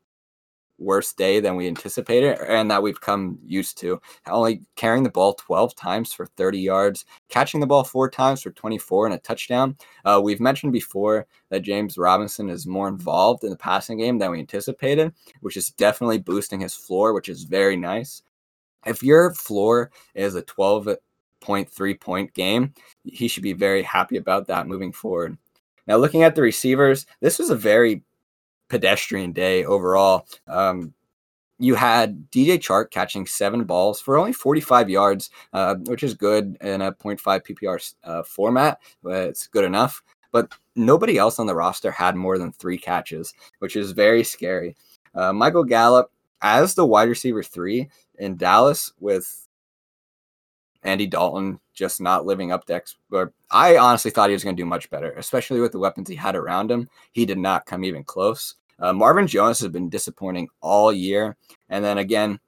worse 0.79 1.13
day 1.13 1.39
than 1.39 1.55
we 1.55 1.67
anticipated 1.67 2.39
and 2.47 2.71
that 2.71 2.81
we've 2.81 3.01
come 3.01 3.37
used 3.45 3.77
to. 3.79 4.01
Only 4.27 4.61
carrying 4.75 5.03
the 5.03 5.09
ball 5.09 5.33
12 5.33 5.75
times 5.75 6.13
for 6.13 6.25
30 6.25 6.59
yards, 6.59 7.05
catching 7.29 7.59
the 7.59 7.67
ball 7.67 7.83
four 7.83 8.09
times 8.09 8.41
for 8.41 8.51
24 8.51 9.07
and 9.07 9.15
a 9.15 9.19
touchdown. 9.19 9.77
Uh, 10.05 10.19
we've 10.23 10.39
mentioned 10.39 10.73
before 10.73 11.27
that 11.49 11.61
James 11.61 11.97
Robinson 11.97 12.49
is 12.49 12.65
more 12.65 12.87
involved 12.87 13.43
in 13.43 13.49
the 13.49 13.57
passing 13.57 13.97
game 13.97 14.17
than 14.17 14.31
we 14.31 14.39
anticipated, 14.39 15.13
which 15.41 15.57
is 15.57 15.71
definitely 15.71 16.19
boosting 16.19 16.59
his 16.59 16.75
floor, 16.75 17.13
which 17.13 17.29
is 17.29 17.43
very 17.43 17.75
nice. 17.75 18.23
If 18.85 19.03
your 19.03 19.33
floor 19.33 19.91
is 20.15 20.35
a 20.35 20.43
12.3 20.43 21.99
point 21.99 22.33
game, 22.33 22.73
he 23.03 23.27
should 23.27 23.43
be 23.43 23.53
very 23.53 23.83
happy 23.83 24.17
about 24.17 24.47
that 24.47 24.67
moving 24.67 24.91
forward. 24.91 25.37
Now, 25.87 25.97
looking 25.97 26.21
at 26.23 26.35
the 26.35 26.43
receivers, 26.43 27.07
this 27.19 27.39
was 27.39 27.49
a 27.49 27.55
very 27.55 28.03
pedestrian 28.69 29.31
day 29.31 29.65
overall. 29.65 30.27
Um, 30.47 30.93
you 31.59 31.75
had 31.75 32.31
DJ 32.31 32.57
Chark 32.57 32.89
catching 32.89 33.25
seven 33.25 33.65
balls 33.65 33.99
for 33.99 34.17
only 34.17 34.31
45 34.31 34.89
yards, 34.89 35.29
uh, 35.51 35.75
which 35.85 36.03
is 36.03 36.13
good 36.13 36.57
in 36.61 36.81
a 36.81 36.93
0.5 36.93 37.19
PPR 37.19 37.93
uh, 38.05 38.23
format. 38.23 38.79
It's 39.03 39.47
good 39.47 39.65
enough. 39.65 40.01
But 40.31 40.53
nobody 40.75 41.17
else 41.17 41.39
on 41.39 41.47
the 41.47 41.55
roster 41.55 41.91
had 41.91 42.15
more 42.15 42.37
than 42.37 42.53
three 42.53 42.77
catches, 42.77 43.33
which 43.59 43.75
is 43.75 43.91
very 43.91 44.23
scary. 44.23 44.77
Uh, 45.13 45.33
Michael 45.33 45.63
Gallup, 45.63 46.11
as 46.41 46.75
the 46.75 46.85
wide 46.85 47.09
receiver 47.09 47.43
three 47.43 47.89
in 48.19 48.37
Dallas, 48.37 48.93
with 48.99 49.48
Andy 50.83 51.07
Dalton 51.07 51.59
just 51.73 52.01
not 52.01 52.25
living 52.25 52.51
up 52.51 52.65
to 52.65 52.75
ex- 52.75 52.97
or 53.11 53.33
I 53.51 53.77
honestly 53.77 54.11
thought 54.11 54.29
he 54.29 54.33
was 54.33 54.43
going 54.43 54.55
to 54.55 54.61
do 54.61 54.65
much 54.65 54.89
better, 54.89 55.11
especially 55.13 55.59
with 55.59 55.71
the 55.71 55.79
weapons 55.79 56.09
he 56.09 56.15
had 56.15 56.35
around 56.35 56.71
him. 56.71 56.89
He 57.11 57.25
did 57.25 57.37
not 57.37 57.65
come 57.65 57.83
even 57.83 58.03
close. 58.03 58.55
Uh, 58.79 58.93
Marvin 58.93 59.27
Jones 59.27 59.59
has 59.59 59.69
been 59.69 59.89
disappointing 59.89 60.47
all 60.61 60.93
year. 60.93 61.35
And 61.69 61.83
then 61.83 61.97
again, 61.97 62.39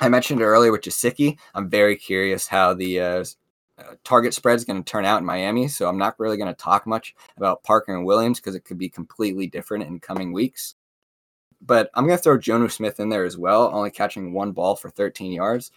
I 0.00 0.08
mentioned 0.08 0.42
earlier 0.42 0.72
with 0.72 0.82
Gesicki, 0.82 1.38
I'm 1.54 1.68
very 1.68 1.96
curious 1.96 2.48
how 2.48 2.74
the 2.74 3.00
uh, 3.00 3.24
uh, 3.78 3.94
target 4.02 4.34
spread 4.34 4.56
is 4.56 4.64
going 4.64 4.82
to 4.82 4.90
turn 4.90 5.04
out 5.04 5.18
in 5.18 5.26
Miami. 5.26 5.68
So 5.68 5.88
I'm 5.88 5.98
not 5.98 6.18
really 6.18 6.36
going 6.36 6.52
to 6.52 6.54
talk 6.54 6.86
much 6.86 7.14
about 7.36 7.62
Parker 7.64 7.94
and 7.94 8.04
Williams 8.04 8.40
because 8.40 8.54
it 8.54 8.64
could 8.64 8.78
be 8.78 8.88
completely 8.88 9.46
different 9.46 9.84
in 9.84 10.00
coming 10.00 10.32
weeks. 10.32 10.74
But 11.60 11.90
I'm 11.94 12.06
going 12.06 12.18
to 12.18 12.22
throw 12.22 12.38
Jonnu 12.38 12.70
Smith 12.70 13.00
in 13.00 13.08
there 13.08 13.24
as 13.24 13.38
well, 13.38 13.70
only 13.72 13.90
catching 13.90 14.32
one 14.32 14.52
ball 14.52 14.76
for 14.76 14.90
13 14.90 15.32
yards 15.32 15.70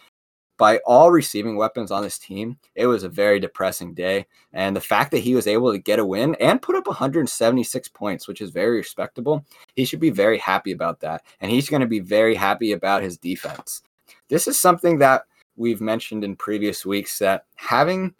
by 0.58 0.78
all 0.78 1.10
receiving 1.10 1.56
weapons 1.56 1.90
on 1.90 2.02
this 2.02 2.18
team, 2.18 2.58
it 2.74 2.86
was 2.86 3.04
a 3.04 3.08
very 3.08 3.40
depressing 3.40 3.94
day. 3.94 4.26
And 4.52 4.76
the 4.76 4.80
fact 4.80 5.12
that 5.12 5.20
he 5.20 5.34
was 5.34 5.46
able 5.46 5.72
to 5.72 5.78
get 5.78 6.00
a 6.00 6.04
win 6.04 6.34
and 6.40 6.60
put 6.60 6.76
up 6.76 6.88
176 6.88 7.88
points, 7.88 8.28
which 8.28 8.40
is 8.40 8.50
very 8.50 8.76
respectable, 8.76 9.46
he 9.76 9.84
should 9.84 10.00
be 10.00 10.10
very 10.10 10.36
happy 10.36 10.72
about 10.72 11.00
that. 11.00 11.22
And 11.40 11.50
he's 11.50 11.70
going 11.70 11.80
to 11.80 11.86
be 11.86 12.00
very 12.00 12.34
happy 12.34 12.72
about 12.72 13.04
his 13.04 13.16
defense. 13.16 13.82
This 14.28 14.48
is 14.48 14.58
something 14.58 14.98
that 14.98 15.22
we've 15.56 15.80
mentioned 15.80 16.24
in 16.24 16.36
previous 16.36 16.84
weeks 16.84 17.18
that 17.20 17.46
having 17.54 18.14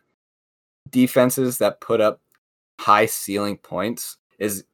defenses 0.90 1.58
that 1.58 1.80
put 1.80 2.00
up 2.00 2.20
high 2.78 3.06
ceiling 3.06 3.56
points 3.58 4.16
is 4.38 4.64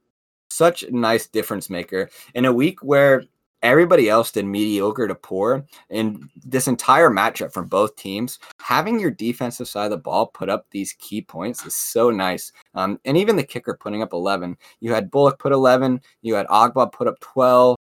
such 0.51 0.83
a 0.83 0.95
nice 0.95 1.27
difference 1.27 1.71
maker 1.71 2.11
in 2.35 2.45
a 2.45 2.53
week 2.53 2.83
where 2.83 3.25
everybody 3.65 4.09
else 4.09 4.31
did 4.31 4.45
mediocre 4.45 5.09
to 5.09 5.15
poor. 5.15 5.67
In 5.91 6.29
this 6.45 6.69
entire 6.69 7.11
matchup 7.11 7.53
from 7.53 7.67
both 7.67 7.97
teams, 7.97 8.39
having 8.61 9.01
your 9.01 9.11
defensive 9.11 9.67
side 9.67 9.87
of 9.87 9.91
the 9.91 9.97
ball 9.97 10.27
put 10.27 10.49
up 10.49 10.67
these 10.71 10.93
key 10.93 11.23
points 11.23 11.65
is 11.65 11.75
so 11.75 12.11
nice. 12.11 12.53
Um, 12.75 13.01
and 13.05 13.17
even 13.17 13.37
the 13.37 13.43
kicker 13.43 13.77
putting 13.81 14.03
up 14.03 14.13
11. 14.13 14.57
You 14.81 14.93
had 14.93 15.11
Bullock 15.11 15.39
put 15.39 15.53
11, 15.53 16.01
you 16.23 16.35
had 16.35 16.47
Ogbah 16.47 16.93
put 16.93 17.09
up 17.09 17.19
12. 17.21 17.77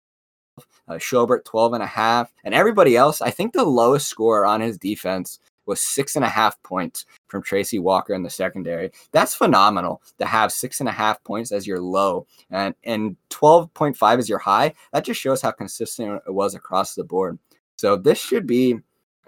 Uh, 0.86 0.94
Schobert 0.94 1.44
12 1.44 1.72
and 1.72 1.82
a 1.82 1.86
half, 1.86 2.32
and 2.44 2.54
everybody 2.54 2.94
else. 2.94 3.22
I 3.22 3.30
think 3.30 3.52
the 3.52 3.64
lowest 3.64 4.06
score 4.06 4.44
on 4.44 4.60
his 4.60 4.76
defense 4.76 5.40
was 5.66 5.80
six 5.80 6.16
and 6.16 6.24
a 6.24 6.28
half 6.28 6.60
points 6.62 7.06
from 7.28 7.42
Tracy 7.42 7.78
Walker 7.78 8.14
in 8.14 8.22
the 8.22 8.30
secondary. 8.30 8.90
That's 9.12 9.34
phenomenal 9.34 10.02
to 10.18 10.26
have 10.26 10.52
six 10.52 10.80
and 10.80 10.88
a 10.88 10.92
half 10.92 11.22
points 11.24 11.52
as 11.52 11.66
your 11.66 11.80
low 11.80 12.26
and, 12.50 12.74
and 12.84 13.16
12.5 13.30 14.18
as 14.18 14.28
your 14.28 14.38
high. 14.38 14.74
That 14.92 15.04
just 15.04 15.20
shows 15.20 15.42
how 15.42 15.50
consistent 15.52 16.22
it 16.26 16.32
was 16.32 16.54
across 16.54 16.94
the 16.94 17.04
board. 17.04 17.38
So 17.76 17.96
this 17.96 18.18
should 18.18 18.46
be 18.46 18.78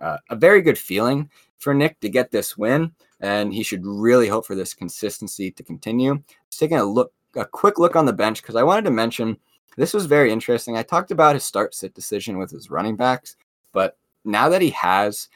uh, 0.00 0.18
a 0.30 0.36
very 0.36 0.62
good 0.62 0.78
feeling 0.78 1.30
for 1.58 1.74
Nick 1.74 2.00
to 2.00 2.08
get 2.08 2.30
this 2.30 2.56
win, 2.56 2.92
and 3.20 3.52
he 3.52 3.62
should 3.62 3.84
really 3.84 4.28
hope 4.28 4.46
for 4.46 4.54
this 4.54 4.74
consistency 4.74 5.50
to 5.50 5.62
continue. 5.62 6.22
Just 6.50 6.60
taking 6.60 6.78
a 6.78 6.84
look, 6.84 7.12
a 7.34 7.44
quick 7.44 7.78
look 7.78 7.96
on 7.96 8.06
the 8.06 8.12
bench 8.12 8.42
because 8.42 8.56
I 8.56 8.62
wanted 8.62 8.84
to 8.84 8.90
mention 8.90 9.36
this 9.76 9.94
was 9.94 10.06
very 10.06 10.30
interesting. 10.30 10.76
I 10.76 10.82
talked 10.82 11.10
about 11.10 11.34
his 11.34 11.44
start 11.44 11.74
sit 11.74 11.94
decision 11.94 12.38
with 12.38 12.50
his 12.50 12.70
running 12.70 12.96
backs, 12.96 13.36
but 13.72 13.96
now 14.24 14.48
that 14.48 14.62
he 14.62 14.70
has 14.70 15.28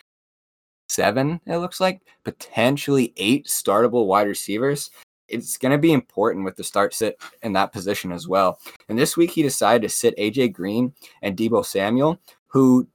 seven, 0.90 1.40
it 1.46 1.58
looks 1.58 1.80
like, 1.80 2.02
potentially 2.24 3.12
eight 3.16 3.46
startable 3.46 4.06
wide 4.06 4.26
receivers. 4.26 4.90
It's 5.28 5.56
going 5.56 5.72
to 5.72 5.78
be 5.78 5.92
important 5.92 6.44
with 6.44 6.56
the 6.56 6.64
start 6.64 6.92
sit 6.92 7.20
in 7.42 7.52
that 7.52 7.72
position 7.72 8.10
as 8.12 8.26
well. 8.26 8.58
And 8.88 8.98
this 8.98 9.16
week, 9.16 9.30
he 9.30 9.42
decided 9.42 9.82
to 9.82 9.88
sit 9.88 10.16
AJ 10.18 10.52
Green 10.52 10.92
and 11.22 11.36
Deebo 11.36 11.64
Samuel, 11.64 12.20
who 12.48 12.88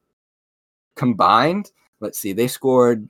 combined, 0.96 1.72
let's 2.02 2.20
see, 2.20 2.34
they 2.34 2.48
scored 2.48 3.08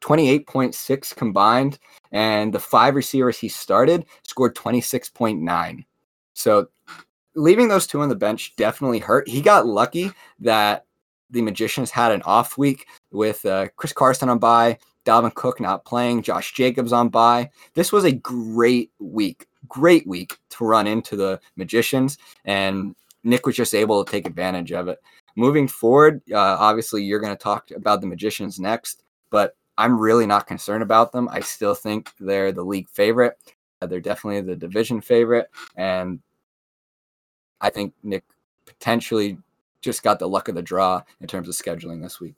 28.6 0.00 1.16
combined, 1.16 1.78
and 2.12 2.52
the 2.52 2.60
five 2.60 2.94
receivers 2.94 3.38
he 3.38 3.48
started 3.48 4.04
scored 4.22 4.54
26.9. 4.54 5.84
So 6.34 6.68
leaving 7.34 7.68
those 7.68 7.86
two 7.86 8.00
on 8.00 8.08
the 8.08 8.14
bench 8.14 8.54
definitely 8.56 8.98
hurt. 8.98 9.28
He 9.28 9.40
got 9.40 9.66
lucky 9.66 10.12
that 10.40 10.84
the 11.30 11.42
Magicians 11.42 11.90
had 11.90 12.12
an 12.12 12.22
off 12.22 12.58
week 12.58 12.86
with 13.14 13.46
uh, 13.46 13.68
Chris 13.76 13.92
Carson 13.92 14.28
on 14.28 14.38
bye, 14.38 14.78
Dalvin 15.06 15.34
Cook 15.34 15.60
not 15.60 15.84
playing, 15.84 16.22
Josh 16.22 16.52
Jacobs 16.52 16.92
on 16.92 17.08
bye. 17.08 17.50
This 17.74 17.92
was 17.92 18.04
a 18.04 18.12
great 18.12 18.90
week, 18.98 19.46
great 19.68 20.06
week 20.06 20.38
to 20.50 20.64
run 20.64 20.86
into 20.86 21.16
the 21.16 21.40
Magicians, 21.56 22.18
and 22.44 22.94
Nick 23.22 23.46
was 23.46 23.56
just 23.56 23.74
able 23.74 24.04
to 24.04 24.10
take 24.10 24.26
advantage 24.26 24.72
of 24.72 24.88
it. 24.88 24.98
Moving 25.36 25.68
forward, 25.68 26.20
uh, 26.32 26.56
obviously, 26.58 27.02
you're 27.02 27.20
going 27.20 27.36
to 27.36 27.42
talk 27.42 27.70
about 27.70 28.00
the 28.00 28.06
Magicians 28.06 28.60
next, 28.60 29.02
but 29.30 29.56
I'm 29.78 29.98
really 29.98 30.26
not 30.26 30.46
concerned 30.46 30.82
about 30.82 31.12
them. 31.12 31.28
I 31.30 31.40
still 31.40 31.74
think 31.74 32.10
they're 32.20 32.52
the 32.52 32.62
league 32.62 32.88
favorite. 32.88 33.38
Uh, 33.80 33.86
they're 33.86 34.00
definitely 34.00 34.40
the 34.42 34.56
division 34.56 35.00
favorite, 35.00 35.48
and 35.76 36.20
I 37.60 37.70
think 37.70 37.94
Nick 38.02 38.24
potentially 38.66 39.38
just 39.80 40.02
got 40.02 40.18
the 40.18 40.28
luck 40.28 40.48
of 40.48 40.54
the 40.54 40.62
draw 40.62 41.02
in 41.20 41.26
terms 41.26 41.48
of 41.48 41.54
scheduling 41.54 42.02
this 42.02 42.20
week. 42.20 42.34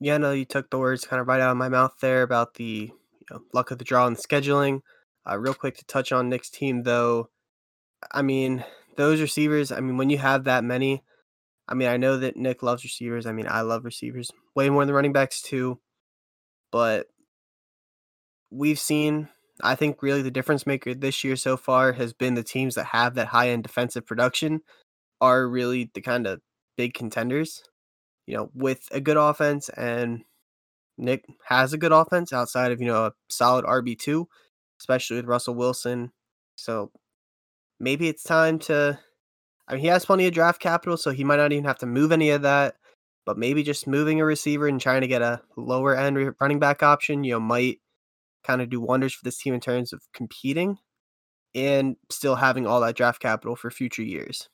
Yeah, 0.00 0.18
no, 0.18 0.32
you 0.32 0.44
took 0.44 0.70
the 0.70 0.78
words 0.78 1.04
kind 1.04 1.20
of 1.20 1.28
right 1.28 1.40
out 1.40 1.50
of 1.50 1.56
my 1.56 1.68
mouth 1.68 1.94
there 2.00 2.22
about 2.22 2.54
the 2.54 2.92
you 2.92 3.26
know, 3.30 3.40
luck 3.52 3.70
of 3.70 3.78
the 3.78 3.84
draw 3.84 4.06
and 4.06 4.16
the 4.16 4.20
scheduling. 4.22 4.80
Uh, 5.28 5.38
real 5.38 5.54
quick 5.54 5.76
to 5.76 5.84
touch 5.86 6.12
on 6.12 6.28
Nick's 6.28 6.50
team, 6.50 6.82
though. 6.82 7.30
I 8.12 8.22
mean, 8.22 8.64
those 8.96 9.20
receivers, 9.20 9.72
I 9.72 9.80
mean, 9.80 9.96
when 9.96 10.10
you 10.10 10.18
have 10.18 10.44
that 10.44 10.64
many, 10.64 11.02
I 11.68 11.74
mean, 11.74 11.88
I 11.88 11.96
know 11.96 12.18
that 12.18 12.36
Nick 12.36 12.62
loves 12.62 12.84
receivers. 12.84 13.26
I 13.26 13.32
mean, 13.32 13.46
I 13.48 13.62
love 13.62 13.84
receivers 13.84 14.30
way 14.54 14.70
more 14.70 14.84
than 14.84 14.94
running 14.94 15.12
backs, 15.12 15.42
too. 15.42 15.80
But 16.70 17.06
we've 18.50 18.78
seen, 18.78 19.28
I 19.62 19.74
think, 19.74 20.02
really 20.02 20.22
the 20.22 20.30
difference 20.30 20.66
maker 20.66 20.94
this 20.94 21.24
year 21.24 21.36
so 21.36 21.56
far 21.56 21.92
has 21.92 22.12
been 22.12 22.34
the 22.34 22.42
teams 22.42 22.74
that 22.76 22.86
have 22.86 23.14
that 23.14 23.28
high 23.28 23.50
end 23.50 23.62
defensive 23.62 24.06
production 24.06 24.60
are 25.20 25.48
really 25.48 25.90
the 25.94 26.02
kind 26.02 26.26
of 26.26 26.40
big 26.76 26.94
contenders, 26.94 27.62
you 28.26 28.36
know, 28.36 28.50
with 28.54 28.88
a 28.90 29.00
good 29.00 29.16
offense. 29.16 29.68
And 29.70 30.24
Nick 30.98 31.24
has 31.44 31.72
a 31.72 31.78
good 31.78 31.92
offense 31.92 32.32
outside 32.32 32.72
of, 32.72 32.80
you 32.80 32.86
know, 32.86 33.06
a 33.06 33.12
solid 33.28 33.64
RB2, 33.64 34.26
especially 34.80 35.16
with 35.16 35.26
Russell 35.26 35.54
Wilson. 35.54 36.12
So 36.56 36.90
maybe 37.80 38.08
it's 38.08 38.22
time 38.22 38.58
to. 38.60 38.98
I 39.68 39.72
mean, 39.72 39.80
he 39.80 39.88
has 39.88 40.04
plenty 40.04 40.26
of 40.28 40.32
draft 40.32 40.60
capital, 40.60 40.96
so 40.96 41.10
he 41.10 41.24
might 41.24 41.36
not 41.36 41.52
even 41.52 41.64
have 41.64 41.78
to 41.78 41.86
move 41.86 42.12
any 42.12 42.30
of 42.30 42.42
that. 42.42 42.76
But 43.24 43.36
maybe 43.36 43.64
just 43.64 43.88
moving 43.88 44.20
a 44.20 44.24
receiver 44.24 44.68
and 44.68 44.80
trying 44.80 45.00
to 45.00 45.08
get 45.08 45.22
a 45.22 45.40
lower 45.56 45.96
end 45.96 46.34
running 46.40 46.60
back 46.60 46.84
option, 46.84 47.24
you 47.24 47.32
know, 47.32 47.40
might 47.40 47.80
kind 48.44 48.62
of 48.62 48.70
do 48.70 48.80
wonders 48.80 49.12
for 49.12 49.24
this 49.24 49.38
team 49.38 49.52
in 49.52 49.60
terms 49.60 49.92
of 49.92 50.00
competing 50.14 50.78
and 51.52 51.96
still 52.10 52.36
having 52.36 52.66
all 52.66 52.80
that 52.80 52.94
draft 52.94 53.20
capital 53.20 53.56
for 53.56 53.70
future 53.70 54.02
years. 54.02 54.48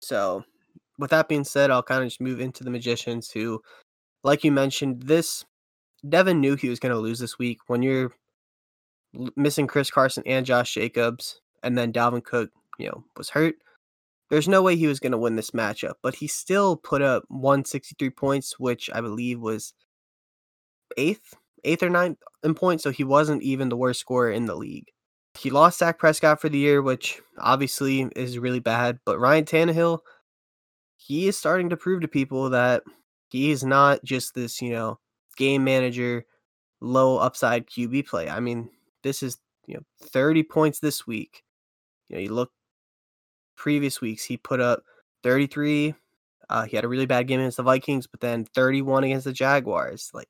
So, 0.00 0.44
with 0.98 1.10
that 1.10 1.28
being 1.28 1.44
said, 1.44 1.70
I'll 1.70 1.82
kind 1.82 2.02
of 2.02 2.08
just 2.08 2.20
move 2.20 2.40
into 2.40 2.64
the 2.64 2.70
Magicians 2.70 3.30
who, 3.30 3.62
like 4.24 4.44
you 4.44 4.52
mentioned, 4.52 5.02
this 5.02 5.44
Devin 6.08 6.40
knew 6.40 6.56
he 6.56 6.68
was 6.68 6.80
going 6.80 6.94
to 6.94 7.00
lose 7.00 7.18
this 7.18 7.38
week 7.38 7.58
when 7.66 7.82
you're 7.82 8.12
missing 9.36 9.66
Chris 9.66 9.90
Carson 9.90 10.22
and 10.26 10.46
Josh 10.46 10.74
Jacobs, 10.74 11.40
and 11.62 11.76
then 11.76 11.92
Dalvin 11.92 12.22
Cook, 12.22 12.50
you 12.78 12.86
know, 12.88 13.04
was 13.16 13.30
hurt. 13.30 13.56
There's 14.30 14.48
no 14.48 14.62
way 14.62 14.76
he 14.76 14.86
was 14.86 15.00
going 15.00 15.12
to 15.12 15.18
win 15.18 15.36
this 15.36 15.52
matchup, 15.52 15.94
but 16.02 16.14
he 16.14 16.26
still 16.26 16.76
put 16.76 17.00
up 17.00 17.24
163 17.28 18.10
points, 18.10 18.58
which 18.58 18.90
I 18.92 19.00
believe 19.00 19.40
was 19.40 19.72
eighth, 20.96 21.34
eighth 21.64 21.82
or 21.82 21.88
ninth 21.90 22.18
in 22.42 22.54
points. 22.54 22.84
So 22.84 22.90
he 22.90 23.04
wasn't 23.04 23.42
even 23.42 23.70
the 23.70 23.76
worst 23.76 24.00
scorer 24.00 24.30
in 24.30 24.44
the 24.44 24.54
league. 24.54 24.88
He 25.38 25.50
lost 25.50 25.80
Dak 25.80 25.98
Prescott 25.98 26.40
for 26.40 26.48
the 26.48 26.58
year, 26.58 26.82
which 26.82 27.20
obviously 27.38 28.02
is 28.16 28.38
really 28.38 28.60
bad. 28.60 28.98
But 29.06 29.18
Ryan 29.18 29.44
Tannehill, 29.44 30.00
he 31.08 31.26
is 31.26 31.38
starting 31.38 31.70
to 31.70 31.76
prove 31.76 32.02
to 32.02 32.06
people 32.08 32.50
that 32.50 32.82
he 33.30 33.50
is 33.50 33.64
not 33.64 34.04
just 34.04 34.34
this, 34.34 34.60
you 34.60 34.70
know, 34.72 34.98
game 35.38 35.64
manager, 35.64 36.26
low 36.82 37.16
upside 37.16 37.66
QB 37.66 38.06
play. 38.06 38.28
I 38.28 38.40
mean, 38.40 38.68
this 39.02 39.22
is, 39.22 39.38
you 39.66 39.74
know, 39.74 39.80
30 40.02 40.42
points 40.42 40.80
this 40.80 41.06
week. 41.06 41.44
You 42.08 42.16
know, 42.16 42.22
you 42.22 42.34
look 42.34 42.52
previous 43.56 44.02
weeks, 44.02 44.22
he 44.22 44.36
put 44.36 44.60
up 44.60 44.82
33. 45.22 45.94
Uh, 46.50 46.64
he 46.64 46.76
had 46.76 46.84
a 46.84 46.88
really 46.88 47.06
bad 47.06 47.26
game 47.26 47.40
against 47.40 47.56
the 47.56 47.62
Vikings, 47.62 48.06
but 48.06 48.20
then 48.20 48.44
31 48.44 49.04
against 49.04 49.24
the 49.24 49.32
Jaguars. 49.32 50.10
Like, 50.12 50.28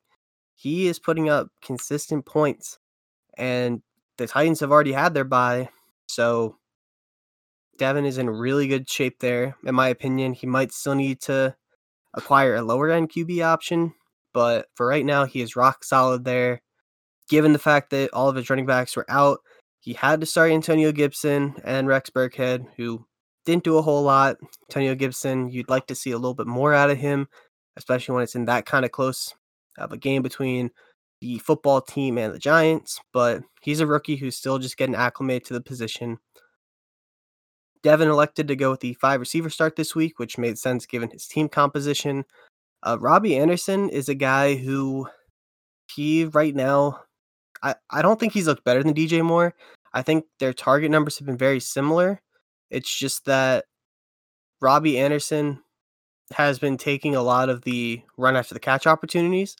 he 0.55 0.87
is 0.87 0.97
putting 0.97 1.27
up 1.27 1.49
consistent 1.61 2.25
points. 2.25 2.79
And 3.37 3.81
the 4.17 4.27
Titans 4.27 4.61
have 4.61 4.71
already 4.71 4.93
had 4.93 5.13
their 5.13 5.25
bye, 5.25 5.67
so 6.07 6.55
Devin 7.79 8.05
is 8.05 8.17
in 8.17 8.29
really 8.29 8.67
good 8.67 8.87
shape 8.87 9.19
there. 9.19 9.55
In 9.65 9.73
my 9.73 9.87
opinion, 9.87 10.33
he 10.33 10.45
might 10.45 10.71
still 10.71 10.95
need 10.95 11.21
to 11.21 11.55
acquire 12.13 12.55
a 12.55 12.61
lower 12.61 12.91
end 12.91 13.09
QB 13.09 13.43
option, 13.43 13.93
but 14.33 14.67
for 14.75 14.85
right 14.85 15.05
now, 15.05 15.25
he 15.25 15.41
is 15.41 15.55
rock 15.55 15.83
solid 15.83 16.25
there. 16.25 16.61
Given 17.29 17.53
the 17.53 17.59
fact 17.59 17.89
that 17.91 18.13
all 18.13 18.29
of 18.29 18.35
his 18.35 18.49
running 18.49 18.65
backs 18.65 18.95
were 18.95 19.05
out, 19.09 19.39
he 19.79 19.93
had 19.93 20.19
to 20.19 20.27
start 20.27 20.51
Antonio 20.51 20.91
Gibson 20.91 21.55
and 21.63 21.87
Rex 21.87 22.09
Burkhead, 22.09 22.65
who 22.75 23.05
didn't 23.45 23.63
do 23.63 23.77
a 23.77 23.81
whole 23.81 24.03
lot. 24.03 24.37
Antonio 24.69 24.93
Gibson, 24.93 25.49
you'd 25.49 25.69
like 25.69 25.87
to 25.87 25.95
see 25.95 26.11
a 26.11 26.17
little 26.17 26.33
bit 26.33 26.47
more 26.47 26.73
out 26.73 26.89
of 26.89 26.97
him, 26.97 27.27
especially 27.77 28.13
when 28.13 28.23
it's 28.23 28.35
in 28.35 28.45
that 28.45 28.65
kind 28.65 28.83
of 28.83 28.91
close 28.91 29.33
of 29.77 29.93
a 29.93 29.97
game 29.97 30.21
between 30.21 30.69
the 31.21 31.39
football 31.39 31.81
team 31.81 32.17
and 32.17 32.33
the 32.33 32.39
Giants. 32.39 32.99
But 33.13 33.43
he's 33.61 33.79
a 33.79 33.87
rookie 33.87 34.17
who's 34.17 34.35
still 34.35 34.59
just 34.59 34.77
getting 34.77 34.95
acclimated 34.95 35.45
to 35.45 35.53
the 35.53 35.61
position. 35.61 36.17
Devin 37.83 38.09
elected 38.09 38.47
to 38.47 38.55
go 38.55 38.71
with 38.71 38.81
the 38.81 38.93
five 38.95 39.19
receiver 39.19 39.49
start 39.49 39.75
this 39.75 39.95
week, 39.95 40.19
which 40.19 40.37
made 40.37 40.57
sense 40.57 40.85
given 40.85 41.09
his 41.09 41.27
team 41.27 41.47
composition. 41.47 42.25
Uh, 42.83 42.97
Robbie 42.99 43.37
Anderson 43.37 43.89
is 43.89 44.09
a 44.09 44.15
guy 44.15 44.55
who 44.55 45.07
he 45.93 46.25
right 46.25 46.55
now, 46.55 47.01
I, 47.63 47.75
I 47.89 48.01
don't 48.01 48.19
think 48.19 48.33
he's 48.33 48.47
looked 48.47 48.63
better 48.63 48.83
than 48.83 48.93
DJ 48.93 49.23
Moore. 49.23 49.53
I 49.93 50.01
think 50.01 50.25
their 50.39 50.53
target 50.53 50.91
numbers 50.91 51.17
have 51.17 51.25
been 51.25 51.37
very 51.37 51.59
similar. 51.59 52.21
It's 52.69 52.93
just 52.95 53.25
that 53.25 53.65
Robbie 54.61 54.99
Anderson 54.99 55.61
has 56.33 56.59
been 56.59 56.77
taking 56.77 57.15
a 57.15 57.23
lot 57.23 57.49
of 57.49 57.63
the 57.63 58.01
run 58.17 58.35
after 58.35 58.53
the 58.53 58.59
catch 58.59 58.85
opportunities. 58.85 59.55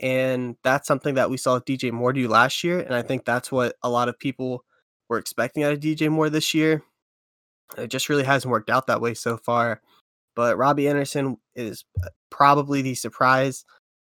And 0.00 0.56
that's 0.62 0.86
something 0.86 1.16
that 1.16 1.28
we 1.28 1.36
saw 1.36 1.58
DJ 1.58 1.92
Moore 1.92 2.12
do 2.12 2.28
last 2.28 2.62
year. 2.64 2.80
And 2.80 2.94
I 2.94 3.02
think 3.02 3.24
that's 3.24 3.50
what 3.52 3.74
a 3.82 3.90
lot 3.90 4.08
of 4.08 4.18
people 4.18 4.64
were 5.08 5.18
expecting 5.18 5.64
out 5.64 5.72
of 5.72 5.80
DJ 5.80 6.08
Moore 6.08 6.30
this 6.30 6.54
year. 6.54 6.82
It 7.76 7.88
just 7.88 8.08
really 8.08 8.24
hasn't 8.24 8.50
worked 8.50 8.70
out 8.70 8.86
that 8.86 9.00
way 9.00 9.14
so 9.14 9.36
far. 9.36 9.80
But 10.34 10.56
Robbie 10.56 10.88
Anderson 10.88 11.36
is 11.54 11.84
uh, 12.04 12.08
probably 12.30 12.82
the 12.82 12.94
surprise, 12.94 13.64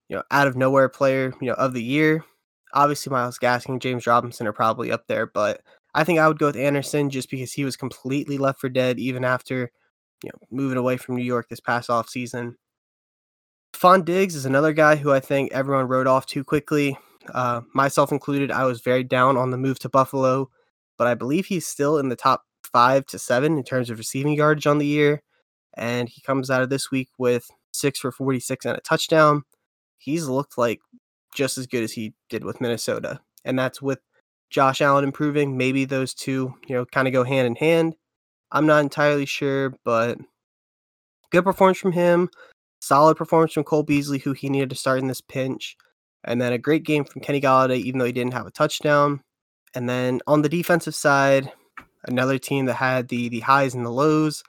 you 0.09 0.17
know, 0.17 0.23
out 0.31 0.49
of 0.49 0.57
nowhere 0.57 0.89
player, 0.89 1.33
you 1.41 1.49
know, 1.49 1.55
of 1.55 1.73
the 1.73 1.83
year. 1.83 2.25
Obviously, 2.73 3.11
Myles 3.11 3.39
Gaskin, 3.39 3.81
James 3.81 4.07
Robinson 4.07 4.47
are 4.47 4.53
probably 4.53 4.91
up 4.91 5.07
there, 5.07 5.27
but 5.27 5.63
I 5.95 6.05
think 6.05 6.19
I 6.19 6.29
would 6.29 6.39
go 6.39 6.47
with 6.47 6.57
Anderson 6.57 7.11
just 7.11 7.31
because 7.31 7.53
he 7.53 7.65
was 7.65 7.77
completely 7.77 8.39
left 8.39 8.61
for 8.61 8.69
dead 8.69 8.99
even 8.99 9.25
after, 9.25 9.71
you 10.23 10.31
know, 10.31 10.47
moving 10.51 10.77
away 10.77 10.97
from 10.97 11.17
New 11.17 11.25
York 11.25 11.49
this 11.49 11.61
past 11.61 11.89
off 11.89 12.09
season. 12.09 12.57
Stefon 13.75 14.05
Diggs 14.05 14.35
is 14.35 14.47
another 14.47 14.73
guy 14.73 14.97
who 14.97 15.13
I 15.13 15.21
think 15.21 15.53
everyone 15.53 15.87
wrote 15.87 16.07
off 16.07 16.27
too 16.27 16.45
quickly. 16.45 16.99
Uh, 17.33 17.61
myself 17.75 18.11
included, 18.11 18.51
I 18.51 18.65
was 18.65 18.81
very 18.81 19.05
down 19.05 19.37
on 19.37 19.51
the 19.51 19.59
move 19.59 19.79
to 19.81 19.89
Buffalo, 19.89 20.51
but 20.99 21.07
I 21.07 21.15
believe 21.15 21.47
he's 21.47 21.67
still 21.67 21.99
in 21.99 22.09
the 22.09 22.17
top 22.17 22.45
five 22.73 23.07
to 23.07 23.19
seven 23.19 23.57
in 23.57 23.65
terms 23.65 23.91
of 23.91 23.99
receiving 23.99 24.35
yardage 24.35 24.67
on 24.67 24.79
the 24.79 24.87
year. 24.87 25.23
And 25.75 26.09
he 26.09 26.21
comes 26.23 26.51
out 26.51 26.63
of 26.63 26.71
this 26.71 26.91
week 26.91 27.09
with 27.19 27.49
six 27.73 27.99
for 27.99 28.11
46 28.11 28.65
and 28.65 28.77
a 28.77 28.81
touchdown. 28.81 29.43
He's 29.99 30.27
looked 30.27 30.59
like 30.59 30.81
just 31.35 31.59
as 31.59 31.67
good 31.67 31.85
as 31.85 31.93
he 31.93 32.15
did 32.31 32.45
with 32.45 32.61
Minnesota. 32.61 33.21
And 33.45 33.59
that's 33.59 33.83
with 33.83 34.01
Josh 34.51 34.81
Allen 34.81 35.05
improving. 35.05 35.57
Maybe 35.57 35.85
those 35.85 36.15
two, 36.15 36.55
you 36.67 36.75
know, 36.75 36.85
kind 36.87 37.07
of 37.07 37.13
go 37.13 37.25
hand 37.25 37.47
in 37.47 37.57
hand. 37.57 37.95
I'm 38.51 38.67
not 38.67 38.83
entirely 38.83 39.27
sure, 39.27 39.75
but 39.85 40.19
good 41.31 41.45
performance 41.45 41.79
from 41.79 41.93
him. 41.93 42.31
Solid 42.81 43.17
performance 43.17 43.53
from 43.53 43.65
Cole 43.65 43.83
Beasley, 43.83 44.19
who 44.19 44.33
he 44.33 44.49
needed 44.49 44.71
to 44.71 44.77
start 44.77 45.01
in 45.01 45.09
this 45.09 45.21
pinch. 45.21 45.77
And 46.25 46.41
then 46.41 46.53
a 46.53 46.59
great 46.59 46.85
game 46.85 47.05
from 47.05 47.23
Kenny 47.23 47.41
Golladay, 47.41 47.79
even 47.79 47.99
though 47.99 48.05
he 48.05 48.13
didn't 48.13 48.35
have 48.35 48.47
a 48.47 48.51
touchdown. 48.51 49.21
And 49.75 49.89
then 49.89 50.21
on 50.27 50.43
the 50.43 50.49
defensive 50.49 50.95
side, 50.95 51.53
another 52.07 52.39
team 52.39 52.67
that 52.67 52.75
had 52.75 53.09
the 53.09 53.29
the 53.29 53.41
highs 53.41 53.75
and 53.75 53.85
the 53.85 53.91
lows. 53.91 54.43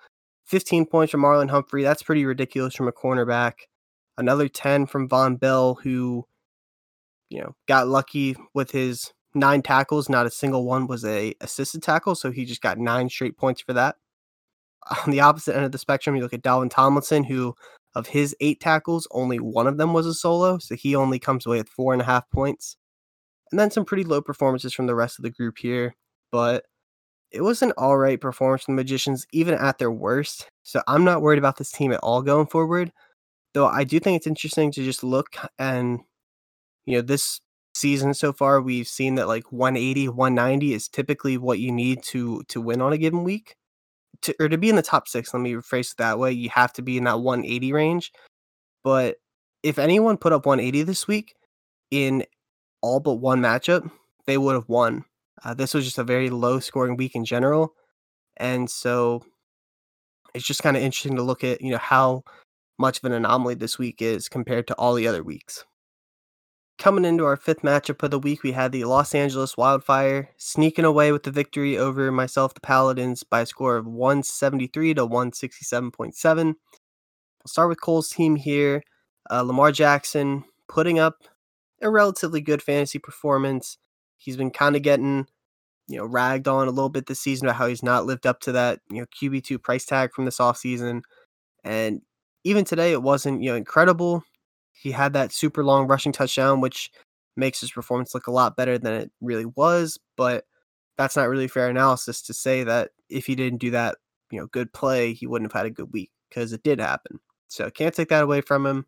15 0.45 0.86
points 0.86 1.12
from 1.12 1.22
Marlon 1.22 1.49
Humphrey. 1.49 1.84
That's 1.84 2.03
pretty 2.03 2.26
ridiculous 2.26 2.76
from 2.76 2.88
a 2.88 2.93
cornerback. 2.93 3.53
Another 4.18 4.47
10 4.47 4.86
from 4.88 5.10
Vonn 5.10 5.38
Bell, 5.39 5.76
who, 5.84 6.26
you 7.30 7.41
know, 7.41 7.53
got 7.68 7.89
lucky 7.89 8.36
with 8.53 8.72
his 8.72 9.12
nine 9.36 9.62
tackles. 9.62 10.08
Not 10.08 10.26
a 10.26 10.32
single 10.32 10.66
one 10.66 10.88
was 10.88 11.03
a 11.03 11.34
assisted 11.41 11.84
tackle, 11.84 12.16
so 12.16 12.32
he 12.32 12.45
just 12.45 12.62
got 12.62 12.78
nine 12.78 13.10
straight 13.10 13.38
points 13.38 13.62
for 13.62 13.74
that. 13.74 13.97
On 15.05 15.12
the 15.12 15.20
opposite 15.20 15.55
end 15.55 15.66
of 15.66 15.74
the 15.74 15.78
spectrum, 15.78 16.16
you 16.16 16.22
look 16.22 16.34
at 16.34 16.43
Dalvin 16.43 16.70
Tomlinson, 16.70 17.26
who 17.26 17.53
of 17.93 18.08
his 18.08 18.36
eight 18.39 18.60
tackles, 18.60 19.08
only 19.12 19.38
one 19.39 19.68
of 19.68 19.78
them 19.78 19.91
was 19.91 20.05
a 20.05 20.14
solo, 20.14 20.60
so 20.60 20.76
he 20.76 20.95
only 20.95 21.20
comes 21.20 21.45
away 21.45 21.58
with 21.58 21.70
four 21.70 21.93
and 21.93 22.01
a 22.01 22.05
half 22.05 22.30
points. 22.30 22.78
And 23.51 23.60
then 23.60 23.72
some 23.72 23.86
pretty 23.86 24.03
low 24.03 24.22
performances 24.22 24.74
from 24.74 24.88
the 24.88 24.95
rest 24.95 25.20
of 25.20 25.24
the 25.24 25.32
group 25.32 25.58
here, 25.58 25.95
but 26.32 26.66
it 27.32 27.42
was 27.42 27.62
an 27.62 27.74
all 27.78 27.98
right 27.98 28.20
performance 28.20 28.64
from 28.64 28.76
the 28.76 28.82
Magicians, 28.82 29.26
even 29.32 29.54
at 29.54 29.78
their 29.78 29.92
worst. 29.92 30.50
So 30.64 30.82
I'm 30.88 31.04
not 31.04 31.22
worried 31.22 31.40
about 31.40 31.58
this 31.58 31.72
team 31.72 31.92
at 31.92 32.00
all 32.02 32.22
going 32.22 32.48
forward. 32.48 32.92
Though 33.54 33.68
I 33.68 33.84
do 33.84 34.00
think 34.00 34.18
it's 34.18 34.28
interesting 34.28 34.72
to 34.72 34.84
just 34.84 35.04
look 35.04 35.36
and, 35.58 36.00
you 36.86 36.96
know, 36.96 37.02
this 37.02 37.42
season 37.74 38.14
so 38.14 38.34
far, 38.34 38.62
we've 38.62 38.88
seen 38.88 39.16
that 39.16 39.28
like 39.28 39.52
180, 39.52 40.10
190 40.10 40.74
is 40.74 40.88
typically 40.88 41.38
what 41.38 41.60
you 41.60 41.72
need 41.72 42.04
to 42.04 42.44
to 42.50 42.62
win 42.62 42.82
on 42.82 42.94
a 42.94 42.98
given 42.98 43.24
week. 43.24 43.56
To, 44.24 44.36
or 44.40 44.50
to 44.50 44.58
be 44.58 44.70
in 44.70 44.76
the 44.76 44.82
top 44.82 45.08
six, 45.08 45.34
let 45.34 45.42
me 45.42 45.54
rephrase 45.54 45.92
it 45.92 45.98
that 45.98 46.18
way, 46.18 46.32
you 46.32 46.50
have 46.50 46.74
to 46.74 46.82
be 46.82 46.98
in 46.98 47.04
that 47.04 47.20
180 47.20 47.72
range. 47.74 48.12
But 48.84 49.18
if 49.64 49.78
anyone 49.78 50.18
put 50.18 50.34
up 50.34 50.46
180 50.46 50.84
this 50.84 51.08
week 51.08 51.36
in 51.92 52.26
all 52.82 53.00
but 53.00 53.16
one 53.16 53.42
matchup, 53.42 53.90
they 54.26 54.38
would 54.38 54.56
have 54.56 54.70
won 54.70 55.06
uh, 55.44 55.54
this 55.54 55.74
was 55.74 55.86
just 55.86 55.98
a 55.98 56.04
very 56.04 56.30
low 56.30 56.60
scoring 56.60 56.98
week 56.98 57.16
in 57.16 57.26
general. 57.26 57.74
And 58.38 58.70
so 58.70 59.24
it's 60.34 60.46
just 60.46 60.64
kind 60.64 60.78
of 60.78 60.84
interesting 60.84 61.16
to 61.16 61.24
look 61.24 61.44
at, 61.44 61.62
you 61.62 61.72
know, 61.72 61.78
how 61.78 62.24
much 62.78 63.00
of 63.00 63.04
an 63.06 63.14
anomaly 63.14 63.56
this 63.56 63.80
week 63.80 64.02
is 64.02 64.30
compared 64.30 64.68
to 64.68 64.76
all 64.76 64.94
the 64.94 65.08
other 65.08 65.24
weeks. 65.24 65.66
Coming 66.78 67.06
into 67.06 67.26
our 67.26 67.36
fifth 67.36 67.64
matchup 67.64 68.04
of 68.04 68.12
the 68.12 68.20
week, 68.20 68.44
we 68.44 68.52
had 68.52 68.72
the 68.72 68.84
Los 68.84 69.16
Angeles 69.16 69.58
Wildfire 69.58 70.30
sneaking 70.38 70.86
away 70.86 71.12
with 71.12 71.24
the 71.24 71.32
victory 71.32 71.76
over 71.76 72.12
myself, 72.12 72.54
the 72.54 72.62
Paladins, 72.62 73.24
by 73.24 73.42
a 73.42 73.46
score 73.48 73.78
of 73.78 73.88
173 73.88 74.94
to 74.94 75.08
167.7. 75.08 76.44
We'll 76.46 76.54
start 77.48 77.70
with 77.70 77.82
Cole's 77.82 78.10
team 78.10 78.36
here. 78.36 78.84
Uh, 79.30 79.42
Lamar 79.42 79.72
Jackson 79.72 80.44
putting 80.70 81.00
up 81.00 81.16
a 81.82 81.90
relatively 81.90 82.42
good 82.42 82.62
fantasy 82.62 83.00
performance. 83.00 83.80
He's 84.18 84.38
been 84.38 84.51
kind 84.51 84.76
of 84.76 84.82
getting, 84.82 85.28
you 85.88 85.97
know, 85.97 86.05
ragged 86.05 86.47
on 86.47 86.68
a 86.68 86.72
little 86.72 86.89
bit 86.89 87.05
this 87.05 87.20
season 87.20 87.47
about 87.47 87.57
how 87.57 87.68
he's 87.68 87.84
not 87.84 88.05
lived 88.05 88.28
up 88.28 88.39
to 88.41 88.51
that, 88.53 88.80
you 88.89 88.99
know, 88.99 89.05
QB2 89.05 89.61
price 89.61 89.86
tag 89.86 90.13
from 90.13 90.26
this 90.26 90.39
offseason. 90.39 91.01
And 91.63 92.01
even 92.43 92.65
today, 92.65 92.91
it 92.91 93.03
wasn't, 93.03 93.41
you 93.41 93.49
know, 93.49 93.55
incredible. 93.55 94.24
He 94.74 94.91
had 94.91 95.13
that 95.13 95.32
super 95.32 95.63
long 95.63 95.88
rushing 95.88 96.11
touchdown, 96.11 96.61
which 96.61 96.91
makes 97.36 97.59
his 97.61 97.72
performance 97.72 98.13
look 98.13 98.28
a 98.28 98.32
lot 98.32 98.57
better 98.57 98.78
than 98.78 98.93
it 98.93 99.11
really 99.22 99.45
was. 99.45 99.99
But 100.15 100.45
that's 100.97 101.15
not 101.15 101.30
really 101.30 101.47
fair 101.47 101.70
analysis 101.70 102.22
to 102.24 102.34
say 102.34 102.63
that 102.63 102.91
if 103.09 103.26
he 103.26 103.36
didn't 103.36 103.59
do 103.59 103.72
that, 103.72 103.97
you 104.32 104.39
know, 104.39 104.47
good 104.47 104.74
play, 104.74 105.13
he 105.13 105.28
wouldn't 105.28 105.51
have 105.51 105.59
had 105.59 105.68
a 105.68 105.74
good 105.74 105.93
week 105.93 106.11
because 106.30 106.53
it 106.53 106.63
did 106.63 106.80
happen. 106.80 107.20
So 107.47 107.70
can't 107.70 107.93
take 107.93 108.09
that 108.09 108.24
away 108.24 108.41
from 108.41 108.65
him. 108.65 108.86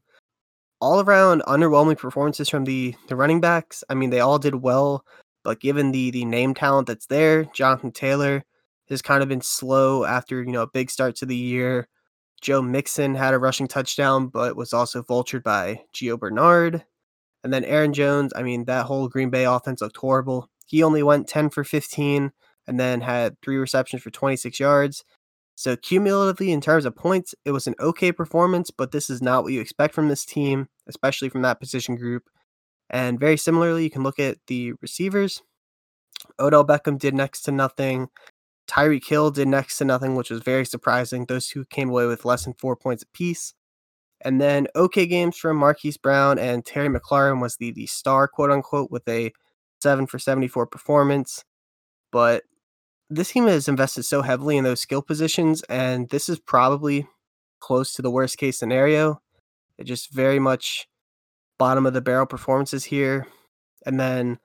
All 0.82 1.02
around 1.02 1.42
underwhelming 1.44 1.98
performances 1.98 2.50
from 2.50 2.64
the 2.66 2.96
the 3.08 3.16
running 3.16 3.42
backs. 3.42 3.84
I 3.90 3.96
mean, 3.96 4.10
they 4.12 4.22
all 4.22 4.40
did 4.40 4.56
well. 4.56 5.04
But 5.44 5.60
given 5.60 5.92
the 5.92 6.12
the 6.12 6.26
name 6.26 6.54
talent 6.54 6.88
that's 6.88 7.08
there, 7.08 7.46
Jonathan 7.46 7.92
Taylor 7.92 8.44
has 8.90 9.02
kind 9.02 9.22
of 9.24 9.30
been 9.30 9.42
slow 9.42 10.06
after 10.06 10.42
you 10.42 10.52
know 10.52 10.64
a 10.64 10.68
big 10.68 10.90
start 10.90 11.16
to 11.18 11.26
the 11.26 11.36
year. 11.36 11.88
Joe 12.42 12.62
Mixon 12.62 13.16
had 13.16 13.34
a 13.34 13.40
rushing 13.40 13.68
touchdown, 13.68 14.28
but 14.28 14.56
was 14.56 14.74
also 14.74 15.04
vultured 15.04 15.44
by 15.44 15.82
Gio 15.94 16.18
Bernard. 16.18 16.86
And 17.44 17.54
then 17.54 17.66
Aaron 17.66 17.94
Jones, 17.94 18.34
I 18.36 18.44
mean, 18.44 18.66
that 18.66 18.86
whole 18.86 19.08
Green 19.08 19.30
Bay 19.30 19.46
offense 19.46 19.82
looked 19.82 19.98
horrible. 19.98 20.50
He 20.66 20.84
only 20.84 21.04
went 21.04 21.28
10 21.28 21.50
for 21.50 21.64
15 21.64 22.32
and 22.68 22.80
then 22.80 23.02
had 23.02 23.42
three 23.42 23.58
receptions 23.58 24.04
for 24.04 24.12
26 24.12 24.60
yards. 24.60 25.04
So, 25.60 25.76
cumulatively, 25.76 26.54
in 26.54 26.62
terms 26.62 26.86
of 26.86 26.96
points, 26.96 27.36
it 27.44 27.52
was 27.52 27.68
an 27.68 27.76
okay 27.82 28.14
performance, 28.14 28.72
but 28.72 28.94
this 28.94 29.10
is 29.10 29.22
not 29.22 29.44
what 29.44 29.52
you 29.52 29.60
expect 29.60 29.94
from 29.94 30.08
this 30.08 30.24
team, 30.24 30.70
especially 30.88 31.28
from 31.28 31.42
that 31.42 31.60
position 31.60 31.98
group. 31.98 32.30
And 32.90 33.20
very 33.20 33.36
similarly, 33.36 33.84
you 33.84 33.90
can 33.90 34.02
look 34.02 34.20
at 34.20 34.38
the 34.48 34.72
receivers. 34.82 35.42
Odell 36.40 36.66
Beckham 36.66 36.98
did 36.98 37.14
next 37.14 37.42
to 37.42 37.52
nothing. 37.52 38.08
Tyreek 38.70 39.06
Hill 39.06 39.32
did 39.32 39.50
next 39.50 39.78
to 39.80 39.84
nothing, 39.84 40.16
which 40.16 40.30
was 40.30 40.42
very 40.44 40.64
surprising. 40.64 41.26
Those 41.26 41.48
two 41.48 41.66
came 41.66 41.90
away 41.90 42.06
with 42.06 42.24
less 42.24 42.46
than 42.46 42.54
four 42.54 42.78
points 42.78 43.04
apiece. 43.04 43.54
And 44.22 44.40
then 44.40 44.68
okay 44.78 45.08
games 45.08 45.36
from 45.36 45.58
Marquise 45.58 45.98
Brown 45.98 46.40
and 46.40 46.66
Terry 46.66 46.88
McLaurin 46.88 47.42
was 47.42 47.58
the 47.58 47.72
the 47.72 47.86
star, 47.86 48.30
quote 48.30 48.50
unquote, 48.50 48.92
with 48.92 49.06
a 49.10 49.34
seven 49.82 50.08
for 50.08 50.20
74 50.20 50.68
performance. 50.68 51.44
But 52.14 52.44
this 53.10 53.32
team 53.32 53.48
has 53.48 53.68
invested 53.68 54.04
so 54.04 54.22
heavily 54.22 54.58
in 54.58 54.64
those 54.64 54.82
skill 54.82 55.02
positions, 55.02 55.64
and 55.64 56.10
this 56.10 56.30
is 56.30 56.40
probably 56.40 57.08
close 57.60 57.94
to 57.94 58.02
the 58.02 58.12
worst 58.12 58.38
case 58.38 58.58
scenario. 58.58 59.22
It 59.78 59.86
just 59.86 60.14
very 60.14 60.40
much 60.40 60.88
bottom 61.58 61.86
of 61.86 61.94
the 61.94 62.02
barrel 62.02 62.26
performances 62.26 62.86
here. 62.86 63.28
And 63.86 64.00
then 64.00 64.40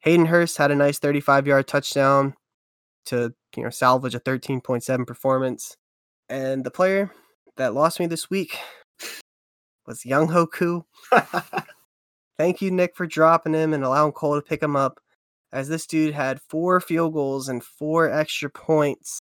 Hayden 0.00 0.26
Hurst 0.26 0.58
had 0.58 0.70
a 0.70 0.76
nice 0.76 0.98
35 0.98 1.46
yard 1.46 1.66
touchdown. 1.68 2.34
to 3.06 3.34
you 3.56 3.64
know 3.64 3.70
salvage 3.70 4.14
a 4.14 4.20
13.7 4.20 5.06
performance. 5.06 5.76
And 6.28 6.64
the 6.64 6.70
player 6.70 7.12
that 7.56 7.74
lost 7.74 8.00
me 8.00 8.06
this 8.06 8.30
week 8.30 8.56
was 9.86 10.02
Younghoe 10.02 10.50
Koo. 10.50 10.84
Thank 12.38 12.62
you, 12.62 12.70
Nick, 12.70 12.96
for 12.96 13.06
dropping 13.06 13.54
him 13.54 13.74
and 13.74 13.84
allowing 13.84 14.12
Cole 14.12 14.36
to 14.36 14.42
pick 14.42 14.62
him 14.62 14.76
up. 14.76 15.00
As 15.52 15.68
this 15.68 15.86
dude 15.86 16.14
had 16.14 16.40
four 16.40 16.80
field 16.80 17.12
goals 17.12 17.48
and 17.48 17.62
four 17.62 18.10
extra 18.10 18.48
points. 18.48 19.20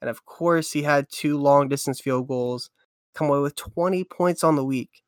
And 0.00 0.08
of 0.08 0.24
course, 0.24 0.72
he 0.72 0.82
had 0.82 1.06
two 1.10 1.36
long 1.38 1.68
distance 1.68 2.00
field 2.00 2.28
goals, 2.28 2.70
come 3.14 3.28
away 3.28 3.40
with 3.40 3.56
20 3.56 4.04
points 4.04 4.44
on 4.44 4.56
the 4.56 4.64
week. 4.64 5.02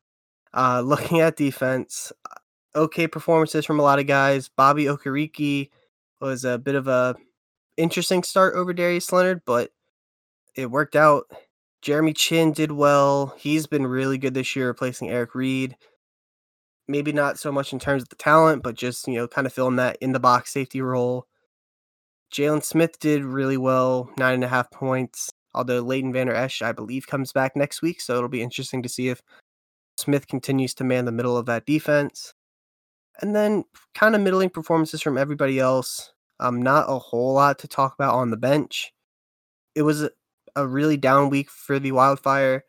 Uh, 0.53 0.81
looking 0.85 1.21
at 1.21 1.37
defense, 1.37 2.11
uh, 2.29 2.79
okay 2.79 3.07
performances 3.07 3.65
from 3.65 3.79
a 3.79 3.83
lot 3.83 3.99
of 3.99 4.07
guys. 4.07 4.49
Bobby 4.49 4.85
Okereke 4.85 5.69
was 6.19 6.43
a 6.43 6.57
bit 6.57 6.75
of 6.75 6.87
a 6.87 7.15
interesting 7.77 8.23
start 8.23 8.55
over 8.55 8.73
Darius 8.73 9.11
Leonard, 9.11 9.41
but 9.45 9.71
it 10.55 10.71
worked 10.71 10.95
out. 10.95 11.25
Jeremy 11.81 12.13
Chinn 12.13 12.51
did 12.51 12.71
well. 12.71 13.35
He's 13.37 13.67
been 13.67 13.85
really 13.85 14.17
good 14.17 14.33
this 14.33 14.55
year, 14.55 14.67
replacing 14.67 15.09
Eric 15.09 15.35
Reid. 15.35 15.75
Maybe 16.87 17.11
not 17.11 17.37
so 17.37 17.51
much 17.51 17.73
in 17.73 17.79
terms 17.79 18.03
of 18.03 18.09
the 18.09 18.15
talent, 18.15 18.63
but 18.63 18.75
just, 18.75 19.07
you 19.07 19.15
know, 19.15 19.27
kind 19.27 19.45
of 19.45 19.53
filling 19.53 19.75
that 19.75 19.97
in 20.01 20.13
the 20.13 20.19
box 20.19 20.53
safety 20.53 20.81
role. 20.81 21.27
Jaylon 22.33 22.63
Smith 22.63 22.99
did 22.99 23.23
really 23.23 23.57
well, 23.57 24.09
nine 24.17 24.33
and 24.35 24.43
a 24.43 24.47
half 24.47 24.71
points. 24.71 25.29
Although 25.53 25.79
Leighton 25.79 26.13
Vander 26.13 26.35
Esch, 26.35 26.61
I 26.61 26.71
believe, 26.71 27.07
comes 27.07 27.31
back 27.31 27.55
next 27.55 27.81
week. 27.81 27.99
So 27.99 28.15
it'll 28.15 28.29
be 28.29 28.41
interesting 28.41 28.83
to 28.83 28.89
see 28.89 29.09
if 29.09 29.21
Smith 29.97 30.27
continues 30.27 30.73
to 30.75 30.83
man 30.83 31.05
the 31.05 31.11
middle 31.11 31.35
of 31.35 31.47
that 31.47 31.65
defense. 31.65 32.33
And 33.21 33.35
then 33.35 33.63
kind 33.95 34.15
of 34.15 34.21
middling 34.21 34.51
performances 34.51 35.01
from 35.01 35.17
everybody 35.17 35.59
else. 35.59 36.13
Um, 36.39 36.61
not 36.61 36.85
a 36.87 36.99
whole 36.99 37.33
lot 37.33 37.57
to 37.59 37.67
talk 37.67 37.95
about 37.95 38.13
on 38.13 38.29
the 38.29 38.37
bench. 38.37 38.93
It 39.73 39.81
was 39.81 40.03
a, 40.03 40.11
a 40.55 40.67
really 40.67 40.97
down 40.97 41.29
week 41.29 41.49
for 41.49 41.79
the 41.79 41.91
Wildfire, 41.91 42.63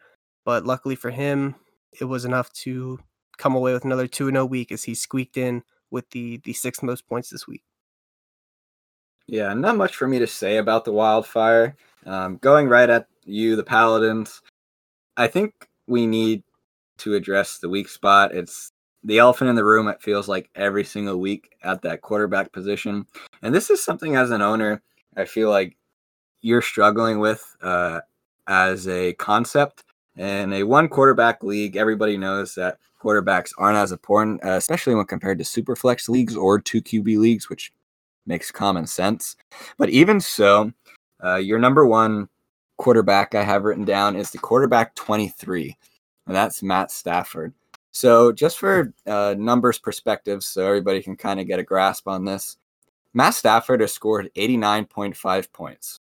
but 0.46 0.64
luckily 0.64 0.94
for 0.94 1.10
him, 1.10 1.54
it 2.00 2.04
was 2.04 2.24
enough 2.24 2.50
to 2.54 2.98
come 3.38 3.54
away 3.54 3.72
with 3.72 3.84
another 3.84 4.06
2 4.06 4.30
0 4.30 4.44
week 4.44 4.70
as 4.72 4.84
he 4.84 4.94
squeaked 4.94 5.36
in 5.36 5.62
with 5.90 6.10
the, 6.10 6.38
the 6.44 6.52
sixth 6.52 6.82
most 6.82 7.08
points 7.08 7.30
this 7.30 7.46
week. 7.46 7.62
Yeah, 9.26 9.52
not 9.54 9.76
much 9.76 9.96
for 9.96 10.08
me 10.08 10.18
to 10.18 10.26
say 10.26 10.56
about 10.56 10.84
the 10.84 10.92
Wildfire. 10.92 11.76
Um, 12.06 12.36
going 12.38 12.68
right 12.68 12.88
at 12.88 13.06
you, 13.24 13.56
the 13.56 13.64
Paladins, 13.64 14.40
I 15.16 15.26
think 15.26 15.68
we 15.86 16.06
need 16.06 16.42
to 16.98 17.14
address 17.14 17.58
the 17.58 17.68
weak 17.68 17.88
spot. 17.88 18.34
It's 18.34 18.72
the 19.04 19.18
elephant 19.18 19.50
in 19.50 19.56
the 19.56 19.64
room, 19.64 19.88
it 19.88 20.02
feels 20.02 20.28
like 20.28 20.50
every 20.54 20.84
single 20.84 21.18
week 21.18 21.54
at 21.62 21.82
that 21.82 22.02
quarterback 22.02 22.52
position. 22.52 23.06
And 23.42 23.54
this 23.54 23.70
is 23.70 23.82
something 23.82 24.16
as 24.16 24.30
an 24.30 24.42
owner, 24.42 24.82
I 25.16 25.24
feel 25.24 25.50
like 25.50 25.76
you're 26.40 26.62
struggling 26.62 27.18
with 27.18 27.56
uh, 27.62 28.00
as 28.46 28.88
a 28.88 29.12
concept. 29.14 29.84
In 30.18 30.52
a 30.52 30.64
one 30.64 30.88
quarterback 30.88 31.44
league, 31.44 31.76
everybody 31.76 32.16
knows 32.16 32.54
that 32.56 32.78
quarterbacks 33.00 33.52
aren't 33.56 33.78
as 33.78 33.92
important, 33.92 34.40
especially 34.42 34.94
when 34.96 35.06
compared 35.06 35.38
to 35.38 35.44
super 35.44 35.76
flex 35.76 36.08
leagues 36.08 36.36
or 36.36 36.60
two 36.60 36.82
QB 36.82 37.18
leagues, 37.18 37.48
which 37.48 37.72
makes 38.26 38.50
common 38.50 38.86
sense. 38.86 39.36
But 39.78 39.90
even 39.90 40.20
so, 40.20 40.72
uh, 41.22 41.36
your 41.36 41.60
number 41.60 41.86
one 41.86 42.28
quarterback 42.78 43.36
I 43.36 43.44
have 43.44 43.64
written 43.64 43.84
down 43.84 44.16
is 44.16 44.30
the 44.30 44.38
quarterback 44.38 44.94
23, 44.96 45.76
and 46.26 46.34
that's 46.34 46.62
Matt 46.64 46.90
Stafford. 46.90 47.54
So, 47.92 48.32
just 48.32 48.58
for 48.58 48.92
uh, 49.06 49.34
numbers 49.38 49.78
perspective, 49.78 50.42
so 50.42 50.66
everybody 50.66 51.02
can 51.02 51.16
kind 51.16 51.40
of 51.40 51.46
get 51.46 51.58
a 51.58 51.64
grasp 51.64 52.06
on 52.08 52.24
this, 52.24 52.56
Matt 53.14 53.34
Stafford 53.34 53.80
has 53.80 53.92
scored 53.92 54.30
89.5 54.36 55.52
points. 55.52 56.00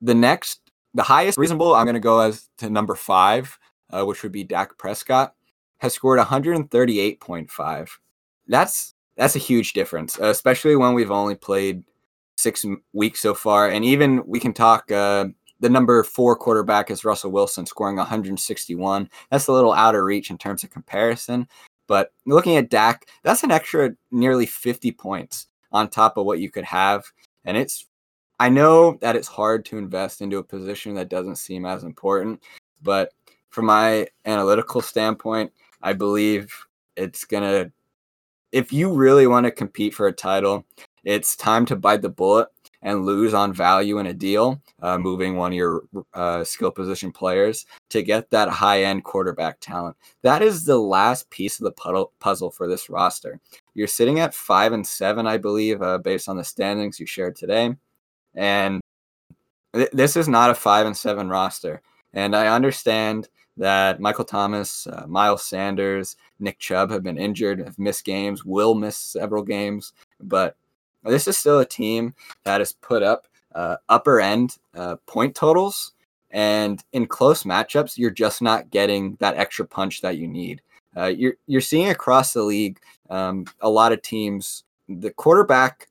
The 0.00 0.14
next, 0.14 0.60
the 0.94 1.02
highest 1.02 1.38
reasonable, 1.38 1.74
I'm 1.74 1.84
going 1.84 1.94
to 1.94 2.00
go 2.00 2.20
as 2.20 2.48
to 2.58 2.70
number 2.70 2.94
five, 2.94 3.58
uh, 3.90 4.04
which 4.04 4.22
would 4.22 4.32
be 4.32 4.44
Dak 4.44 4.78
Prescott, 4.78 5.34
has 5.78 5.94
scored 5.94 6.18
138.5. 6.18 7.88
That's 8.46 8.94
that's 9.16 9.36
a 9.36 9.40
huge 9.40 9.72
difference, 9.72 10.16
especially 10.18 10.76
when 10.76 10.94
we've 10.94 11.10
only 11.10 11.34
played 11.34 11.82
six 12.36 12.64
weeks 12.92 13.20
so 13.20 13.34
far. 13.34 13.68
And 13.68 13.84
even 13.84 14.22
we 14.26 14.38
can 14.38 14.54
talk 14.54 14.90
uh, 14.92 15.26
the 15.60 15.68
number 15.68 16.02
four 16.04 16.36
quarterback 16.36 16.90
is 16.90 17.04
Russell 17.04 17.32
Wilson, 17.32 17.66
scoring 17.66 17.96
161. 17.96 19.10
That's 19.30 19.48
a 19.48 19.52
little 19.52 19.72
out 19.72 19.96
of 19.96 20.02
reach 20.02 20.30
in 20.30 20.38
terms 20.38 20.62
of 20.62 20.70
comparison. 20.70 21.48
But 21.88 22.12
looking 22.26 22.56
at 22.56 22.70
Dak, 22.70 23.06
that's 23.24 23.42
an 23.42 23.50
extra 23.50 23.90
nearly 24.12 24.46
50 24.46 24.92
points 24.92 25.48
on 25.72 25.88
top 25.88 26.16
of 26.16 26.26
what 26.26 26.38
you 26.38 26.50
could 26.50 26.64
have. 26.64 27.04
And 27.44 27.56
it's, 27.56 27.86
I 28.40 28.48
know 28.48 28.98
that 29.00 29.16
it's 29.16 29.28
hard 29.28 29.64
to 29.66 29.78
invest 29.78 30.20
into 30.20 30.38
a 30.38 30.44
position 30.44 30.94
that 30.94 31.08
doesn't 31.08 31.36
seem 31.36 31.66
as 31.66 31.84
important. 31.84 32.42
But 32.82 33.12
from 33.50 33.66
my 33.66 34.06
analytical 34.24 34.80
standpoint, 34.80 35.52
I 35.82 35.92
believe 35.92 36.54
it's 36.96 37.24
to 37.24 37.72
if 38.52 38.72
you 38.72 38.92
really 38.92 39.26
want 39.26 39.44
to 39.44 39.50
compete 39.50 39.94
for 39.94 40.06
a 40.06 40.12
title, 40.12 40.64
it's 41.04 41.36
time 41.36 41.66
to 41.66 41.76
bite 41.76 42.02
the 42.02 42.08
bullet 42.08 42.48
and 42.82 43.04
lose 43.04 43.34
on 43.34 43.52
value 43.52 43.98
in 43.98 44.06
a 44.06 44.14
deal, 44.14 44.60
uh, 44.82 44.96
moving 44.96 45.36
one 45.36 45.52
of 45.52 45.56
your 45.56 45.82
uh, 46.14 46.44
skill 46.44 46.70
position 46.70 47.10
players 47.10 47.66
to 47.90 48.02
get 48.02 48.30
that 48.30 48.48
high 48.48 48.84
end 48.84 49.04
quarterback 49.04 49.58
talent. 49.60 49.96
That 50.22 50.42
is 50.42 50.64
the 50.64 50.78
last 50.78 51.28
piece 51.30 51.60
of 51.60 51.64
the 51.64 52.06
puzzle 52.20 52.50
for 52.50 52.68
this 52.68 52.88
roster. 52.88 53.40
You're 53.74 53.88
sitting 53.88 54.20
at 54.20 54.34
five 54.34 54.72
and 54.72 54.86
seven, 54.86 55.26
I 55.26 55.38
believe, 55.38 55.82
uh, 55.82 55.98
based 55.98 56.28
on 56.28 56.36
the 56.36 56.44
standings 56.44 57.00
you 57.00 57.06
shared 57.06 57.36
today. 57.36 57.74
And 58.34 58.80
th- 59.74 59.90
this 59.92 60.16
is 60.16 60.28
not 60.28 60.50
a 60.50 60.54
five 60.54 60.86
and 60.86 60.96
seven 60.96 61.28
roster. 61.28 61.82
And 62.12 62.34
I 62.34 62.48
understand 62.48 63.28
that 63.56 64.00
Michael 64.00 64.24
Thomas, 64.24 64.86
uh, 64.86 65.04
Miles 65.06 65.44
Sanders, 65.44 66.16
Nick 66.38 66.58
Chubb 66.58 66.90
have 66.90 67.02
been 67.02 67.18
injured, 67.18 67.58
have 67.58 67.78
missed 67.78 68.04
games, 68.04 68.44
will 68.44 68.74
miss 68.74 68.96
several 68.96 69.42
games. 69.42 69.92
But 70.20 70.56
this 71.04 71.28
is 71.28 71.36
still 71.36 71.58
a 71.58 71.66
team 71.66 72.14
that 72.44 72.60
has 72.60 72.72
put 72.72 73.02
up 73.02 73.26
uh, 73.54 73.76
upper 73.88 74.20
end 74.20 74.56
uh, 74.74 74.96
point 75.06 75.34
totals. 75.34 75.92
And 76.30 76.82
in 76.92 77.06
close 77.06 77.44
matchups, 77.44 77.96
you're 77.96 78.10
just 78.10 78.42
not 78.42 78.70
getting 78.70 79.16
that 79.20 79.36
extra 79.36 79.66
punch 79.66 80.02
that 80.02 80.18
you 80.18 80.28
need. 80.28 80.60
Uh, 80.96 81.06
you're 81.06 81.34
you're 81.46 81.60
seeing 81.60 81.88
across 81.88 82.32
the 82.32 82.42
league 82.42 82.80
um, 83.10 83.46
a 83.60 83.68
lot 83.68 83.92
of 83.92 84.02
teams. 84.02 84.64
The 84.88 85.10
quarterback 85.10 85.88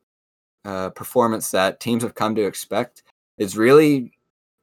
uh, 0.67 0.89
performance 0.89 1.49
that 1.51 1.79
teams 1.79 2.03
have 2.03 2.13
come 2.13 2.35
to 2.35 2.45
expect 2.45 3.03
is 3.37 3.55
really 3.55 4.11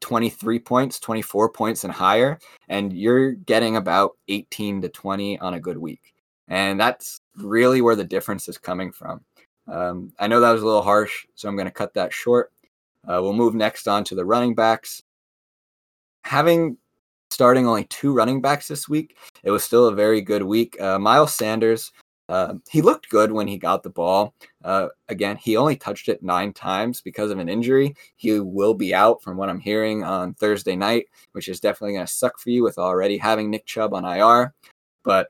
23 0.02 0.58
points, 0.58 1.00
24 1.00 1.48
points 1.48 1.84
and 1.84 1.92
higher, 1.92 2.38
and 2.68 2.92
you're 2.92 3.32
getting 3.32 3.76
about 3.76 4.12
18 4.28 4.82
to 4.82 4.90
20 4.90 5.38
on 5.38 5.54
a 5.54 5.60
good 5.60 5.78
week. 5.78 6.12
And 6.46 6.78
that's 6.78 7.22
really 7.36 7.80
where 7.80 7.96
the 7.96 8.04
difference 8.04 8.48
is 8.48 8.58
coming 8.58 8.92
from. 8.92 9.22
Um, 9.66 10.12
I 10.18 10.26
know 10.26 10.40
that 10.40 10.52
was 10.52 10.60
a 10.60 10.66
little 10.66 10.82
harsh, 10.82 11.24
so 11.34 11.48
I'm 11.48 11.56
going 11.56 11.64
to 11.64 11.72
cut 11.72 11.94
that 11.94 12.12
short. 12.12 12.52
Uh, 13.08 13.20
we'll 13.22 13.32
move 13.32 13.54
next 13.54 13.88
on 13.88 14.04
to 14.04 14.14
the 14.14 14.26
running 14.26 14.54
backs. 14.54 15.02
Having 16.24 16.76
starting 17.30 17.66
only 17.66 17.84
two 17.84 18.12
running 18.12 18.42
backs 18.42 18.68
this 18.68 18.90
week, 18.90 19.16
it 19.42 19.50
was 19.50 19.64
still 19.64 19.86
a 19.86 19.94
very 19.94 20.20
good 20.20 20.42
week. 20.42 20.78
Uh, 20.78 20.98
Miles 20.98 21.34
Sanders 21.34 21.92
uh, 22.28 22.54
he 22.70 22.80
looked 22.80 23.10
good 23.10 23.32
when 23.32 23.46
he 23.46 23.58
got 23.58 23.82
the 23.82 23.90
ball. 23.90 24.34
Uh, 24.64 24.88
again, 25.08 25.36
he 25.36 25.56
only 25.56 25.76
touched 25.76 26.08
it 26.08 26.22
nine 26.22 26.52
times 26.52 27.00
because 27.00 27.30
of 27.30 27.38
an 27.38 27.48
injury. 27.48 27.94
He 28.16 28.40
will 28.40 28.74
be 28.74 28.94
out 28.94 29.22
from 29.22 29.36
what 29.36 29.50
I'm 29.50 29.60
hearing 29.60 30.02
on 30.04 30.34
Thursday 30.34 30.74
night, 30.74 31.06
which 31.32 31.48
is 31.48 31.60
definitely 31.60 31.94
going 31.94 32.06
to 32.06 32.12
suck 32.12 32.38
for 32.38 32.50
you 32.50 32.62
with 32.62 32.78
already 32.78 33.18
having 33.18 33.50
Nick 33.50 33.66
Chubb 33.66 33.92
on 33.92 34.04
IR. 34.04 34.54
But 35.02 35.28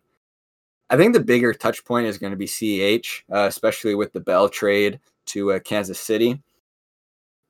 I 0.88 0.97
think 0.97 1.14
the 1.14 1.20
bigger 1.20 1.53
touch 1.53 1.84
point 1.84 2.07
is 2.07 2.18
going 2.18 2.30
to 2.30 2.36
be 2.36 2.47
CEH, 2.47 3.22
uh, 3.32 3.47
especially 3.49 3.97
with 3.97 4.12
the 4.12 4.20
Bell 4.20 4.49
trade 4.49 5.01
to 5.26 5.53
uh, 5.53 5.59
Kansas 5.59 5.99
City. 5.99 6.40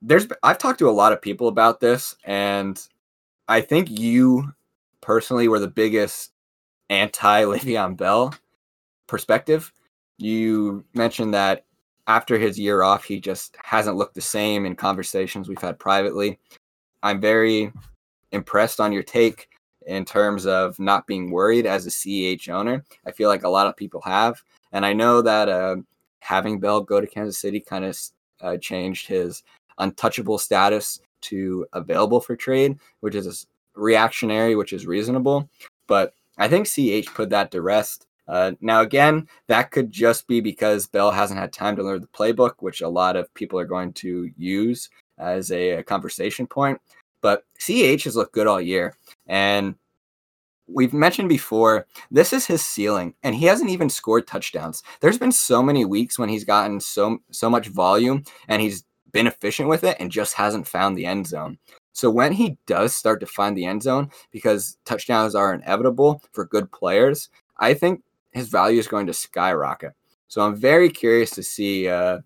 There's 0.01 0.26
I've 0.42 0.59
talked 0.59 0.78
to 0.78 0.88
a 0.88 0.90
lot 0.90 1.12
of 1.12 1.20
people 1.20 1.49
about 1.49 1.80
this, 1.80 2.16
and 2.24 2.80
I 3.49 3.61
think 3.61 3.90
you 3.90 4.53
personally 5.03 5.49
were 5.49 5.61
the 5.61 5.68
biggest 5.68 6.32
anti 6.88 7.42
Le'Veon 7.45 7.97
Bell 7.97 8.34
perspective. 9.07 9.72
You 10.18 10.84
mentioned 10.94 11.34
that 11.34 11.64
after 12.07 12.38
his 12.38 12.59
year 12.59 12.82
off, 12.82 13.05
he 13.05 13.20
just 13.20 13.57
hasn't 13.62 13.96
looked 13.96 14.14
the 14.14 14.20
same 14.20 14.66
in 14.66 14.76
conversations 14.76 15.48
we've 15.48 15.59
had 15.61 15.78
privately. 15.78 16.38
I'm 17.02 17.20
very 17.20 17.72
impressed 18.32 18.80
on 18.80 18.92
your 18.92 19.02
take 19.02 19.48
in 19.86 20.05
terms 20.05 20.46
of 20.46 20.78
not 20.78 21.07
being 21.07 21.30
worried 21.30 21.66
as 21.66 21.86
a 21.86 21.90
CEH 21.90 22.48
owner. 22.48 22.84
I 23.07 23.12
feel 23.12 23.28
like 23.28 23.44
a 23.44 23.48
lot 23.48 23.66
of 23.66 23.76
people 23.76 24.00
have. 24.02 24.42
And 24.72 24.84
I 24.84 24.92
know 24.92 25.22
that 25.22 25.48
uh, 25.48 25.76
having 26.20 26.61
Bell 26.61 26.80
go 26.80 27.00
to 27.00 27.07
Kansas 27.07 27.38
City 27.38 27.61
kind 27.61 27.84
of 27.84 27.98
uh, 28.40 28.57
changed 28.57 29.07
his 29.07 29.42
untouchable 29.78 30.38
status 30.38 31.00
to 31.22 31.66
available 31.72 32.20
for 32.20 32.36
trade, 32.36 32.78
which 33.00 33.14
is 33.14 33.46
reactionary, 33.74 34.57
which 34.57 34.72
is 34.72 34.86
reasonable. 34.86 35.48
But 35.86 36.14
I 36.38 36.48
think 36.48 36.66
CH 36.66 37.14
put 37.14 37.30
that 37.30 37.50
to 37.52 37.62
rest. 37.62 38.07
Uh, 38.26 38.52
now, 38.60 38.80
again, 38.80 39.28
that 39.48 39.70
could 39.70 39.90
just 39.90 40.26
be 40.26 40.40
because 40.40 40.86
Bell 40.86 41.10
hasn't 41.10 41.38
had 41.38 41.52
time 41.52 41.76
to 41.76 41.82
learn 41.82 42.00
the 42.00 42.06
playbook, 42.08 42.54
which 42.60 42.80
a 42.80 42.88
lot 42.88 43.16
of 43.16 43.32
people 43.34 43.58
are 43.58 43.66
going 43.66 43.92
to 43.94 44.30
use 44.36 44.88
as 45.18 45.50
a, 45.50 45.72
a 45.72 45.82
conversation 45.82 46.46
point. 46.46 46.80
But 47.20 47.44
CH 47.58 48.04
has 48.04 48.16
looked 48.16 48.34
good 48.34 48.46
all 48.46 48.60
year. 48.60 48.96
And 49.26 49.76
we've 50.66 50.92
mentioned 50.92 51.28
before, 51.28 51.86
this 52.10 52.32
is 52.32 52.46
his 52.46 52.64
ceiling, 52.64 53.14
and 53.22 53.34
he 53.34 53.46
hasn't 53.46 53.70
even 53.70 53.90
scored 53.90 54.26
touchdowns. 54.26 54.82
There's 55.00 55.18
been 55.18 55.32
so 55.32 55.62
many 55.62 55.84
weeks 55.84 56.18
when 56.18 56.28
he's 56.28 56.44
gotten 56.44 56.80
so 56.80 57.18
so 57.30 57.50
much 57.50 57.68
volume 57.68 58.24
and 58.48 58.62
he's 58.62 58.84
been 59.12 59.26
efficient 59.26 59.68
with 59.68 59.84
it 59.84 59.96
and 60.00 60.10
just 60.10 60.34
hasn't 60.34 60.66
found 60.66 60.96
the 60.96 61.06
end 61.06 61.26
zone. 61.26 61.58
So 61.92 62.10
when 62.10 62.32
he 62.32 62.58
does 62.66 62.92
start 62.92 63.20
to 63.20 63.26
find 63.26 63.56
the 63.56 63.66
end 63.66 63.82
zone, 63.82 64.10
because 64.32 64.76
touchdowns 64.84 65.34
are 65.34 65.54
inevitable 65.54 66.20
for 66.32 66.44
good 66.44 66.72
players, 66.72 67.28
I 67.58 67.74
think 67.74 68.02
his 68.35 68.49
value 68.49 68.78
is 68.78 68.89
going 68.89 69.07
to 69.07 69.14
skyrocket. 69.14 69.93
So 70.28 70.43
I'm 70.43 70.57
very 70.57 70.91
curious 70.91 71.30
to 71.30 71.43
see 71.43 71.89
uh, 71.89 72.18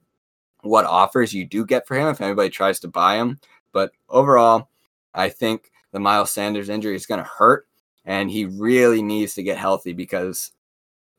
what 0.63 0.87
offers 0.87 1.33
you 1.33 1.45
do 1.45 1.65
get 1.65 1.87
for 1.87 1.95
him 1.95 2.09
if 2.09 2.21
anybody 2.21 2.49
tries 2.49 2.81
to 2.81 2.89
buy 2.89 3.17
him. 3.17 3.39
But 3.73 3.93
overall, 4.09 4.71
I 5.15 5.29
think 5.29 5.71
the 5.93 6.01
Miles 6.01 6.33
Sanders 6.33 6.69
injury 6.69 6.97
is 6.97 7.07
going 7.07 7.23
to 7.23 7.29
hurt 7.29 7.69
and 8.05 8.31
he 8.31 8.47
really 8.47 9.03
needs 9.03 9.35
to 9.35 9.43
get 9.43 9.59
healthy 9.59 9.93
because 9.93 10.53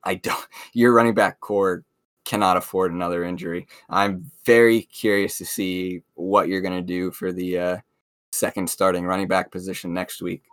I 0.03 0.15
don't. 0.15 0.47
Your 0.73 0.93
running 0.93 1.13
back 1.13 1.39
core 1.39 1.85
cannot 2.25 2.57
afford 2.57 2.91
another 2.91 3.23
injury. 3.23 3.67
I'm 3.89 4.29
very 4.45 4.81
curious 4.81 5.37
to 5.37 5.45
see 5.45 6.01
what 6.15 6.47
you're 6.47 6.61
going 6.61 6.75
to 6.75 6.81
do 6.81 7.11
for 7.11 7.31
the 7.31 7.59
uh, 7.59 7.77
second 8.31 8.69
starting 8.69 9.05
running 9.05 9.27
back 9.27 9.51
position 9.51 9.93
next 9.93 10.21
week. 10.21 10.43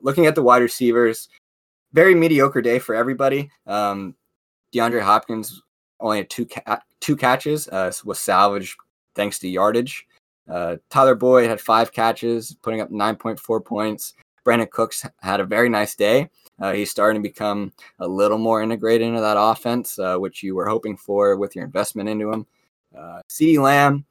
Looking 0.00 0.26
at 0.26 0.34
the 0.34 0.42
wide 0.42 0.62
receivers, 0.62 1.28
very 1.94 2.14
mediocre 2.14 2.60
day 2.60 2.78
for 2.78 2.94
everybody. 2.94 3.50
Um, 3.66 4.14
DeAndre 4.74 5.00
Hopkins 5.00 5.62
only 6.00 6.18
had 6.18 6.28
two 6.28 6.44
ca- 6.44 6.82
two 7.00 7.16
catches, 7.16 7.68
uh, 7.68 7.92
was 8.04 8.18
salvaged 8.18 8.76
thanks 9.14 9.38
to 9.38 9.48
yardage. 9.48 10.06
Uh, 10.50 10.76
Tyler 10.90 11.14
Boyd 11.14 11.48
had 11.48 11.60
five 11.60 11.92
catches, 11.92 12.54
putting 12.62 12.80
up 12.80 12.90
9.4 12.90 13.64
points. 13.64 14.14
Brandin 14.44 14.68
Cooks 14.68 15.06
had 15.20 15.40
a 15.40 15.46
very 15.46 15.70
nice 15.70 15.94
day. 15.94 16.28
Uh, 16.60 16.72
he's 16.72 16.90
starting 16.90 17.22
to 17.22 17.26
become 17.28 17.72
a 18.00 18.06
little 18.06 18.36
more 18.36 18.60
integrated 18.62 19.06
into 19.06 19.20
that 19.20 19.38
offense, 19.38 19.98
uh, 19.98 20.16
which 20.18 20.42
you 20.42 20.54
were 20.54 20.68
hoping 20.68 20.96
for 20.96 21.36
with 21.36 21.56
your 21.56 21.64
investment 21.64 22.08
into 22.08 22.30
him. 22.30 22.46
Uh, 22.96 23.22
CeeDee 23.30 23.62
Lamb 23.62 24.04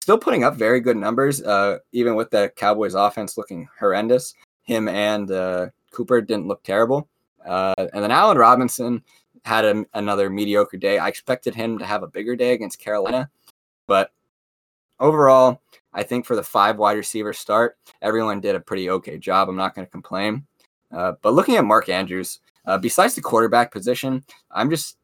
still 0.00 0.18
putting 0.18 0.44
up 0.44 0.54
very 0.54 0.80
good 0.80 0.96
numbers, 0.96 1.42
uh, 1.42 1.78
even 1.92 2.14
with 2.14 2.30
the 2.30 2.52
Cowboys 2.54 2.94
offense 2.94 3.36
looking 3.36 3.68
horrendous. 3.78 4.34
Him 4.62 4.88
and 4.88 5.30
uh, 5.30 5.68
Cooper 5.90 6.20
didn't 6.20 6.46
look 6.46 6.62
terrible. 6.62 7.08
Uh, 7.46 7.74
and 7.92 8.02
then 8.02 8.10
Allen 8.10 8.38
Robinson 8.38 9.02
had 9.44 9.64
a, 9.64 9.84
another 9.94 10.30
mediocre 10.30 10.76
day. 10.76 10.98
I 10.98 11.08
expected 11.08 11.54
him 11.54 11.78
to 11.78 11.86
have 11.86 12.02
a 12.02 12.08
bigger 12.08 12.36
day 12.36 12.52
against 12.52 12.78
Carolina, 12.78 13.30
but 13.86 14.10
overall, 14.98 15.60
I 15.92 16.02
think 16.02 16.26
for 16.26 16.36
the 16.36 16.42
five 16.42 16.76
wide 16.78 16.96
receiver 16.96 17.32
start, 17.32 17.76
everyone 18.02 18.40
did 18.40 18.54
a 18.54 18.60
pretty 18.60 18.90
okay 18.90 19.18
job. 19.18 19.48
I'm 19.48 19.56
not 19.56 19.74
going 19.74 19.86
to 19.86 19.90
complain. 19.90 20.46
Uh, 20.92 21.12
but 21.22 21.34
looking 21.34 21.56
at 21.56 21.64
Mark 21.64 21.88
Andrews, 21.88 22.40
uh, 22.66 22.78
besides 22.78 23.14
the 23.14 23.20
quarterback 23.20 23.72
position, 23.72 24.24
I'm 24.50 24.70
just 24.70 24.96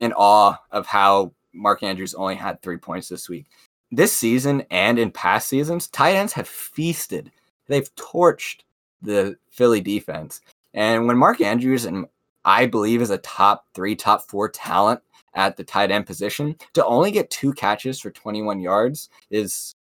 in 0.00 0.12
awe 0.12 0.56
of 0.70 0.86
how 0.86 1.32
Mark 1.52 1.82
Andrews 1.82 2.14
only 2.14 2.34
had 2.34 2.60
three 2.60 2.76
points 2.76 3.08
this 3.08 3.28
week. 3.28 3.46
This 3.90 4.12
season 4.12 4.64
and 4.70 4.98
in 4.98 5.10
past 5.10 5.48
seasons, 5.48 5.88
tight 5.88 6.16
ends 6.16 6.32
have 6.32 6.48
feasted. 6.48 7.30
They've 7.68 7.94
torched 7.94 8.60
the 9.00 9.38
Philly 9.50 9.80
defense. 9.80 10.40
And 10.76 11.06
when 11.06 11.18
Mark 11.18 11.40
Andrews 11.40 11.86
and 11.86 12.06
I 12.44 12.66
believe 12.66 13.02
is 13.02 13.10
a 13.10 13.18
top 13.18 13.66
three, 13.74 13.96
top 13.96 14.28
four 14.28 14.48
talent 14.48 15.00
at 15.34 15.56
the 15.56 15.64
tight 15.64 15.90
end 15.90 16.06
position, 16.06 16.54
to 16.74 16.84
only 16.84 17.10
get 17.10 17.30
two 17.30 17.52
catches 17.52 17.98
for 17.98 18.10
21 18.10 18.60
yards 18.60 19.08
is 19.30 19.74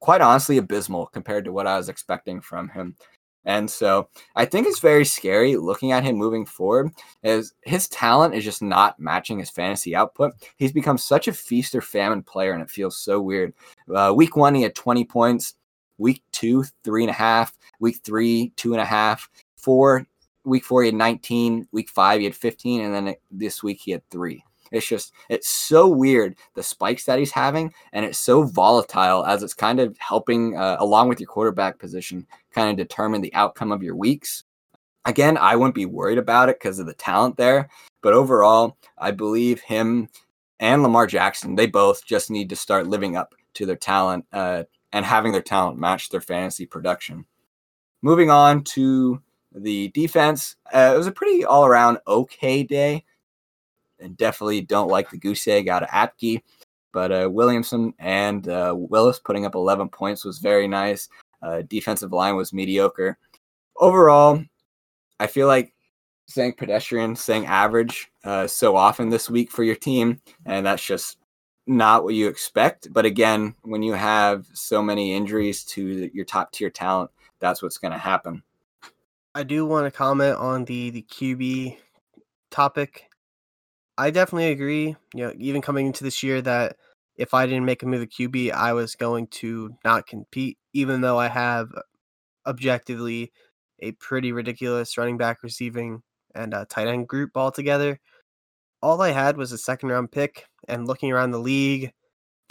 quite 0.00 0.20
honestly 0.20 0.58
abysmal 0.58 1.06
compared 1.06 1.46
to 1.46 1.52
what 1.52 1.66
I 1.66 1.78
was 1.78 1.88
expecting 1.88 2.40
from 2.40 2.68
him. 2.68 2.96
And 3.46 3.70
so 3.70 4.08
I 4.36 4.44
think 4.44 4.66
it's 4.66 4.80
very 4.80 5.04
scary 5.04 5.56
looking 5.56 5.92
at 5.92 6.02
him 6.02 6.16
moving 6.16 6.46
forward 6.46 6.90
as 7.22 7.52
his 7.62 7.88
talent 7.88 8.34
is 8.34 8.44
just 8.44 8.62
not 8.62 8.98
matching 8.98 9.38
his 9.38 9.50
fantasy 9.50 9.94
output. 9.94 10.32
He's 10.56 10.72
become 10.72 10.98
such 10.98 11.28
a 11.28 11.32
feast 11.32 11.74
or 11.74 11.82
famine 11.82 12.22
player, 12.22 12.52
and 12.52 12.62
it 12.62 12.70
feels 12.70 12.96
so 12.96 13.20
weird. 13.20 13.52
Uh, 13.94 14.12
week 14.16 14.36
one, 14.36 14.54
he 14.54 14.62
had 14.62 14.74
20 14.74 15.04
points. 15.04 15.54
Week 15.98 16.22
two, 16.32 16.64
three 16.82 17.04
and 17.04 17.10
a 17.10 17.14
half. 17.14 17.56
Week 17.80 17.98
three, 18.02 18.52
two 18.56 18.72
and 18.72 18.80
a 18.80 18.86
half. 18.86 19.28
Four, 19.56 20.06
week 20.44 20.64
four, 20.64 20.82
he 20.82 20.88
had 20.88 20.94
19. 20.94 21.68
Week 21.72 21.90
five, 21.90 22.20
he 22.20 22.24
had 22.24 22.34
15. 22.34 22.80
And 22.82 22.94
then 22.94 23.14
this 23.30 23.62
week, 23.62 23.80
he 23.82 23.90
had 23.92 24.08
three. 24.10 24.44
It's 24.72 24.86
just, 24.86 25.12
it's 25.28 25.48
so 25.48 25.86
weird 25.86 26.36
the 26.54 26.62
spikes 26.62 27.04
that 27.04 27.18
he's 27.18 27.30
having, 27.30 27.72
and 27.92 28.04
it's 28.04 28.18
so 28.18 28.42
volatile 28.42 29.24
as 29.24 29.42
it's 29.42 29.54
kind 29.54 29.78
of 29.78 29.96
helping, 29.98 30.56
uh, 30.56 30.76
along 30.80 31.08
with 31.08 31.20
your 31.20 31.28
quarterback 31.28 31.78
position, 31.78 32.26
kind 32.50 32.70
of 32.70 32.76
determine 32.76 33.20
the 33.20 33.34
outcome 33.34 33.70
of 33.70 33.82
your 33.82 33.94
weeks. 33.94 34.42
Again, 35.04 35.36
I 35.36 35.54
wouldn't 35.54 35.74
be 35.74 35.86
worried 35.86 36.18
about 36.18 36.48
it 36.48 36.58
because 36.58 36.78
of 36.78 36.86
the 36.86 36.94
talent 36.94 37.36
there, 37.36 37.68
but 38.02 38.14
overall, 38.14 38.76
I 38.98 39.12
believe 39.12 39.60
him 39.60 40.08
and 40.60 40.82
Lamar 40.82 41.06
Jackson, 41.06 41.54
they 41.54 41.66
both 41.66 42.04
just 42.04 42.30
need 42.30 42.48
to 42.48 42.56
start 42.56 42.86
living 42.86 43.16
up 43.16 43.34
to 43.54 43.66
their 43.66 43.76
talent 43.76 44.24
uh, 44.32 44.64
and 44.92 45.04
having 45.04 45.32
their 45.32 45.42
talent 45.42 45.78
match 45.78 46.08
their 46.08 46.20
fantasy 46.20 46.66
production. 46.66 47.26
Moving 48.02 48.30
on 48.30 48.64
to 48.64 49.20
the 49.54 49.88
defense, 49.88 50.56
uh, 50.74 50.92
it 50.94 50.98
was 50.98 51.06
a 51.06 51.12
pretty 51.12 51.44
all 51.44 51.64
around 51.64 51.98
okay 52.06 52.62
day 52.62 53.04
and 54.00 54.16
definitely 54.16 54.60
don't 54.60 54.88
like 54.88 55.10
the 55.10 55.16
goose 55.16 55.46
egg 55.48 55.68
out 55.68 55.82
of 55.82 55.88
Apke. 55.88 56.42
But 56.92 57.10
uh, 57.10 57.28
Williamson 57.30 57.92
and 57.98 58.48
uh, 58.48 58.74
Willis 58.76 59.18
putting 59.18 59.46
up 59.46 59.54
11 59.54 59.88
points 59.88 60.24
was 60.24 60.38
very 60.38 60.68
nice. 60.68 61.08
Uh, 61.42 61.62
defensive 61.62 62.12
line 62.12 62.36
was 62.36 62.52
mediocre. 62.52 63.18
Overall, 63.76 64.44
I 65.18 65.26
feel 65.26 65.48
like 65.48 65.74
saying 66.26 66.54
pedestrian, 66.54 67.16
saying 67.16 67.46
average 67.46 68.10
uh, 68.24 68.46
so 68.46 68.76
often 68.76 69.08
this 69.08 69.28
week 69.28 69.50
for 69.50 69.64
your 69.64 69.74
team, 69.74 70.20
and 70.46 70.64
that's 70.64 70.84
just 70.84 71.18
not 71.66 72.04
what 72.04 72.14
you 72.14 72.28
expect. 72.28 72.92
But 72.92 73.04
again, 73.04 73.54
when 73.62 73.82
you 73.82 73.94
have 73.94 74.46
so 74.52 74.80
many 74.80 75.14
injuries 75.14 75.64
to 75.64 76.10
your 76.14 76.24
top 76.24 76.52
tier 76.52 76.70
talent, 76.70 77.10
that's 77.40 77.62
what's 77.62 77.78
going 77.78 77.92
to 77.92 77.98
happen. 77.98 78.42
I 79.34 79.42
do 79.42 79.66
want 79.66 79.86
to 79.86 79.96
comment 79.96 80.36
on 80.36 80.64
the 80.64 80.90
the 80.90 81.02
QB 81.02 81.76
topic. 82.50 83.08
I 83.98 84.10
definitely 84.10 84.50
agree. 84.50 84.96
You 85.12 85.24
know, 85.24 85.32
even 85.38 85.60
coming 85.60 85.86
into 85.86 86.04
this 86.04 86.22
year, 86.22 86.40
that 86.42 86.76
if 87.16 87.34
I 87.34 87.46
didn't 87.46 87.64
make 87.64 87.82
a 87.82 87.86
move 87.86 88.02
at 88.02 88.10
QB, 88.10 88.52
I 88.52 88.72
was 88.72 88.94
going 88.94 89.26
to 89.28 89.74
not 89.84 90.06
compete, 90.06 90.58
even 90.72 91.00
though 91.00 91.18
I 91.18 91.28
have 91.28 91.68
uh, 91.76 91.82
objectively 92.46 93.32
a 93.80 93.92
pretty 93.92 94.32
ridiculous 94.32 94.96
running 94.96 95.16
back, 95.16 95.42
receiving, 95.42 96.02
and 96.34 96.54
a 96.54 96.64
tight 96.66 96.88
end 96.88 97.08
group 97.08 97.36
all 97.36 97.50
together. 97.50 98.00
All 98.82 99.00
I 99.02 99.10
had 99.12 99.36
was 99.36 99.50
a 99.52 99.58
second 99.58 99.88
round 99.88 100.12
pick, 100.12 100.46
and 100.68 100.86
looking 100.86 101.10
around 101.10 101.32
the 101.32 101.38
league, 101.38 101.92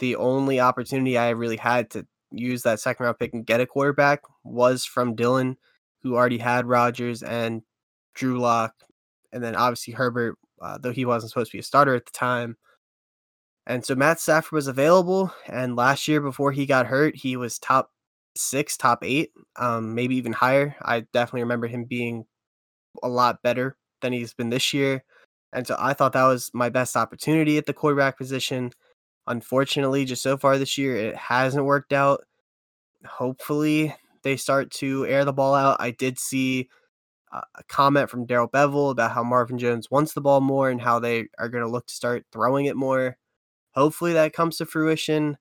the 0.00 0.16
only 0.16 0.60
opportunity 0.60 1.16
I 1.16 1.30
really 1.30 1.56
had 1.56 1.90
to 1.90 2.06
use 2.30 2.62
that 2.62 2.80
second 2.80 3.04
round 3.04 3.18
pick 3.18 3.32
and 3.32 3.46
get 3.46 3.60
a 3.60 3.66
quarterback 3.66 4.20
was 4.42 4.84
from 4.84 5.16
Dylan, 5.16 5.56
who 6.04 6.14
already 6.14 6.38
had 6.38 6.66
Rodgers 6.66 7.24
and 7.24 7.62
Drew 8.14 8.38
Lock, 8.38 8.74
and 9.32 9.42
then 9.42 9.56
obviously 9.56 9.94
Herbert 9.94 10.38
uh, 10.64 10.78
though 10.78 10.92
he 10.92 11.04
wasn't 11.04 11.30
supposed 11.30 11.50
to 11.50 11.56
be 11.56 11.60
a 11.60 11.64
starter 11.64 11.94
at 11.94 12.06
the 12.06 12.12
time. 12.12 12.56
And 13.66 13.84
so 13.84 13.94
Matt 13.94 14.20
Stafford 14.20 14.52
was 14.52 14.66
available, 14.66 15.32
and 15.46 15.76
last 15.76 16.06
year 16.06 16.20
before 16.20 16.52
he 16.52 16.66
got 16.66 16.86
hurt, 16.86 17.16
he 17.16 17.36
was 17.36 17.58
top 17.58 17.90
six, 18.36 18.76
top 18.76 19.02
eight, 19.02 19.30
um, 19.56 19.94
maybe 19.94 20.16
even 20.16 20.32
higher. 20.32 20.76
I 20.82 21.00
definitely 21.12 21.42
remember 21.42 21.66
him 21.66 21.84
being 21.84 22.26
a 23.02 23.08
lot 23.08 23.42
better 23.42 23.76
than 24.02 24.12
he's 24.12 24.34
been 24.34 24.50
this 24.50 24.74
year. 24.74 25.02
And 25.52 25.66
so 25.66 25.76
I 25.78 25.94
thought 25.94 26.12
that 26.12 26.26
was 26.26 26.50
my 26.52 26.68
best 26.68 26.96
opportunity 26.96 27.56
at 27.56 27.66
the 27.66 27.72
quarterback 27.72 28.18
position. 28.18 28.72
Unfortunately, 29.26 30.04
just 30.04 30.22
so 30.22 30.36
far 30.36 30.58
this 30.58 30.76
year, 30.76 30.96
it 30.96 31.16
hasn't 31.16 31.64
worked 31.64 31.92
out. 31.92 32.24
Hopefully, 33.06 33.94
they 34.24 34.36
start 34.36 34.70
to 34.72 35.06
air 35.06 35.24
the 35.24 35.32
ball 35.32 35.54
out. 35.54 35.76
I 35.78 35.92
did 35.92 36.18
see 36.18 36.68
a 37.32 37.64
comment 37.68 38.08
from 38.10 38.26
Darrell 38.26 38.48
Bevell 38.48 38.90
about 38.90 39.10
how 39.10 39.24
Marvin 39.24 39.58
Jones 39.58 39.90
wants 39.90 40.12
the 40.12 40.20
ball 40.20 40.40
more 40.40 40.70
and 40.70 40.80
how 40.80 40.98
they 40.98 41.26
are 41.38 41.48
going 41.48 41.64
to 41.64 41.70
look 41.70 41.86
to 41.86 41.94
start 41.94 42.24
throwing 42.32 42.66
it 42.66 42.76
more. 42.76 43.16
Hopefully 43.72 44.12
that 44.12 44.32
comes 44.32 44.56
to 44.58 44.66
fruition. 44.66 45.36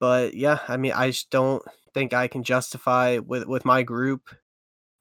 But 0.00 0.34
yeah, 0.34 0.58
I 0.66 0.76
mean, 0.76 0.92
I 0.92 1.10
just 1.10 1.30
don't 1.30 1.62
think 1.94 2.12
I 2.12 2.26
can 2.26 2.42
justify 2.42 3.18
with 3.18 3.46
with 3.46 3.64
my 3.64 3.82
group. 3.82 4.30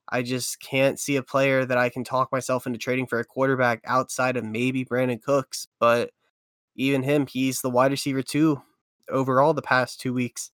I 0.10 0.24
just 0.24 0.60
can't 0.60 1.00
see 1.00 1.16
a 1.16 1.24
player 1.24 1.66
that 1.66 1.78
I 1.78 1.90
can 1.90 2.04
talk 2.04 2.32
myself 2.32 2.68
into 2.68 2.80
trading 2.80 3.08
for 3.08 3.20
a 3.20 3.26
quarterback 3.26 3.82
outside 3.86 4.38
of 4.38 4.44
maybe 4.44 4.86
Brandin 4.86 5.22
Cooks. 5.22 5.68
But 5.80 6.12
even 6.76 7.04
him, 7.04 7.28
he's 7.28 7.62
the 7.62 7.70
wide 7.70 7.92
receiver 7.92 8.24
too 8.24 8.62
overall 9.10 9.54
the 9.54 9.62
past 9.62 10.00
two 10.00 10.14
weeks. 10.14 10.52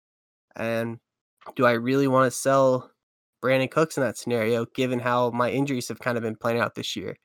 And 0.56 1.00
do 1.56 1.66
I 1.66 1.72
really 1.72 2.08
want 2.08 2.32
to 2.32 2.38
sell 2.38 2.92
Brandin 3.44 3.70
Cooks 3.70 3.98
in 3.98 4.04
that 4.04 4.18
scenario, 4.18 4.66
given 4.74 5.00
how 5.00 5.30
my 5.32 5.52
injuries 5.52 5.88
have 5.90 6.00
kind 6.00 6.18
of 6.18 6.24
been 6.24 6.36
playing 6.36 6.60
out 6.60 6.76
this 6.76 6.96
year. 6.96 7.16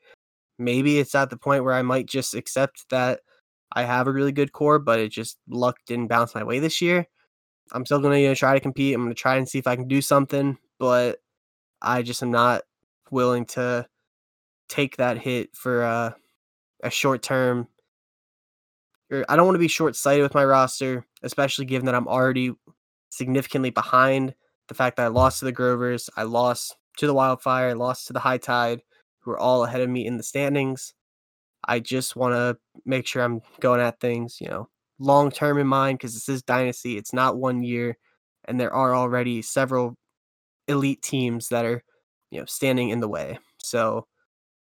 Maybe 0.58 0.98
it's 0.98 1.14
at 1.14 1.30
the 1.30 1.38
point 1.38 1.64
where 1.64 1.74
I 1.74 1.82
might 1.82 2.06
just 2.06 2.34
accept 2.34 2.84
that 2.90 3.20
I 3.72 3.84
have 3.84 4.06
a 4.06 4.12
really 4.12 4.32
good 4.32 4.52
core, 4.52 4.78
but 4.78 4.98
it 5.00 5.10
just 5.10 5.38
luck 5.48 5.78
didn't 5.86 6.08
bounce 6.08 6.34
my 6.34 6.44
way 6.44 6.58
this 6.58 6.80
year. 6.82 7.06
I'm 7.72 7.86
still 7.86 8.00
gonna 8.00 8.18
you 8.18 8.28
know 8.28 8.34
try 8.34 8.54
to 8.54 8.60
compete. 8.60 8.94
I'm 8.94 9.02
gonna 9.02 9.14
try 9.14 9.36
and 9.36 9.48
see 9.48 9.58
if 9.58 9.66
I 9.66 9.76
can 9.76 9.88
do 9.88 10.02
something, 10.02 10.58
but 10.78 11.18
I 11.80 12.02
just 12.02 12.22
am 12.22 12.30
not 12.30 12.62
willing 13.10 13.46
to 13.46 13.86
take 14.68 14.96
that 14.96 15.18
hit 15.18 15.50
for 15.54 15.82
uh, 15.82 16.12
a 16.82 16.90
short 16.90 17.22
term. 17.22 17.68
I 19.28 19.34
don't 19.34 19.46
want 19.46 19.56
to 19.56 19.60
be 19.60 19.68
short 19.68 19.96
sighted 19.96 20.22
with 20.22 20.34
my 20.34 20.44
roster, 20.44 21.04
especially 21.22 21.64
given 21.64 21.86
that 21.86 21.96
I'm 21.96 22.06
already 22.06 22.52
significantly 23.10 23.70
behind. 23.70 24.34
The 24.68 24.74
fact 24.74 24.96
that 24.96 25.04
I 25.04 25.08
lost 25.08 25.40
to 25.40 25.44
the 25.44 25.52
Grovers, 25.52 26.08
I 26.16 26.22
lost 26.22 26.76
to 26.96 27.06
the 27.06 27.14
Wildfire, 27.14 27.70
I 27.70 27.72
lost 27.74 28.06
to 28.06 28.12
the 28.12 28.20
High 28.20 28.38
Tide, 28.38 28.82
who 29.20 29.32
are 29.32 29.38
all 29.38 29.64
ahead 29.64 29.80
of 29.80 29.90
me 29.90 30.06
in 30.06 30.16
the 30.16 30.22
standings. 30.22 30.94
I 31.66 31.80
just 31.80 32.16
want 32.16 32.34
to 32.34 32.56
make 32.86 33.06
sure 33.06 33.22
I'm 33.22 33.42
going 33.60 33.80
at 33.80 34.00
things, 34.00 34.38
you 34.40 34.48
know, 34.48 34.68
long 34.98 35.30
term 35.30 35.58
in 35.58 35.66
mind 35.66 35.98
because 35.98 36.14
this 36.14 36.28
is 36.28 36.42
Dynasty. 36.42 36.96
It's 36.96 37.12
not 37.12 37.36
one 37.36 37.62
year, 37.62 37.98
and 38.46 38.58
there 38.58 38.72
are 38.72 38.94
already 38.94 39.42
several 39.42 39.96
elite 40.68 41.02
teams 41.02 41.48
that 41.48 41.64
are, 41.64 41.82
you 42.30 42.40
know, 42.40 42.46
standing 42.46 42.90
in 42.90 43.00
the 43.00 43.08
way. 43.08 43.38
So, 43.58 44.06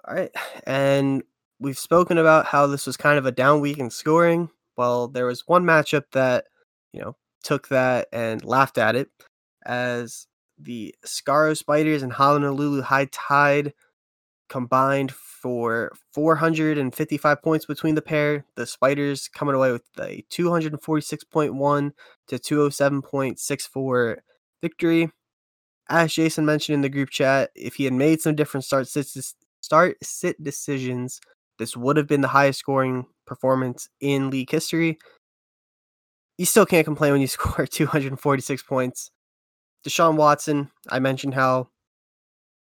all 0.07 0.14
right. 0.14 0.30
And 0.66 1.22
we've 1.61 1.78
spoken 1.78 2.18
about 2.18 2.47
how 2.47 2.66
this 2.66 2.87
was 2.87 2.97
kind 2.97 3.18
of 3.18 3.26
a 3.26 3.32
down 3.32 3.61
week 3.61 3.78
in 3.78 3.91
scoring. 3.91 4.51
Well, 4.76 5.09
there 5.09 5.26
was 5.26 5.47
one 5.47 5.64
matchup 5.64 6.05
that, 6.12 6.47
you 6.93 7.01
know, 7.01 7.16
took 7.45 7.68
that 7.68 8.09
and 8.12 8.45
laughed 8.45 8.78
at 8.78 8.97
it 8.97 9.11
as 9.64 10.26
the 10.59 10.95
Skaro 11.07 11.57
Spiders 11.57 12.03
and 12.03 12.12
Honolulu 12.12 12.82
High 12.82 13.09
Tide 13.12 13.72
combined 14.49 15.12
for 15.12 15.92
455 16.12 17.42
points 17.42 17.66
between 17.66 17.95
the 17.95 18.03
pair. 18.03 18.45
The 18.57 18.66
Spiders 18.66 19.28
coming 19.28 19.55
away 19.55 19.72
with 19.72 19.84
a 19.99 20.24
246.1 20.30 21.90
to 22.28 22.38
207.64 22.38 24.16
victory. 24.62 25.11
As 25.88 26.14
Jason 26.14 26.47
mentioned 26.47 26.74
in 26.74 26.80
the 26.80 26.88
group 26.88 27.11
chat, 27.11 27.51
if 27.55 27.74
he 27.74 27.84
had 27.84 27.92
made 27.92 28.20
some 28.20 28.34
different 28.34 28.64
start 28.64 28.88
sits 28.88 29.34
start 29.61 29.97
sit 30.03 30.42
decisions, 30.42 31.20
this 31.59 31.76
would 31.76 31.97
have 31.97 32.07
been 32.07 32.22
the 32.22 32.28
highest 32.28 32.61
scoring 32.61 33.07
performance 33.26 33.88
in 34.01 34.30
league 34.30 34.51
history. 34.51 34.99
You 36.39 36.47
still 36.47 36.66
can't 36.66 36.85
complain 36.85 37.12
when 37.12 37.20
you 37.20 37.26
score 37.28 37.66
246 37.66 38.62
points. 38.62 39.11
Deshaun 39.87 40.16
Watson, 40.16 40.70
I 40.89 40.99
mentioned 40.99 41.35
how 41.35 41.68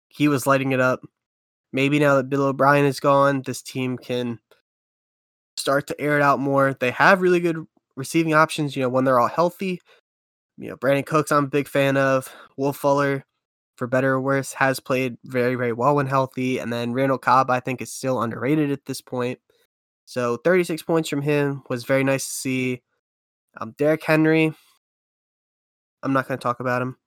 he 0.08 0.28
was 0.28 0.48
lighting 0.48 0.72
it 0.72 0.80
up. 0.80 1.02
Maybe 1.74 2.00
now 2.00 2.16
that 2.16 2.30
Bill 2.30 2.44
O'Brien 2.44 2.86
is 2.86 3.00
gone, 3.00 3.44
this 3.46 3.62
team 3.62 3.98
can 3.98 4.40
start 5.58 5.88
to 5.88 6.02
air 6.02 6.18
it 6.18 6.22
out 6.22 6.40
more. 6.40 6.74
They 6.74 6.92
have 6.92 7.22
really 7.22 7.40
good 7.40 7.66
receiving 7.96 8.34
options, 8.34 8.76
you 8.76 8.82
know, 8.82 8.90
when 8.90 9.06
they're 9.06 9.20
all 9.20 9.28
healthy. 9.28 9.80
You 10.58 10.70
know, 10.70 10.78
Brandin 10.78 11.06
Cooks, 11.06 11.32
I'm 11.32 11.46
a 11.46 11.48
big 11.48 11.68
fan 11.68 11.98
of. 11.98 12.34
Will 12.58 12.74
Fuller, 12.74 13.26
for 13.76 13.88
better 13.88 14.14
or 14.14 14.22
worse, 14.22 14.54
has 14.54 14.80
played 14.80 15.18
very, 15.24 15.56
very 15.56 15.74
well 15.74 15.96
when 15.96 16.08
healthy. 16.08 16.60
And 16.60 16.72
then 16.72 16.94
Randall 16.94 17.18
Cobb, 17.18 17.50
I 17.50 17.60
think, 17.60 17.82
is 17.82 17.92
still 17.92 18.22
underrated 18.22 18.72
at 18.72 18.86
this 18.86 19.02
point. 19.02 19.40
So 20.06 20.38
36 20.38 20.84
points 20.84 21.10
from 21.10 21.22
him 21.22 21.64
was 21.70 21.86
very 21.86 22.04
nice 22.04 22.26
to 22.26 22.34
see. 22.34 22.82
Um, 23.60 23.76
Derrick 23.78 24.04
Henry, 24.04 24.54
I'm 26.04 26.14
not 26.14 26.28
going 26.28 26.38
to 26.38 26.44
talk 26.44 26.60
about 26.60 26.82
him. 26.82 26.98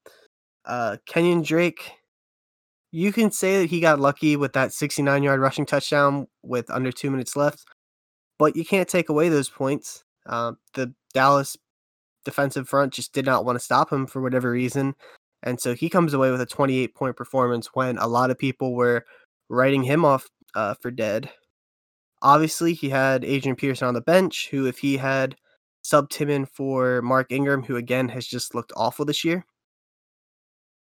Uh, 0.65 0.97
Kenyon 1.07 1.43
Drake, 1.43 1.93
you 2.91 3.13
can 3.13 3.31
say 3.31 3.61
that 3.61 3.71
he 3.71 3.81
got 3.81 4.01
lucky 4.01 4.37
with 4.37 4.53
that 4.53 4.73
69 4.73 5.23
yard 5.23 5.41
rushing 5.41 5.67
touchdown 5.67 6.27
with 6.43 6.71
under 6.71 6.93
two 6.93 7.11
minutes 7.11 7.37
left, 7.37 7.65
but 8.39 8.57
you 8.57 8.65
can't 8.65 8.89
take 8.89 9.09
away 9.09 9.29
those 9.29 9.49
points. 9.49 10.05
Uh, 10.27 10.53
the 10.75 10.95
Dallas 11.13 11.57
defensive 12.25 12.69
front 12.69 12.93
just 12.93 13.13
did 13.13 13.27
not 13.27 13.45
want 13.45 13.57
to 13.57 13.65
stop 13.65 13.93
him 13.93 14.07
for 14.07 14.23
whatever 14.23 14.51
reason. 14.51 14.95
And 15.43 15.61
so 15.61 15.75
he 15.75 15.91
comes 15.91 16.15
away 16.15 16.31
with 16.31 16.41
a 16.41 16.47
28 16.47 16.95
point 16.95 17.17
performance 17.17 17.69
when 17.75 17.99
a 17.99 18.07
lot 18.07 18.31
of 18.31 18.39
people 18.39 18.75
were 18.75 19.05
writing 19.49 19.83
him 19.83 20.05
off 20.05 20.27
uh, 20.55 20.75
for 20.81 20.91
dead. 20.91 21.31
Obviously, 22.23 22.73
he 22.73 22.89
had 22.89 23.25
Adrian 23.25 23.57
Peterson 23.57 23.87
on 23.87 23.95
the 23.95 24.01
bench, 24.01 24.49
who, 24.51 24.67
if 24.67 24.79
he 24.79 24.97
had 24.97 25.37
subbed 25.85 26.15
him 26.15 26.31
in 26.31 26.47
for 26.47 27.03
Mark 27.03 27.31
Ingram, 27.31 27.63
who 27.63 27.77
again 27.77 28.09
has 28.09 28.27
just 28.27 28.55
looked 28.55 28.73
awful 28.77 29.05
this 29.05 29.25
year. 29.25 29.45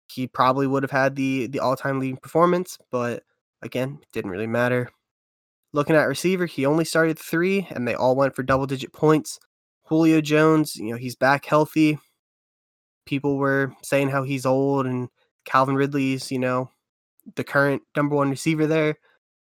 He 0.10 0.28
probably 0.28 0.68
would 0.68 0.84
have 0.84 0.92
had 0.92 1.16
the 1.16 1.48
the 1.48 1.60
all 1.60 1.76
time 1.76 2.00
leading 2.00 2.18
performance, 2.18 2.78
but 2.92 3.24
again, 3.62 4.00
didn't 4.14 4.32
really 4.32 4.48
matter. 4.48 4.90
Looking 5.74 5.96
at 5.96 6.08
receiver, 6.08 6.46
he 6.46 6.66
only 6.66 6.86
started 6.86 7.20
three, 7.20 7.68
and 7.72 7.88
they 7.88 7.94
all 7.94 8.16
went 8.16 8.36
for 8.36 8.44
double 8.44 8.66
digit 8.66 8.94
points. 8.94 9.40
Julio 9.84 10.22
Jones, 10.22 10.76
you 10.76 10.92
know, 10.92 10.98
he's 10.98 11.16
back 11.16 11.46
healthy. 11.46 12.00
People 13.06 13.38
were 13.38 13.74
saying 13.84 14.10
how 14.10 14.24
he's 14.24 14.46
old, 14.46 14.86
and 14.86 15.10
Calvin 15.46 15.76
Ridley's, 15.76 16.32
you 16.32 16.40
know, 16.40 16.70
the 17.36 17.44
current 17.44 17.82
number 17.96 18.16
one 18.16 18.30
receiver 18.30 18.68
there. 18.68 18.96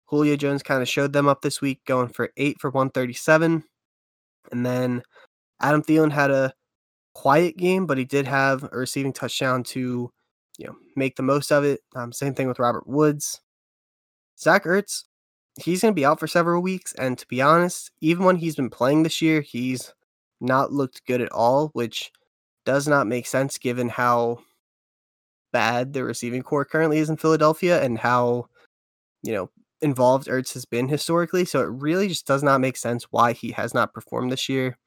Julio 0.06 0.36
Jones 0.36 0.64
kind 0.64 0.82
of 0.82 0.90
showed 0.90 1.14
them 1.14 1.28
up 1.28 1.42
this 1.42 1.62
week, 1.62 1.82
going 1.86 2.08
for 2.10 2.32
eight 2.38 2.60
for 2.60 2.70
137. 2.70 3.64
And 4.52 4.66
then 4.66 5.04
Adam 5.64 5.82
Thielen 5.82 6.12
had 6.12 6.30
a 6.30 6.54
quiet 7.16 7.58
game, 7.58 7.86
but 7.86 7.98
he 7.98 8.04
did 8.04 8.28
have 8.28 8.64
a 8.64 8.78
receiving 8.78 9.14
touchdown 9.14 9.64
to, 9.64 10.12
you 10.58 10.68
know, 10.68 10.76
make 10.96 11.16
the 11.16 11.24
most 11.24 11.52
of 11.52 11.64
it. 11.64 11.80
Um, 11.96 12.12
same 12.12 12.36
thing 12.36 12.50
with 12.50 12.60
Robert 12.60 12.86
Woods. 12.86 13.40
Zach 14.38 14.66
Ertz, 14.66 15.06
he's 15.60 15.82
going 15.82 15.94
to 15.94 15.96
be 15.96 16.06
out 16.06 16.20
for 16.20 16.28
several 16.28 16.62
weeks, 16.62 16.94
and 16.94 17.18
to 17.18 17.26
be 17.28 17.42
honest, 17.42 17.92
even 18.02 18.26
when 18.26 18.36
he's 18.36 18.58
been 18.58 18.70
playing 18.70 19.04
this 19.04 19.22
year, 19.22 19.42
he's 19.42 19.94
not 20.42 20.74
looked 20.74 21.06
good 21.06 21.22
at 21.22 21.32
all, 21.32 21.70
which 21.70 22.12
does 22.66 22.88
not 22.88 23.08
make 23.08 23.26
sense 23.26 23.58
given 23.58 23.88
how 23.88 24.40
bad 25.54 25.94
the 25.94 26.04
receiving 26.04 26.42
core 26.42 26.66
currently 26.66 26.98
is 26.98 27.10
in 27.10 27.16
Philadelphia 27.16 27.82
and 27.82 27.98
how, 27.98 28.48
you 29.22 29.32
know, 29.32 29.50
involved 29.82 30.28
Ertz 30.28 30.54
has 30.56 30.66
been 30.66 30.88
historically. 30.90 31.46
So 31.46 31.62
it 31.62 31.70
really 31.70 32.08
just 32.08 32.26
does 32.26 32.44
not 32.44 32.60
make 32.60 32.76
sense 32.76 33.06
why 33.12 33.34
he 33.34 33.52
has 33.52 33.74
not 33.74 33.94
performed 33.94 34.32
this 34.32 34.50
year 34.50 34.78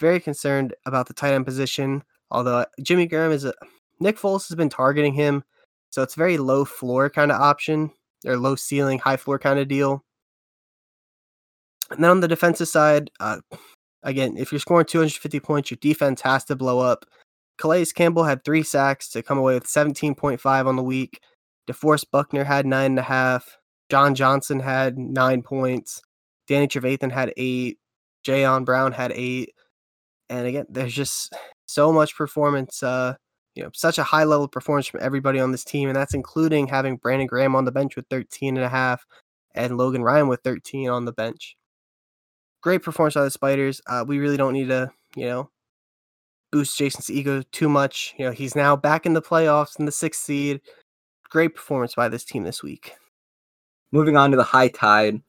very 0.00 0.20
concerned 0.20 0.74
about 0.86 1.08
the 1.08 1.14
tight 1.14 1.34
end 1.34 1.46
position. 1.46 2.02
Although 2.30 2.66
Jimmy 2.82 3.06
Graham 3.06 3.32
is 3.32 3.44
a 3.44 3.54
Nick 4.00 4.18
Foles 4.18 4.48
has 4.48 4.54
been 4.56 4.68
targeting 4.68 5.12
him, 5.12 5.42
so 5.90 6.02
it's 6.02 6.14
very 6.14 6.38
low 6.38 6.64
floor 6.64 7.10
kind 7.10 7.32
of 7.32 7.40
option 7.40 7.90
or 8.26 8.36
low 8.36 8.56
ceiling, 8.56 8.98
high 8.98 9.16
floor 9.16 9.38
kind 9.38 9.58
of 9.58 9.68
deal. 9.68 10.04
And 11.90 12.04
then 12.04 12.10
on 12.10 12.20
the 12.20 12.28
defensive 12.28 12.68
side, 12.68 13.10
uh, 13.18 13.40
again, 14.02 14.36
if 14.36 14.52
you're 14.52 14.60
scoring 14.60 14.86
250 14.86 15.40
points, 15.40 15.70
your 15.70 15.78
defense 15.80 16.20
has 16.20 16.44
to 16.44 16.56
blow 16.56 16.80
up. 16.80 17.04
Calais 17.56 17.86
Campbell 17.86 18.24
had 18.24 18.44
three 18.44 18.62
sacks 18.62 19.08
to 19.10 19.22
come 19.22 19.38
away 19.38 19.54
with 19.54 19.64
17.5 19.64 20.66
on 20.66 20.76
the 20.76 20.82
week. 20.82 21.20
DeForest 21.68 22.06
Buckner 22.12 22.44
had 22.44 22.66
nine 22.66 22.92
and 22.92 22.98
a 22.98 23.02
half. 23.02 23.58
John 23.90 24.14
Johnson 24.14 24.60
had 24.60 24.98
nine 24.98 25.42
points. 25.42 26.02
Danny 26.46 26.68
Trevathan 26.68 27.10
had 27.10 27.32
eight. 27.36 27.78
Jayon 28.26 28.64
Brown 28.64 28.92
had 28.92 29.12
eight. 29.12 29.54
And 30.30 30.46
again, 30.46 30.66
there's 30.68 30.94
just 30.94 31.32
so 31.66 31.92
much 31.92 32.16
performance, 32.16 32.82
uh, 32.82 33.14
you 33.54 33.62
know, 33.62 33.70
such 33.74 33.98
a 33.98 34.02
high 34.02 34.24
level 34.24 34.48
performance 34.48 34.86
from 34.86 35.00
everybody 35.02 35.40
on 35.40 35.52
this 35.52 35.64
team. 35.64 35.88
And 35.88 35.96
that's 35.96 36.14
including 36.14 36.66
having 36.66 36.96
Brandon 36.96 37.26
Graham 37.26 37.56
on 37.56 37.64
the 37.64 37.72
bench 37.72 37.96
with 37.96 38.06
13 38.10 38.56
and 38.56 38.64
a 38.64 38.68
half 38.68 39.04
and 39.54 39.76
Logan 39.76 40.02
Ryan 40.02 40.28
with 40.28 40.40
13 40.42 40.88
on 40.88 41.04
the 41.04 41.12
bench. 41.12 41.56
Great 42.62 42.82
performance 42.82 43.14
by 43.14 43.24
the 43.24 43.30
Spiders. 43.30 43.80
Uh, 43.86 44.04
we 44.06 44.18
really 44.18 44.36
don't 44.36 44.52
need 44.52 44.68
to, 44.68 44.90
you 45.16 45.26
know, 45.26 45.50
boost 46.50 46.76
Jason's 46.76 47.10
ego 47.10 47.42
too 47.52 47.68
much. 47.68 48.14
You 48.18 48.26
know, 48.26 48.32
he's 48.32 48.56
now 48.56 48.76
back 48.76 49.06
in 49.06 49.14
the 49.14 49.22
playoffs 49.22 49.78
in 49.78 49.84
the 49.84 49.92
sixth 49.92 50.22
seed. 50.22 50.60
Great 51.30 51.54
performance 51.54 51.94
by 51.94 52.08
this 52.08 52.24
team 52.24 52.42
this 52.42 52.62
week. 52.62 52.94
Moving 53.92 54.16
on 54.16 54.30
to 54.30 54.36
the 54.36 54.44
high 54.44 54.68
tide. 54.68 55.20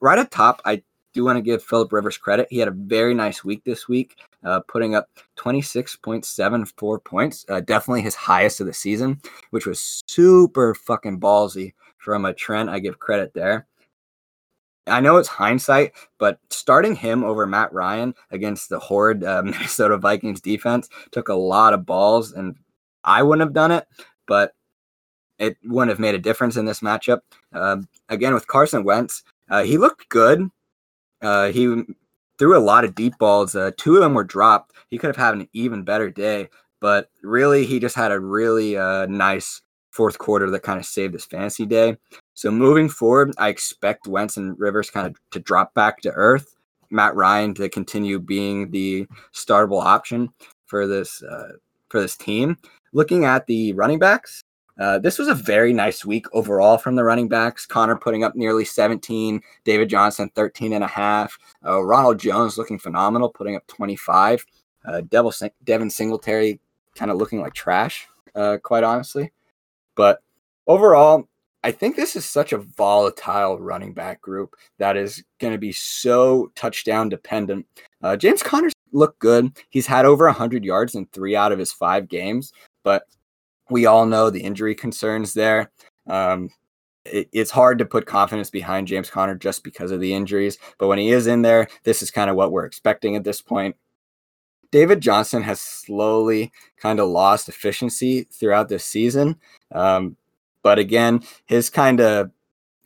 Right 0.00 0.18
at 0.18 0.30
top, 0.30 0.60
I 0.64 0.82
do 1.14 1.24
want 1.24 1.36
to 1.36 1.42
give 1.42 1.62
Philip 1.62 1.92
Rivers 1.92 2.18
credit. 2.18 2.48
He 2.50 2.58
had 2.58 2.68
a 2.68 2.72
very 2.72 3.14
nice 3.14 3.44
week 3.44 3.64
this 3.64 3.88
week, 3.88 4.16
uh, 4.44 4.60
putting 4.68 4.94
up 4.94 5.08
26.74 5.36 7.04
points, 7.04 7.46
uh, 7.48 7.60
definitely 7.60 8.02
his 8.02 8.14
highest 8.14 8.60
of 8.60 8.66
the 8.66 8.72
season, 8.72 9.20
which 9.50 9.66
was 9.66 10.02
super 10.06 10.74
fucking 10.74 11.20
ballsy 11.20 11.74
from 11.98 12.24
a 12.24 12.32
Trent. 12.32 12.68
I 12.68 12.78
give 12.78 12.98
credit 12.98 13.32
there. 13.34 13.66
I 14.86 15.00
know 15.00 15.16
it's 15.16 15.28
hindsight, 15.28 15.92
but 16.18 16.38
starting 16.50 16.94
him 16.94 17.22
over 17.22 17.46
Matt 17.46 17.72
Ryan 17.72 18.14
against 18.30 18.68
the 18.68 18.78
horrid 18.78 19.22
uh, 19.22 19.42
Minnesota 19.44 19.98
Vikings 19.98 20.40
defense 20.40 20.88
took 21.10 21.28
a 21.28 21.34
lot 21.34 21.74
of 21.74 21.86
balls, 21.86 22.32
and 22.32 22.56
I 23.04 23.22
wouldn't 23.22 23.46
have 23.46 23.54
done 23.54 23.70
it, 23.70 23.86
but 24.26 24.52
it 25.38 25.56
wouldn't 25.64 25.90
have 25.90 26.00
made 26.00 26.14
a 26.14 26.18
difference 26.18 26.56
in 26.56 26.64
this 26.64 26.80
matchup. 26.80 27.20
Uh, 27.52 27.78
again, 28.08 28.34
with 28.34 28.46
Carson 28.46 28.84
Wentz, 28.84 29.22
uh, 29.50 29.62
he 29.62 29.78
looked 29.78 30.08
good. 30.08 30.50
Uh, 31.22 31.48
he 31.48 31.82
threw 32.38 32.56
a 32.56 32.60
lot 32.60 32.84
of 32.84 32.94
deep 32.94 33.14
balls. 33.18 33.54
Uh, 33.54 33.70
two 33.76 33.96
of 33.96 34.02
them 34.02 34.14
were 34.14 34.24
dropped. 34.24 34.72
He 34.90 34.98
could 34.98 35.08
have 35.08 35.16
had 35.16 35.34
an 35.34 35.48
even 35.52 35.82
better 35.82 36.10
day, 36.10 36.48
but 36.80 37.10
really, 37.22 37.64
he 37.66 37.80
just 37.80 37.96
had 37.96 38.12
a 38.12 38.20
really 38.20 38.76
uh, 38.76 39.06
nice 39.06 39.62
fourth 39.90 40.18
quarter 40.18 40.48
that 40.50 40.62
kind 40.62 40.78
of 40.78 40.86
saved 40.86 41.14
his 41.14 41.24
fantasy 41.24 41.66
day. 41.66 41.96
So 42.34 42.50
moving 42.50 42.88
forward, 42.88 43.32
I 43.38 43.48
expect 43.48 44.06
Wentz 44.06 44.36
and 44.36 44.58
Rivers 44.58 44.90
kind 44.90 45.06
of 45.06 45.16
to 45.32 45.40
drop 45.40 45.74
back 45.74 46.00
to 46.02 46.12
earth. 46.12 46.54
Matt 46.90 47.14
Ryan 47.16 47.52
to 47.54 47.68
continue 47.68 48.18
being 48.18 48.70
the 48.70 49.06
startable 49.34 49.82
option. 49.82 50.30
for 50.68 50.86
this 50.86 51.22
uh, 51.22 51.52
for 51.88 52.00
this 52.00 52.16
team. 52.16 52.56
Looking 52.92 53.24
at 53.24 53.46
the 53.46 53.72
running 53.72 53.98
backs, 53.98 54.44
uh, 54.78 54.98
this 54.98 55.18
was 55.18 55.28
a 55.28 55.34
very 55.34 55.72
nice 55.72 56.04
week 56.04 56.26
overall 56.32 56.78
from 56.78 56.94
the 56.94 57.04
running 57.04 57.28
backs. 57.28 57.66
Conner 57.66 57.96
putting 57.96 58.22
up 58.22 58.36
nearly 58.36 58.64
17, 58.64 59.40
David 59.64 59.88
Johnson 59.88 60.30
13 60.34 60.72
and 60.72 60.84
a 60.84 60.88
half, 60.88 61.36
uh, 61.66 61.82
Ronald 61.82 62.18
Jones 62.18 62.56
looking 62.56 62.78
phenomenal, 62.78 63.28
putting 63.28 63.56
up 63.56 63.66
25. 63.66 64.44
Uh, 64.84 65.00
Devil, 65.02 65.32
Devin 65.64 65.90
Singletary 65.90 66.60
kind 66.94 67.10
of 67.10 67.16
looking 67.16 67.40
like 67.40 67.54
trash, 67.54 68.06
uh, 68.34 68.58
quite 68.62 68.84
honestly. 68.84 69.32
But 69.96 70.20
overall, 70.66 71.28
I 71.64 71.72
think 71.72 71.96
this 71.96 72.14
is 72.14 72.24
such 72.24 72.52
a 72.52 72.58
volatile 72.58 73.58
running 73.58 73.92
back 73.92 74.20
group 74.20 74.54
that 74.78 74.96
is 74.96 75.24
going 75.40 75.52
to 75.52 75.58
be 75.58 75.72
so 75.72 76.52
touchdown 76.54 77.08
dependent. 77.08 77.66
Uh, 78.00 78.16
James 78.16 78.42
Conner's 78.42 78.72
looked 78.92 79.18
good. 79.18 79.56
He's 79.70 79.86
had 79.86 80.06
over 80.06 80.26
100 80.26 80.64
yards 80.64 80.94
in 80.94 81.06
three 81.06 81.34
out 81.34 81.50
of 81.50 81.58
his 81.58 81.72
five 81.72 82.08
games, 82.08 82.52
but 82.84 83.02
we 83.70 83.86
all 83.86 84.06
know 84.06 84.30
the 84.30 84.42
injury 84.42 84.74
concerns 84.74 85.34
there. 85.34 85.70
Um, 86.06 86.50
it, 87.04 87.28
it's 87.32 87.50
hard 87.50 87.78
to 87.78 87.84
put 87.84 88.06
confidence 88.06 88.50
behind 88.50 88.88
James 88.88 89.10
Conner 89.10 89.34
just 89.34 89.64
because 89.64 89.90
of 89.90 90.00
the 90.00 90.12
injuries, 90.12 90.58
but 90.78 90.88
when 90.88 90.98
he 90.98 91.10
is 91.10 91.26
in 91.26 91.42
there, 91.42 91.68
this 91.84 92.02
is 92.02 92.10
kind 92.10 92.30
of 92.30 92.36
what 92.36 92.52
we're 92.52 92.64
expecting 92.64 93.16
at 93.16 93.24
this 93.24 93.40
point. 93.40 93.76
David 94.70 95.00
Johnson 95.00 95.42
has 95.42 95.60
slowly 95.60 96.52
kind 96.76 97.00
of 97.00 97.08
lost 97.08 97.48
efficiency 97.48 98.24
throughout 98.24 98.68
this 98.68 98.84
season. 98.84 99.36
Um, 99.72 100.16
but 100.62 100.78
again, 100.78 101.22
his 101.46 101.70
kind 101.70 102.00
of 102.00 102.30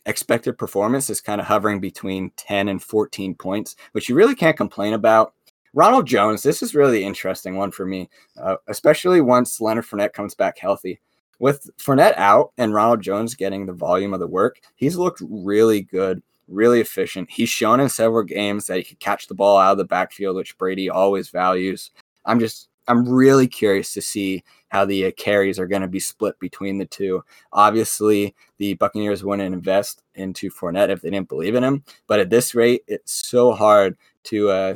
expected 0.06 0.58
performance 0.58 1.10
is 1.10 1.20
kind 1.20 1.40
of 1.40 1.46
hovering 1.46 1.80
between 1.80 2.30
10 2.36 2.68
and 2.68 2.82
14 2.82 3.34
points, 3.34 3.76
which 3.92 4.08
you 4.08 4.14
really 4.14 4.34
can't 4.34 4.56
complain 4.56 4.94
about. 4.94 5.34
Ronald 5.74 6.06
Jones, 6.06 6.42
this 6.42 6.62
is 6.62 6.74
really 6.74 7.02
interesting 7.02 7.56
one 7.56 7.70
for 7.70 7.86
me, 7.86 8.10
uh, 8.40 8.56
especially 8.68 9.20
once 9.20 9.60
Leonard 9.60 9.86
Fournette 9.86 10.12
comes 10.12 10.34
back 10.34 10.58
healthy. 10.58 11.00
With 11.38 11.70
Fournette 11.78 12.16
out 12.18 12.52
and 12.58 12.74
Ronald 12.74 13.00
Jones 13.00 13.34
getting 13.34 13.66
the 13.66 13.72
volume 13.72 14.12
of 14.12 14.20
the 14.20 14.26
work, 14.26 14.60
he's 14.76 14.96
looked 14.96 15.22
really 15.28 15.80
good, 15.80 16.22
really 16.46 16.80
efficient. 16.80 17.30
He's 17.30 17.48
shown 17.48 17.80
in 17.80 17.88
several 17.88 18.22
games 18.22 18.66
that 18.66 18.76
he 18.76 18.84
could 18.84 19.00
catch 19.00 19.26
the 19.26 19.34
ball 19.34 19.58
out 19.58 19.72
of 19.72 19.78
the 19.78 19.84
backfield, 19.84 20.36
which 20.36 20.58
Brady 20.58 20.90
always 20.90 21.30
values. 21.30 21.90
I'm 22.26 22.38
just, 22.38 22.68
I'm 22.86 23.08
really 23.08 23.48
curious 23.48 23.94
to 23.94 24.02
see 24.02 24.44
how 24.68 24.84
the 24.84 25.06
uh, 25.06 25.10
carries 25.16 25.58
are 25.58 25.66
going 25.66 25.82
to 25.82 25.88
be 25.88 26.00
split 26.00 26.38
between 26.38 26.78
the 26.78 26.86
two. 26.86 27.24
Obviously, 27.52 28.34
the 28.58 28.74
Buccaneers 28.74 29.24
wouldn't 29.24 29.54
invest 29.54 30.02
into 30.14 30.50
Fournette 30.50 30.90
if 30.90 31.00
they 31.00 31.10
didn't 31.10 31.28
believe 31.28 31.54
in 31.54 31.64
him, 31.64 31.82
but 32.06 32.20
at 32.20 32.30
this 32.30 32.54
rate, 32.54 32.82
it's 32.86 33.26
so 33.26 33.52
hard 33.52 33.96
to 34.24 34.50
uh, 34.50 34.74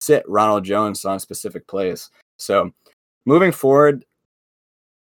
sit 0.00 0.24
Ronald 0.28 0.64
Jones 0.64 1.04
on 1.04 1.20
specific 1.20 1.66
plays. 1.66 2.10
So 2.36 2.72
moving 3.24 3.52
forward, 3.52 4.04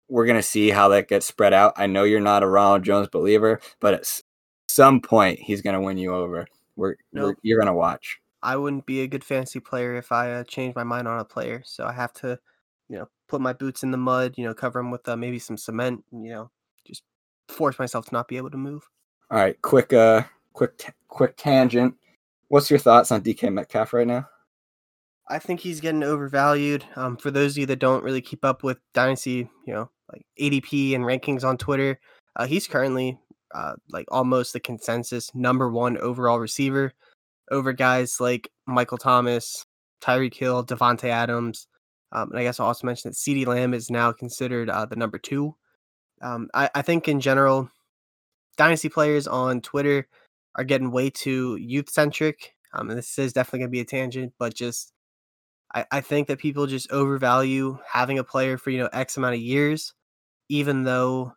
we're 0.08 0.26
going 0.26 0.38
to 0.38 0.42
see 0.42 0.70
how 0.70 0.88
that 0.88 1.08
gets 1.08 1.26
spread 1.26 1.54
out. 1.54 1.72
I 1.76 1.86
know 1.86 2.04
you're 2.04 2.20
not 2.20 2.42
a 2.42 2.48
Ronald 2.48 2.82
Jones 2.82 3.08
believer, 3.08 3.60
but 3.80 3.94
at 3.94 4.22
some 4.68 5.00
point, 5.00 5.38
he's 5.38 5.62
going 5.62 5.74
to 5.74 5.80
win 5.80 5.96
you 5.96 6.14
over. 6.14 6.46
We're, 6.76 6.96
nope. 7.12 7.24
we're 7.24 7.34
you're 7.42 7.58
going 7.58 7.66
to 7.66 7.74
watch. 7.74 8.20
I 8.42 8.56
wouldn't 8.56 8.86
be 8.86 9.02
a 9.02 9.06
good 9.06 9.24
fantasy 9.24 9.60
player 9.60 9.94
if 9.94 10.12
I 10.12 10.32
uh, 10.32 10.44
changed 10.44 10.76
my 10.76 10.84
mind 10.84 11.08
on 11.08 11.20
a 11.20 11.24
player. 11.24 11.62
So 11.64 11.86
I 11.86 11.92
have 11.92 12.12
to, 12.14 12.38
you 12.88 12.98
know, 12.98 13.08
put 13.28 13.40
my 13.40 13.52
boots 13.52 13.82
in 13.82 13.90
the 13.90 13.96
mud, 13.96 14.34
you 14.36 14.44
know, 14.44 14.52
cover 14.52 14.80
them 14.80 14.90
with 14.90 15.08
uh, 15.08 15.16
maybe 15.16 15.38
some 15.38 15.56
cement, 15.56 16.04
you 16.12 16.30
know, 16.30 16.50
just 16.86 17.04
force 17.48 17.78
myself 17.78 18.06
to 18.06 18.14
not 18.14 18.28
be 18.28 18.36
able 18.36 18.50
to 18.50 18.56
move. 18.56 18.88
All 19.30 19.38
right, 19.38 19.60
quick, 19.62 19.92
uh, 19.92 20.24
quick, 20.52 20.76
t- 20.76 20.92
quick 21.08 21.34
tangent. 21.36 21.94
What's 22.48 22.68
your 22.68 22.80
thoughts 22.80 23.12
on 23.12 23.22
DK 23.22 23.50
Metcalf 23.50 23.94
right 23.94 24.06
now? 24.06 24.28
I 25.32 25.38
think 25.38 25.60
he's 25.60 25.80
getting 25.80 26.02
overvalued. 26.02 26.84
Um, 26.94 27.16
for 27.16 27.30
those 27.30 27.52
of 27.52 27.58
you 27.58 27.66
that 27.66 27.78
don't 27.78 28.04
really 28.04 28.20
keep 28.20 28.44
up 28.44 28.62
with 28.62 28.78
Dynasty, 28.92 29.48
you 29.66 29.72
know, 29.72 29.88
like 30.12 30.26
ADP 30.38 30.94
and 30.94 31.04
rankings 31.04 31.42
on 31.42 31.56
Twitter, 31.56 31.98
uh, 32.36 32.44
he's 32.44 32.66
currently 32.66 33.18
uh, 33.54 33.72
like 33.88 34.04
almost 34.10 34.52
the 34.52 34.60
consensus 34.60 35.34
number 35.34 35.70
one 35.70 35.96
overall 35.96 36.38
receiver 36.38 36.92
over 37.50 37.72
guys 37.72 38.20
like 38.20 38.50
Michael 38.66 38.98
Thomas, 38.98 39.64
Tyreek 40.02 40.34
Hill, 40.34 40.66
Davante 40.66 41.08
Adams, 41.08 41.66
um, 42.12 42.30
and 42.30 42.38
I 42.38 42.42
guess 42.42 42.60
I'll 42.60 42.66
also 42.66 42.86
mention 42.86 43.10
that 43.10 43.16
CeeDee 43.16 43.46
Lamb 43.46 43.72
is 43.72 43.90
now 43.90 44.12
considered 44.12 44.68
uh, 44.68 44.84
the 44.84 44.96
number 44.96 45.16
two. 45.16 45.56
Um, 46.20 46.50
I, 46.52 46.68
I 46.74 46.82
think 46.82 47.08
in 47.08 47.20
general, 47.20 47.70
dynasty 48.58 48.90
players 48.90 49.26
on 49.26 49.62
Twitter 49.62 50.06
are 50.56 50.64
getting 50.64 50.90
way 50.90 51.08
too 51.08 51.56
youth 51.56 51.88
centric. 51.88 52.54
Um, 52.74 52.90
and 52.90 52.98
this 52.98 53.18
is 53.18 53.32
definitely 53.32 53.60
going 53.60 53.68
to 53.68 53.72
be 53.72 53.80
a 53.80 53.84
tangent, 53.86 54.34
but 54.38 54.54
just 54.54 54.92
I, 55.74 55.86
I 55.90 56.00
think 56.00 56.28
that 56.28 56.38
people 56.38 56.66
just 56.66 56.90
overvalue 56.90 57.78
having 57.90 58.18
a 58.18 58.24
player 58.24 58.58
for 58.58 58.70
you 58.70 58.78
know 58.78 58.90
X 58.92 59.16
amount 59.16 59.34
of 59.34 59.40
years, 59.40 59.94
even 60.48 60.84
though 60.84 61.32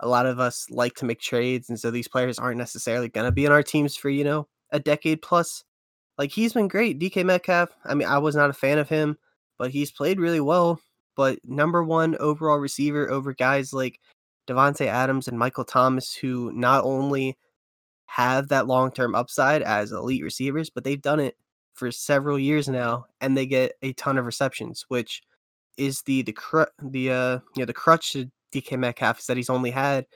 a 0.00 0.08
lot 0.08 0.26
of 0.26 0.38
us 0.40 0.66
like 0.70 0.94
to 0.96 1.04
make 1.04 1.20
trades, 1.20 1.68
and 1.68 1.78
so 1.78 1.90
these 1.90 2.08
players 2.08 2.38
aren't 2.38 2.58
necessarily 2.58 3.08
going 3.08 3.26
to 3.26 3.32
be 3.32 3.44
in 3.44 3.52
our 3.52 3.62
teams 3.62 3.96
for 3.96 4.10
you 4.10 4.24
know 4.24 4.48
a 4.72 4.80
decade 4.80 5.22
plus. 5.22 5.64
Like 6.18 6.32
he's 6.32 6.52
been 6.52 6.68
great, 6.68 6.98
DK 6.98 7.24
Metcalf. 7.24 7.70
I 7.84 7.94
mean, 7.94 8.08
I 8.08 8.18
was 8.18 8.34
not 8.34 8.50
a 8.50 8.54
fan 8.54 8.78
of 8.78 8.88
him 8.88 9.16
but 9.58 9.72
he's 9.72 9.90
played 9.90 10.20
really 10.20 10.40
well. 10.40 10.80
But 11.16 11.40
number 11.44 11.82
one 11.82 12.16
overall 12.18 12.58
receiver 12.58 13.10
over 13.10 13.34
guys 13.34 13.72
like 13.72 13.98
Davante 14.48 14.86
Adams 14.86 15.26
and 15.26 15.38
Michael 15.38 15.64
Thomas, 15.64 16.14
who 16.14 16.52
not 16.52 16.84
only 16.84 17.36
have 18.06 18.48
that 18.48 18.68
long 18.68 18.92
term 18.92 19.14
upside 19.14 19.62
as 19.62 19.92
elite 19.92 20.22
receivers, 20.22 20.70
but 20.70 20.84
they've 20.84 21.02
done 21.02 21.20
it 21.20 21.36
for 21.78 21.90
several 21.92 22.38
years 22.38 22.68
now, 22.68 23.06
and 23.20 23.36
they 23.36 23.46
get 23.46 23.72
a 23.82 23.92
ton 23.94 24.18
of 24.18 24.26
receptions, 24.26 24.84
which 24.88 25.22
is 25.78 26.02
the 26.02 26.22
the 26.22 26.32
cr- 26.32 26.64
the 26.82 27.10
uh 27.10 27.38
you 27.54 27.60
know 27.60 27.66
the 27.66 27.72
crutch 27.72 28.12
to 28.12 28.30
DK 28.52 28.78
Metcalf 28.78 29.20
is 29.20 29.26
that 29.26 29.36
he's 29.36 29.50
only 29.50 29.70
had 29.70 30.06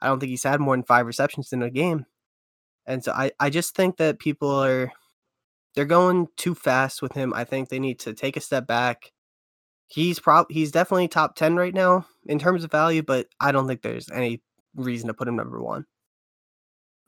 I 0.00 0.08
don't 0.08 0.18
think 0.20 0.30
he's 0.30 0.42
had 0.42 0.60
more 0.60 0.74
than 0.76 0.84
five 0.84 1.06
receptions 1.06 1.52
in 1.52 1.62
a 1.62 1.70
game, 1.70 2.06
and 2.86 3.04
so 3.04 3.12
I 3.12 3.32
I 3.40 3.50
just 3.50 3.74
think 3.76 3.98
that 3.98 4.18
people 4.18 4.50
are 4.50 4.92
they're 5.74 5.84
going 5.86 6.28
too 6.36 6.54
fast 6.54 7.02
with 7.02 7.12
him. 7.12 7.32
I 7.34 7.44
think 7.44 7.68
they 7.68 7.78
need 7.78 8.00
to 8.00 8.14
take 8.14 8.36
a 8.36 8.40
step 8.40 8.66
back. 8.66 9.12
He's 9.88 10.18
prob 10.20 10.46
he's 10.50 10.72
definitely 10.72 11.08
top 11.08 11.36
10 11.36 11.56
right 11.56 11.74
now 11.74 12.06
in 12.26 12.38
terms 12.38 12.64
of 12.64 12.70
value, 12.72 13.02
but 13.02 13.26
I 13.40 13.52
don't 13.52 13.68
think 13.68 13.82
there's 13.82 14.10
any 14.10 14.42
reason 14.74 15.08
to 15.08 15.14
put 15.14 15.28
him 15.28 15.36
number 15.36 15.62
1. 15.62 15.84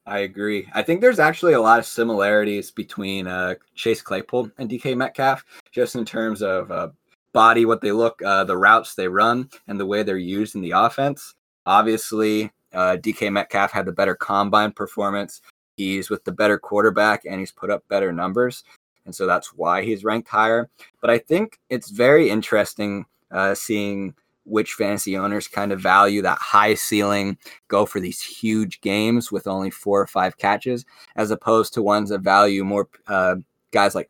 I 0.06 0.18
agree. 0.18 0.68
I 0.74 0.82
think 0.82 1.00
there's 1.00 1.18
actually 1.18 1.54
a 1.54 1.60
lot 1.60 1.78
of 1.78 1.86
similarities 1.86 2.70
between 2.70 3.26
uh, 3.26 3.54
Chase 3.74 4.02
Claypool 4.02 4.50
and 4.58 4.68
DK 4.68 4.96
Metcalf, 4.96 5.44
just 5.72 5.96
in 5.96 6.04
terms 6.04 6.42
of 6.42 6.70
uh, 6.70 6.88
body, 7.32 7.64
what 7.64 7.80
they 7.80 7.92
look, 7.92 8.20
uh, 8.22 8.44
the 8.44 8.56
routes 8.56 8.94
they 8.94 9.08
run, 9.08 9.48
and 9.66 9.80
the 9.80 9.86
way 9.86 10.02
they're 10.02 10.18
used 10.18 10.56
in 10.56 10.60
the 10.60 10.72
offense. 10.72 11.34
Obviously, 11.64 12.52
uh, 12.74 12.98
DK 13.00 13.32
Metcalf 13.32 13.72
had 13.72 13.86
the 13.86 13.92
better 13.92 14.14
combine 14.14 14.72
performance, 14.72 15.40
He's 15.76 16.10
with 16.10 16.24
the 16.24 16.32
better 16.32 16.58
quarterback 16.58 17.24
and 17.24 17.40
he's 17.40 17.52
put 17.52 17.70
up 17.70 17.86
better 17.88 18.12
numbers. 18.12 18.64
And 19.06 19.14
so 19.14 19.26
that's 19.26 19.48
why 19.54 19.82
he's 19.82 20.04
ranked 20.04 20.28
higher. 20.28 20.70
But 21.00 21.10
I 21.10 21.18
think 21.18 21.58
it's 21.68 21.90
very 21.90 22.30
interesting 22.30 23.06
uh, 23.30 23.54
seeing 23.54 24.14
which 24.44 24.74
fantasy 24.74 25.16
owners 25.16 25.48
kind 25.48 25.72
of 25.72 25.80
value 25.80 26.22
that 26.22 26.38
high 26.38 26.74
ceiling, 26.74 27.36
go 27.68 27.86
for 27.86 28.00
these 28.00 28.22
huge 28.22 28.80
games 28.80 29.32
with 29.32 29.46
only 29.46 29.70
four 29.70 30.00
or 30.00 30.06
five 30.06 30.36
catches, 30.36 30.84
as 31.16 31.30
opposed 31.30 31.74
to 31.74 31.82
ones 31.82 32.10
that 32.10 32.20
value 32.20 32.64
more 32.64 32.88
uh, 33.08 33.36
guys 33.72 33.94
like 33.94 34.08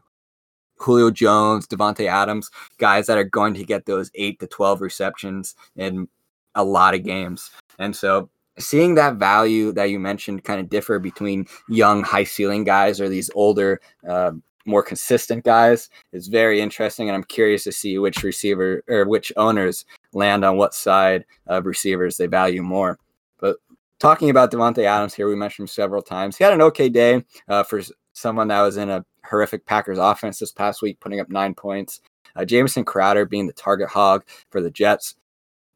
Julio 0.76 1.10
Jones, 1.10 1.66
Davante 1.66 2.06
Adams, 2.06 2.50
guys 2.78 3.06
that 3.06 3.18
are 3.18 3.24
going 3.24 3.54
to 3.54 3.64
get 3.64 3.86
those 3.86 4.10
eight 4.14 4.40
to 4.40 4.46
12 4.46 4.80
receptions 4.80 5.54
in 5.76 6.08
a 6.54 6.64
lot 6.64 6.94
of 6.94 7.04
games. 7.04 7.50
And 7.78 7.94
so 7.94 8.28
seeing 8.58 8.94
that 8.94 9.16
value 9.16 9.72
that 9.72 9.90
you 9.90 9.98
mentioned 9.98 10.44
kind 10.44 10.60
of 10.60 10.68
differ 10.68 10.98
between 10.98 11.46
young 11.68 12.02
high 12.02 12.24
ceiling 12.24 12.64
guys 12.64 13.00
or 13.00 13.08
these 13.08 13.30
older 13.34 13.80
uh, 14.08 14.32
more 14.66 14.82
consistent 14.82 15.44
guys 15.44 15.90
is 16.12 16.28
very 16.28 16.60
interesting 16.60 17.08
and 17.08 17.16
i'm 17.16 17.24
curious 17.24 17.64
to 17.64 17.72
see 17.72 17.98
which 17.98 18.22
receiver 18.22 18.82
or 18.88 19.06
which 19.06 19.32
owners 19.36 19.84
land 20.14 20.44
on 20.44 20.56
what 20.56 20.74
side 20.74 21.24
of 21.46 21.66
receivers 21.66 22.16
they 22.16 22.26
value 22.26 22.62
more. 22.62 22.98
But 23.38 23.56
talking 23.98 24.30
about 24.30 24.50
Davante 24.50 24.84
Adams 24.84 25.14
here 25.14 25.28
we 25.28 25.34
mentioned 25.34 25.64
him 25.64 25.68
several 25.68 26.02
times. 26.02 26.36
He 26.36 26.44
had 26.44 26.52
an 26.52 26.62
okay 26.62 26.88
day 26.88 27.24
uh, 27.48 27.62
for 27.62 27.82
someone 28.12 28.48
that 28.48 28.62
was 28.62 28.76
in 28.76 28.90
a 28.90 29.04
horrific 29.24 29.66
Packers 29.66 29.98
offense 29.98 30.38
this 30.38 30.52
past 30.52 30.82
week 30.82 31.00
putting 31.00 31.20
up 31.20 31.28
nine 31.28 31.54
points. 31.54 32.00
Uh, 32.36 32.44
Jamison 32.44 32.84
Crowder 32.84 33.26
being 33.26 33.46
the 33.46 33.52
target 33.52 33.88
hog 33.88 34.24
for 34.50 34.60
the 34.60 34.70
Jets. 34.70 35.14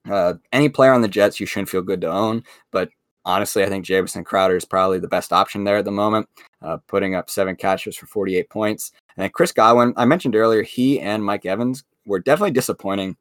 Uh, 0.09 0.35
any 0.53 0.69
player 0.69 0.93
on 0.93 1.03
the 1.03 1.09
Jets 1.09 1.39
you 1.39 1.47
shouldn't 1.47 1.69
feel 1.69 1.83
good 1.83 2.01
to 2.01 2.11
own, 2.11 2.43
but 2.71 2.89
honestly, 3.25 3.63
I 3.63 3.69
think 3.69 3.85
Jamison 3.85 4.25
Crowder 4.25 4.57
is 4.57 4.65
probably 4.65 4.99
the 4.99 5.07
best 5.07 5.33
option 5.33 5.65
there 5.65 5.77
at 5.77 5.85
the 5.85 5.91
moment, 5.91 6.29
uh, 6.63 6.79
putting 6.87 7.15
up 7.15 7.29
seven 7.29 7.57
catches 7.57 7.95
for 7.97 8.07
48 8.07 8.49
points. 8.49 8.93
And 9.17 9.33
Chris 9.33 9.53
Godwin, 9.53 9.93
I 9.97 10.07
mentioned 10.07 10.35
earlier, 10.35 10.63
he 10.63 10.99
and 11.01 11.23
Mike 11.23 11.45
Evans 11.45 11.85
were 12.07 12.21
definitely 12.21 12.53
disappointing, 12.53 13.17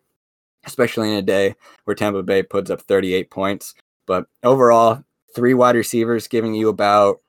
especially 0.67 1.09
in 1.11 1.17
a 1.17 1.21
day 1.21 1.55
where 1.85 1.95
Tampa 1.95 2.21
Bay 2.21 2.43
puts 2.43 2.69
up 2.69 2.81
38 2.81 3.31
points. 3.31 3.73
But 4.05 4.27
overall, 4.43 5.03
three 5.33 5.53
wide 5.53 5.75
receivers 5.75 6.27
giving 6.27 6.53
you 6.53 6.69
about 6.69 7.21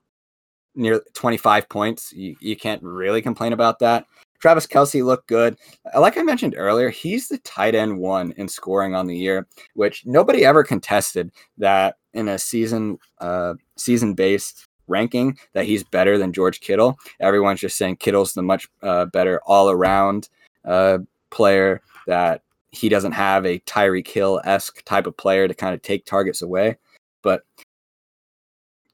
near 0.75 1.03
25 1.15 1.69
points. 1.69 2.13
You, 2.13 2.37
you 2.41 2.57
can't 2.57 2.83
really 2.83 3.23
complain 3.23 3.53
about 3.53 3.79
that. 3.81 4.07
Travis 4.41 4.67
Kelce 4.67 5.05
looked 5.05 5.27
good. 5.27 5.57
Uh, 5.93 6.01
like 6.01 6.17
I 6.17 6.23
mentioned 6.23 6.55
earlier, 6.57 6.91
he's 6.91 7.29
the 7.29 7.39
tight 7.39 7.75
end 7.75 7.99
one 7.99 8.33
in 8.37 8.49
scoring 8.49 8.95
on 8.95 9.07
the 9.07 9.17
year, 9.17 9.49
which 9.75 10.07
nobody 10.07 10.45
ever 10.45 10.63
contested 10.63 11.33
that 11.59 11.97
in 12.15 12.29
a 12.29 12.39
season 12.39 12.99
uh, 13.19 13.55
season 13.77 14.15
based 14.15 14.67
ranking 14.87 15.37
that 15.53 15.67
he's 15.67 15.85
better 15.85 16.19
than 16.19 16.33
George 16.33 16.61
Kittle. 16.61 16.99
Everyone's 17.21 17.61
just 17.61 17.77
saying 17.77 17.97
Kittle's 17.97 18.33
the 18.33 18.43
much 18.43 18.69
uh, 18.83 19.07
better 19.07 19.41
all 19.45 19.71
around 19.71 20.29
uh, 20.65 20.99
player 21.31 21.83
that 22.07 22.43
he 22.71 22.89
doesn't 22.89 23.13
have 23.13 23.47
a 23.47 23.61
Tyreek 23.61 24.09
Hill 24.09 24.41
esque 24.45 24.85
type 24.85 25.07
of 25.07 25.17
player 25.17 25.49
to 25.49 25.55
kind 25.55 25.75
of 25.75 25.83
take 25.83 26.05
targets 26.05 26.43
away. 26.43 26.77
But 27.23 27.43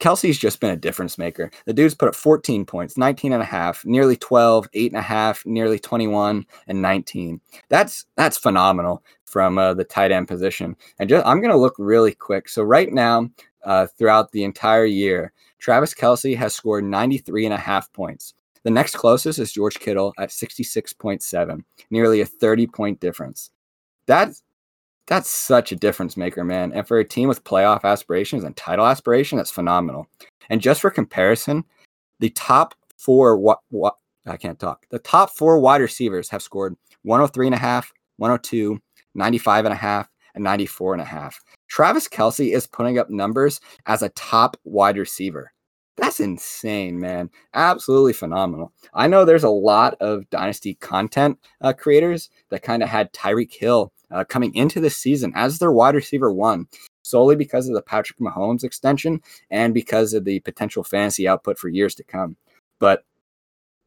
Kelce's 0.00 0.38
just 0.38 0.60
been 0.60 0.70
a 0.70 0.76
difference 0.76 1.18
maker. 1.18 1.50
The 1.66 1.72
dude's 1.72 1.94
put 1.94 2.08
up 2.08 2.14
14 2.14 2.66
points, 2.66 2.96
19 2.96 3.32
and 3.32 3.42
a 3.42 3.46
half, 3.46 3.84
nearly 3.84 4.16
12, 4.16 4.68
eight 4.74 4.92
and 4.92 4.98
a 4.98 5.02
half, 5.02 5.44
nearly 5.46 5.78
21, 5.78 6.44
and 6.66 6.82
19. 6.82 7.40
That's 7.68 8.04
that's 8.16 8.36
phenomenal 8.36 9.02
from 9.24 9.58
uh, 9.58 9.74
the 9.74 9.84
tight 9.84 10.12
end 10.12 10.28
position. 10.28 10.76
And 10.98 11.08
just, 11.08 11.26
I'm 11.26 11.40
going 11.40 11.52
to 11.52 11.58
look 11.58 11.74
really 11.78 12.12
quick. 12.12 12.48
So 12.48 12.62
right 12.62 12.92
now, 12.92 13.30
uh, 13.64 13.86
throughout 13.86 14.32
the 14.32 14.44
entire 14.44 14.84
year, 14.84 15.32
Travis 15.58 15.94
Kelce 15.94 16.36
has 16.36 16.54
scored 16.54 16.84
93 16.84 17.46
and 17.46 17.54
a 17.54 17.58
half 17.58 17.92
points. 17.92 18.34
The 18.64 18.70
next 18.70 18.96
closest 18.96 19.38
is 19.38 19.52
George 19.52 19.78
Kittle 19.78 20.12
at 20.18 20.30
66.7, 20.30 21.60
nearly 21.90 22.20
a 22.20 22.26
30 22.26 22.66
point 22.66 23.00
difference. 23.00 23.50
That's 24.06 24.42
that's 25.06 25.28
such 25.28 25.70
a 25.70 25.76
difference 25.76 26.16
maker, 26.16 26.44
man. 26.44 26.72
And 26.72 26.86
for 26.88 26.98
a 26.98 27.04
team 27.04 27.28
with 27.28 27.44
playoff 27.44 27.84
aspirations 27.84 28.42
and 28.42 28.56
title 28.56 28.86
aspiration, 28.86 29.36
that's 29.36 29.50
phenomenal. 29.50 30.06
And 30.48 30.60
just 30.60 30.80
for 30.80 30.90
comparison, 30.90 31.64
the 32.20 32.30
top 32.30 32.74
four 32.96 33.36
what 33.36 33.60
I 34.26 34.36
can't 34.36 34.58
talk. 34.58 34.86
The 34.90 34.98
top 34.98 35.30
four 35.30 35.58
wide 35.58 35.82
receivers 35.82 36.30
have 36.30 36.42
scored 36.42 36.76
103 37.02 37.48
and 37.48 37.54
a 37.54 37.58
half, 37.58 37.92
102, 38.16 38.80
95 39.14 39.64
and 39.66 39.74
a 39.74 39.76
half, 39.76 40.08
and 40.34 40.42
94 40.42 40.94
and 40.94 41.02
a 41.02 41.06
half. 41.06 41.40
Travis 41.68 42.08
Kelce 42.08 42.54
is 42.54 42.66
putting 42.66 42.98
up 42.98 43.10
numbers 43.10 43.60
as 43.86 44.02
a 44.02 44.08
top 44.10 44.56
wide 44.64 44.96
receiver. 44.96 45.52
That's 45.96 46.18
insane, 46.18 46.98
man. 46.98 47.30
Absolutely 47.54 48.14
phenomenal. 48.14 48.72
I 48.94 49.06
know 49.06 49.24
there's 49.24 49.44
a 49.44 49.48
lot 49.50 49.94
of 50.00 50.28
dynasty 50.30 50.74
content 50.74 51.38
uh, 51.60 51.72
creators 51.72 52.30
that 52.50 52.62
kind 52.62 52.82
of 52.82 52.88
had 52.88 53.12
Tyreek 53.12 53.52
Hill 53.52 53.92
uh, 54.10 54.24
coming 54.24 54.54
into 54.54 54.80
this 54.80 54.96
season 54.96 55.32
as 55.36 55.58
their 55.58 55.72
wide 55.72 55.94
receiver 55.94 56.32
one, 56.32 56.66
solely 57.02 57.36
because 57.36 57.68
of 57.68 57.74
the 57.74 57.82
Patrick 57.82 58.18
Mahomes 58.18 58.64
extension 58.64 59.20
and 59.50 59.72
because 59.72 60.14
of 60.14 60.24
the 60.24 60.40
potential 60.40 60.82
fantasy 60.82 61.28
output 61.28 61.58
for 61.58 61.68
years 61.68 61.94
to 61.94 62.04
come. 62.04 62.36
But 62.80 63.04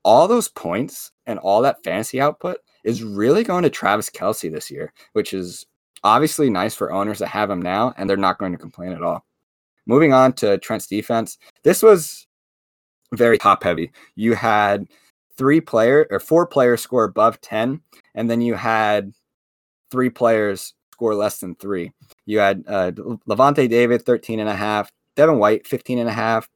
all 0.04 0.30
those 0.30 0.48
points 0.48 1.12
and 1.26 1.38
all 1.40 1.62
that 1.62 1.84
fantasy 1.84 2.22
output 2.22 2.60
is 2.86 3.04
really 3.04 3.44
going 3.44 3.64
to 3.64 3.70
Travis 3.70 4.10
Kelce 4.10 4.50
this 4.50 4.72
year, 4.72 4.94
which 5.12 5.34
is 5.34 5.66
obviously 6.04 6.50
nice 6.50 6.74
for 6.74 6.94
owners 6.94 7.20
that 7.20 7.28
have 7.28 7.50
him 7.50 7.62
now, 7.62 7.94
and 7.98 8.10
they're 8.10 8.16
not 8.16 8.38
going 8.38 8.54
to 8.54 8.58
complain 8.58 8.94
at 8.94 9.04
all. 9.04 9.26
Moving 9.88 10.14
on 10.14 10.34
to 10.34 10.58
Trent's 10.60 10.86
defense, 10.86 11.38
this 11.64 11.82
was 11.82 12.28
very 13.14 13.38
top 13.38 13.64
heavy. 13.64 13.92
You 14.16 14.36
had 14.36 14.88
three 15.38 15.62
player 15.62 16.06
or 16.12 16.20
four 16.20 16.46
players 16.46 16.82
score 16.82 17.06
above 17.06 17.42
10, 17.42 17.82
and 18.14 18.30
then 18.30 18.42
you 18.42 18.54
had 18.54 19.14
three 19.90 20.10
players 20.10 20.74
score 20.92 21.16
less 21.16 21.40
than 21.40 21.56
three. 21.56 21.92
You 22.26 22.40
had 22.40 22.64
uh, 22.68 22.92
Lavonte 23.28 23.70
David, 23.70 24.06
13 24.06 24.40
and 24.40 24.50
a 24.50 24.56
half, 24.56 24.92
Devin 25.16 25.40
White, 25.40 25.66
15 25.66 26.00
and 26.00 26.10
a 26.10 26.14
half, 26.14 26.50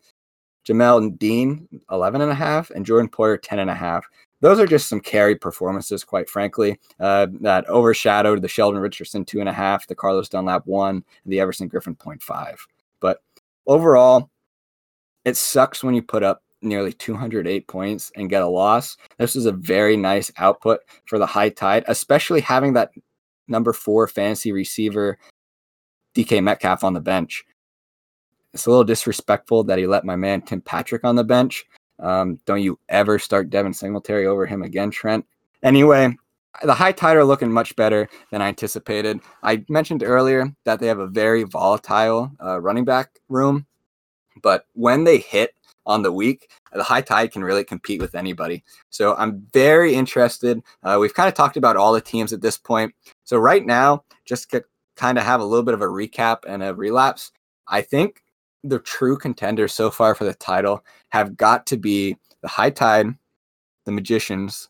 Jamel 0.68 1.18
Dean, 1.18 1.68
11 1.92 2.22
and 2.22 2.32
a 2.32 2.36
half, 2.36 2.70
and 2.72 2.86
Jordan 2.86 3.10
Poyer, 3.10 3.40
10 3.42 3.60
and 3.60 3.70
a 3.70 3.76
half. 3.76 4.06
Those 4.42 4.60
are 4.60 4.66
just 4.66 4.90
some 4.90 5.00
carry 5.00 5.36
performances, 5.36 6.04
quite 6.04 6.28
frankly, 6.28 6.80
uh, 7.00 7.28
that 7.42 7.70
overshadowed 7.70 8.42
the 8.42 8.48
Sheldon 8.48 8.82
Richardson 8.82 9.24
two 9.24 9.40
and 9.40 9.50
a 9.50 9.54
half, 9.54 9.88
the 9.88 9.96
Carlos 9.96 10.30
Dunlap 10.30 10.66
one, 10.66 11.04
and 11.24 11.34
the 11.34 11.40
Everson 11.40 11.70
Griffen 11.70 11.96
0.5. 11.96 12.20
But 12.24 12.58
overall, 13.68 14.30
it 15.26 15.38
sucks 15.38 15.84
when 15.84 15.96
you 15.96 16.02
put 16.02 16.24
up 16.24 16.44
nearly 16.62 16.94
208 16.94 17.68
points 17.68 18.12
and 18.16 18.30
get 18.30 18.44
a 18.44 18.48
loss. 18.48 18.98
This 19.18 19.36
is 19.36 19.46
a 19.46 19.52
very 19.52 19.98
nice 19.98 20.32
output 20.38 20.82
for 21.06 21.18
the 21.20 21.26
high 21.26 21.50
tide, 21.50 21.84
especially 21.88 22.42
having 22.42 22.74
that 22.74 22.92
number 23.48 23.74
four 23.74 24.08
fantasy 24.08 24.52
receiver, 24.52 25.18
DK 26.16 26.44
Metcalf, 26.44 26.84
on 26.84 26.94
the 26.94 27.00
bench. 27.00 27.44
It's 28.54 28.66
a 28.66 28.70
little 28.70 28.84
disrespectful 28.84 29.64
that 29.66 29.78
he 29.78 29.88
let 29.88 30.06
my 30.06 30.16
man 30.16 30.42
Tim 30.42 30.62
Patrick 30.62 31.04
on 31.04 31.16
the 31.16 31.24
bench. 31.24 31.66
Um, 32.00 32.40
don't 32.46 32.62
you 32.62 32.80
ever 32.90 33.20
start 33.20 33.50
Devin 33.50 33.74
Singletary 33.74 34.26
over 34.26 34.46
him 34.46 34.64
again, 34.64 34.92
Trent. 34.92 35.26
Anyway, 35.64 36.18
the 36.64 36.74
high 36.74 36.92
tide 36.92 37.18
are 37.18 37.26
looking 37.26 37.52
much 37.52 37.76
better 37.76 38.10
than 38.32 38.42
I 38.42 38.48
anticipated. 38.48 39.20
I 39.44 39.64
mentioned 39.70 40.04
earlier 40.04 40.54
that 40.66 40.80
they 40.80 40.88
have 40.88 41.00
a 41.00 41.08
very 41.08 41.44
volatile 41.44 42.32
uh, 42.44 42.60
running 42.60 42.86
back 42.86 43.20
room, 43.30 43.66
but 44.42 44.66
when 44.74 45.04
they 45.04 45.18
hit 45.18 45.56
on 45.86 46.04
the 46.04 46.12
week, 46.12 46.52
the 46.74 46.84
high 46.84 47.02
tide 47.02 47.32
can 47.32 47.44
really 47.44 47.64
compete 47.64 48.02
with 48.02 48.16
anybody. 48.16 48.64
So 48.90 49.16
I'm 49.16 49.48
very 49.54 49.94
interested. 49.96 50.62
Uh, 50.84 50.98
we've 51.00 51.14
kind 51.14 51.28
of 51.28 51.34
talked 51.34 51.58
about 51.58 51.78
all 51.78 51.94
the 51.94 52.02
teams 52.02 52.34
at 52.34 52.42
this 52.42 52.58
point. 52.58 52.94
So 53.24 53.38
right 53.38 53.66
now, 53.66 54.04
just 54.26 54.52
to 54.52 54.64
kind 54.96 55.18
of 55.18 55.24
have 55.24 55.42
a 55.42 55.46
little 55.46 55.64
bit 55.64 55.74
of 55.74 55.82
a 55.82 55.88
recap 55.88 56.40
and 56.48 56.62
a 56.62 56.76
relapse, 56.76 57.32
I 57.68 57.82
think 57.82 58.22
the 58.64 58.80
true 58.80 59.18
contenders 59.18 59.74
so 59.74 59.90
far 59.90 60.14
for 60.14 60.24
the 60.24 60.36
title 60.36 60.86
have 61.10 61.36
got 61.36 61.66
to 61.68 61.78
be 61.78 62.18
the 62.42 62.48
high 62.48 62.70
tide, 62.70 63.08
the 63.86 63.92
magicians, 63.92 64.70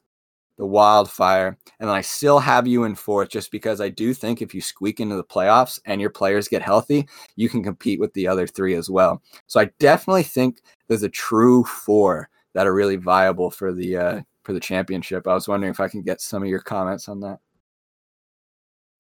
the 0.62 0.68
wildfire, 0.68 1.58
and 1.80 1.90
I 1.90 2.02
still 2.02 2.38
have 2.38 2.68
you 2.68 2.84
in 2.84 2.94
fourth 2.94 3.30
just 3.30 3.50
because 3.50 3.82
I 3.82 3.90
do 3.90 4.14
think 4.14 4.44
if 4.44 4.54
you 4.54 4.62
squeak 4.62 5.00
into 5.00 5.16
the 5.16 5.24
playoffs 5.24 5.80
and 5.86 6.00
your 6.00 6.12
players 6.12 6.48
get 6.48 6.62
healthy, 6.62 7.08
you 7.36 7.50
can 7.50 7.64
compete 7.64 8.00
with 8.00 8.14
the 8.14 8.28
other 8.28 8.46
three 8.46 8.76
as 8.76 8.88
well. 8.88 9.24
So 9.48 9.60
I 9.60 9.72
definitely 9.80 10.22
think 10.22 10.62
there's 10.88 11.02
a 11.02 11.10
true 11.10 11.64
four 11.64 12.30
that 12.54 12.68
are 12.68 12.76
really 12.76 12.96
viable 12.96 13.50
for 13.50 13.74
the 13.74 13.98
uh, 13.98 14.22
for 14.44 14.54
the 14.54 14.60
championship. 14.60 15.26
I 15.26 15.34
was 15.34 15.48
wondering 15.48 15.72
if 15.72 15.80
I 15.80 15.88
can 15.88 16.04
get 16.04 16.22
some 16.22 16.44
of 16.44 16.50
your 16.50 16.60
comments 16.60 17.10
on 17.10 17.22
that. 17.22 17.40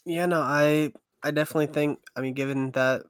Yeah, 0.04 0.26
no, 0.26 0.42
I 0.42 0.92
I 1.22 1.30
definitely 1.30 1.68
think. 1.68 2.00
I 2.16 2.22
mean, 2.22 2.34
given 2.34 2.72
that 2.72 3.04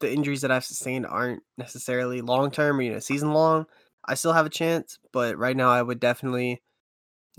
the 0.00 0.10
injuries 0.10 0.40
that 0.40 0.50
I've 0.50 0.64
sustained 0.64 1.04
aren't 1.04 1.42
necessarily 1.58 2.22
long 2.22 2.50
term 2.50 2.78
or 2.78 2.82
you 2.82 2.92
know 2.92 3.00
season 3.00 3.34
long, 3.34 3.66
I 4.06 4.14
still 4.14 4.32
have 4.32 4.46
a 4.46 4.48
chance. 4.50 4.98
But 5.12 5.36
right 5.36 5.58
now, 5.58 5.68
I 5.68 5.82
would 5.82 6.00
definitely 6.00 6.62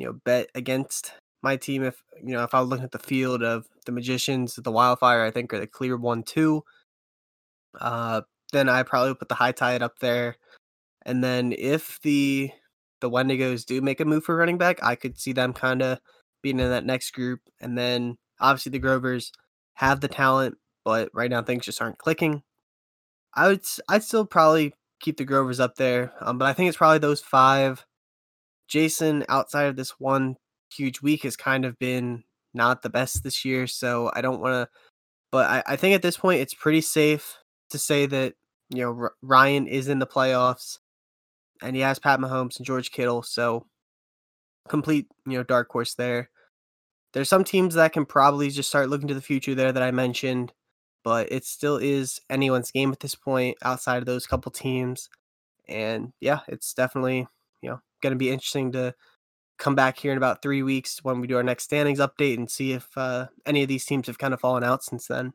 you 0.02 0.07
know 0.07 0.14
bet 0.26 0.49
against 0.56 1.14
my 1.44 1.56
team 1.56 1.84
if 1.84 2.02
you 2.23 2.34
know 2.34 2.44
if 2.44 2.56
I 2.56 2.60
was 2.60 2.69
looking 2.69 2.86
at 2.86 2.91
the 2.91 2.99
field 2.99 3.44
of 3.44 3.68
the 3.86 3.91
magicians, 3.91 4.56
the 4.56 4.72
wildfire, 4.72 5.23
I 5.23 5.32
think 5.32 5.53
are 5.53 5.60
the 5.60 5.68
clear 5.68 5.95
one 5.95 6.23
two. 6.23 6.64
Uh, 7.80 8.22
then 8.52 8.68
I 8.68 8.84
probably 8.84 9.14
put 9.14 9.30
the 9.30 9.36
high 9.36 9.52
tide 9.52 9.84
up 9.84 9.99
there, 9.99 10.36
and 11.06 11.23
then 11.23 11.53
if 11.57 11.99
the 12.02 12.52
the 12.99 13.10
Wendigos 13.10 13.65
do 13.65 13.80
make 13.82 13.99
a 13.99 14.06
move 14.06 14.23
for 14.23 14.36
running 14.36 14.57
back, 14.57 14.84
I 14.84 14.95
could 14.95 15.19
see 15.19 15.34
them 15.34 15.53
kind 15.53 15.82
of 15.84 15.99
being 16.41 16.60
in 16.60 16.69
that 16.69 16.86
next 16.86 17.11
group, 17.11 17.41
and 17.60 17.78
then 17.78 18.18
obviously 18.40 18.72
the 18.72 18.80
Grovers 18.80 19.32
have 19.76 20.02
the 20.02 20.07
talent, 20.07 20.57
but 20.84 21.10
right 21.14 21.30
now 21.30 21.44
things 21.44 21.65
just 21.65 21.82
aren't 21.82 21.99
clicking. 21.99 22.41
I 23.36 23.49
would 23.49 23.64
I'd 23.88 24.03
still 24.03 24.26
probably 24.26 24.73
keep 24.99 25.18
the 25.18 25.26
Grovers 25.26 25.60
up 25.60 25.76
there, 25.76 26.14
um, 26.22 26.40
but 26.40 26.48
I 26.48 26.53
think 26.53 26.69
it's 26.69 26.78
probably 26.78 26.99
those 26.99 27.22
five 27.22 27.86
Jason, 28.72 29.26
outside 29.27 29.65
of 29.65 29.76
this 29.76 29.99
one 29.99 30.38
huge 30.73 31.02
week, 31.02 31.23
has 31.23 31.35
kind 31.35 31.65
of 31.65 31.77
been 31.77 32.23
not 32.53 32.81
the 32.81 32.89
best 32.89 33.22
this 33.22 33.43
year. 33.43 33.68
So 33.68 34.10
I 34.15 34.22
don't 34.22 34.39
want 34.39 34.53
to, 34.53 34.69
but 35.30 35.49
I, 35.49 35.73
I 35.73 35.76
think 35.76 35.93
at 35.93 36.02
this 36.02 36.18
point 36.18 36.41
it's 36.41 36.53
pretty 36.53 36.80
safe 36.80 37.38
to 37.69 37.77
say 37.77 38.06
that 38.06 38.34
you 38.69 38.81
know 38.81 38.98
R- 38.98 39.14
Ryan 39.22 39.68
is 39.68 39.89
in 39.89 39.99
the 39.99 40.07
playoffs, 40.07 40.80
and 41.61 41.76
he 41.76 41.81
has 41.81 41.99
Pat 41.99 42.22
Mahomes 42.22 42.57
and 42.57 42.65
George 42.65 42.91
Kittle. 42.91 43.23
So 43.23 43.68
complete 44.69 45.07
you 45.26 45.38
know 45.38 45.43
dark 45.43 45.69
horse 45.69 45.95
there. 45.95 46.30
There's 47.14 47.30
some 47.30 47.43
teams 47.43 47.76
that 47.76 47.91
can 47.91 48.06
probably 48.06 48.49
just 48.49 48.69
start 48.69 48.89
looking 48.89 49.10
to 49.10 49.14
the 49.14 49.22
future 49.22 49.53
there 49.53 49.73
that 49.73 49.84
I 49.84 49.91
mentioned, 49.91 50.53
but 51.03 51.30
it 51.30 51.43
still 51.43 51.76
is 51.76 52.22
anyone's 52.30 52.72
game 52.72 52.93
at 52.93 53.02
this 53.02 53.15
point 53.15 53.57
outside 53.64 53.98
of 53.98 54.06
those 54.06 54.27
couple 54.27 54.49
teams. 54.49 55.10
And 55.68 56.14
yeah, 56.22 56.39
it's 56.48 56.73
definitely 56.73 57.27
you 57.61 57.69
know 57.72 57.81
going 58.02 58.11
to 58.11 58.18
be 58.18 58.30
interesting 58.30 58.72
to 58.73 58.94
come 59.57 59.76
back 59.76 59.98
here 59.98 60.11
in 60.11 60.18
about 60.18 60.41
three 60.41 60.64
weeks 60.64 61.03
when 61.03 61.22
we 61.22 61.28
do 61.28 61.38
our 61.38 61.44
next 61.44 61.64
standings 61.64 61.99
update 61.99 62.38
and 62.38 62.49
see 62.49 62.73
if 62.73 62.90
uh, 62.98 63.28
any 63.45 63.61
of 63.61 63.68
these 63.68 63.86
teams 63.86 64.07
have 64.07 64.18
kind 64.18 64.34
of 64.34 64.40
fallen 64.40 64.64
out 64.64 64.84
since 64.84 65.07
then. 65.07 65.34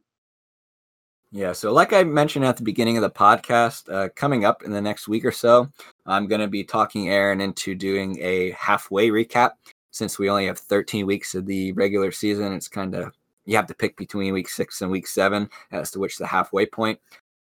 Yeah, 1.33 1.53
so 1.53 1.73
like 1.73 1.93
I 1.93 2.05
mentioned 2.05 2.45
at 2.45 2.57
the 2.57 2.63
beginning 2.63 2.97
of 2.97 3.03
the 3.03 3.11
podcast, 3.11 3.93
uh, 3.93 4.09
coming 4.15 4.45
up 4.45 4.63
in 4.63 4.73
the 4.73 4.81
next 4.81 5.09
week 5.09 5.25
or 5.25 5.33
so, 5.33 5.69
I'm 6.07 6.29
going 6.29 6.41
to 6.41 6.49
be 6.49 6.65
talking 6.65 7.09
Aaron 7.09 7.41
into 7.41 7.75
doing 7.75 8.19
a 8.21 8.51
halfway 8.53 9.11
recap. 9.11 9.53
Since 9.91 10.19
we 10.19 10.29
only 10.29 10.47
have 10.47 10.59
13 10.59 11.07
weeks 11.07 11.35
of 11.35 11.47
the 11.47 11.73
regular 11.73 12.13
season, 12.13 12.53
it's 12.53 12.69
kind 12.69 12.95
of 12.95 13.13
you 13.45 13.57
have 13.57 13.67
to 13.67 13.75
pick 13.75 13.97
between 13.97 14.35
week 14.35 14.49
six 14.49 14.83
and 14.83 14.91
week 14.91 15.07
seven 15.07 15.49
as 15.73 15.91
to 15.93 15.99
which 15.99 16.19
the 16.19 16.27
halfway 16.27 16.67
point. 16.67 16.99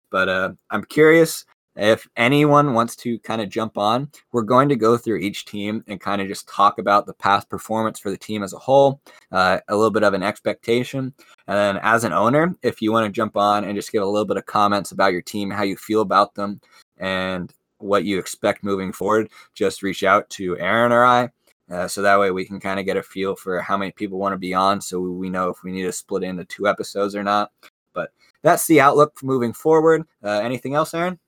But 0.10 0.30
uh, 0.30 0.52
I'm 0.70 0.84
curious 0.84 1.46
if 1.76 2.08
anyone 2.16 2.74
wants 2.74 2.96
to 2.98 3.18
kind 3.20 3.42
of 3.42 3.50
jump 3.50 3.78
on, 3.78 4.10
we're 4.32 4.44
going 4.44 4.70
to 4.70 4.76
go 4.76 4.98
through 4.98 5.18
each 5.18 5.46
team 5.46 5.84
and 5.88 6.00
kind 6.00 6.22
of 6.22 6.28
just 6.28 6.48
talk 6.48 6.78
about 6.78 7.06
the 7.06 7.14
past 7.14 7.50
performance 7.50 8.00
for 8.00 8.12
the 8.12 8.18
team 8.18 8.44
as 8.44 8.54
a 8.54 8.60
whole, 8.60 9.02
uh, 9.32 9.60
a 9.68 9.76
little 9.76 9.92
bit 9.92 10.04
of 10.04 10.14
an 10.14 10.24
expectation. 10.24 11.14
And 11.48 11.58
then 11.58 11.80
as 11.82 12.04
an 12.04 12.14
owner, 12.14 12.56
if 12.62 12.82
you 12.82 12.92
want 12.92 13.08
to 13.08 13.12
jump 13.12 13.36
on 13.36 13.64
and 13.64 13.76
just 13.76 13.92
give 13.92 14.04
a 14.04 14.08
little 14.08 14.26
bit 14.26 14.38
of 14.38 14.46
comments 14.46 14.92
about 14.92 15.14
your 15.14 15.22
team, 15.22 15.50
how 15.50 15.64
you 15.64 15.76
feel 15.76 16.02
about 16.02 16.36
them, 16.36 16.62
and 16.98 17.52
what 17.80 18.06
you 18.06 18.20
expect 18.20 18.64
moving 18.64 18.94
forward, 18.94 19.30
just 19.54 19.84
reach 19.84 20.04
out 20.04 20.30
to 20.32 20.58
Aaron 20.60 20.92
or 20.92 21.04
I. 21.04 21.30
Uh, 21.72 21.88
so 21.88 22.02
that 22.02 22.20
way 22.20 22.30
we 22.30 22.46
can 22.46 22.60
kind 22.60 22.80
of 22.80 22.86
get 22.86 22.98
a 22.98 23.04
feel 23.04 23.36
for 23.36 23.60
how 23.62 23.78
many 23.78 23.92
people 23.92 24.20
want 24.20 24.34
to 24.34 24.38
be 24.38 24.54
on 24.54 24.82
so 24.82 25.00
we 25.00 25.30
know 25.30 25.50
if 25.50 25.64
we 25.64 25.72
need 25.72 25.84
to 25.84 25.92
split 25.92 26.24
into 26.24 26.46
two 26.46 26.68
episodes 26.68 27.16
or 27.16 27.24
not. 27.24 27.52
But 27.94 28.12
that's 28.42 28.68
the 28.68 28.82
outlook 28.82 29.14
for 29.18 29.26
moving 29.26 29.54
forward. 29.54 30.04
Uh, 30.24 30.40
anything 30.44 30.76
else, 30.76 30.94
Aaron? 30.94 31.20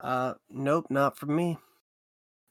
Uh, 0.00 0.34
nope, 0.50 0.86
not 0.90 1.16
for 1.16 1.26
me. 1.26 1.58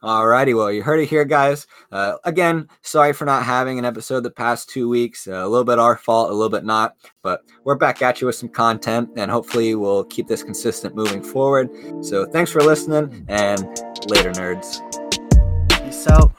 Alrighty, 0.01 0.55
well, 0.55 0.71
you 0.71 0.81
heard 0.81 1.01
it 1.01 1.09
here, 1.09 1.25
guys. 1.25 1.67
Uh, 1.91 2.13
again, 2.23 2.69
sorry 2.83 3.11
for 3.11 3.25
not 3.25 3.43
having 3.43 3.79
an 3.79 3.83
episode 3.83 4.21
the 4.21 4.31
past 4.31 4.69
two 4.69 4.87
weeks. 4.87 5.27
Uh, 5.27 5.33
a 5.33 5.47
little 5.47 5.65
bit 5.65 5.77
our 5.77 5.97
fault, 5.97 6.29
a 6.29 6.33
little 6.33 6.49
bit 6.49 6.63
not, 6.63 6.95
but 7.21 7.41
we're 7.65 7.75
back 7.75 8.01
at 8.01 8.21
you 8.21 8.27
with 8.27 8.35
some 8.35 8.47
content, 8.47 9.09
and 9.17 9.29
hopefully, 9.29 9.75
we'll 9.75 10.05
keep 10.05 10.27
this 10.27 10.41
consistent 10.41 10.95
moving 10.95 11.21
forward. 11.21 11.69
So, 12.01 12.25
thanks 12.25 12.49
for 12.49 12.61
listening, 12.61 13.25
and 13.27 13.59
later, 14.07 14.31
nerds. 14.31 14.79
Peace 15.83 16.07
out. 16.07 16.31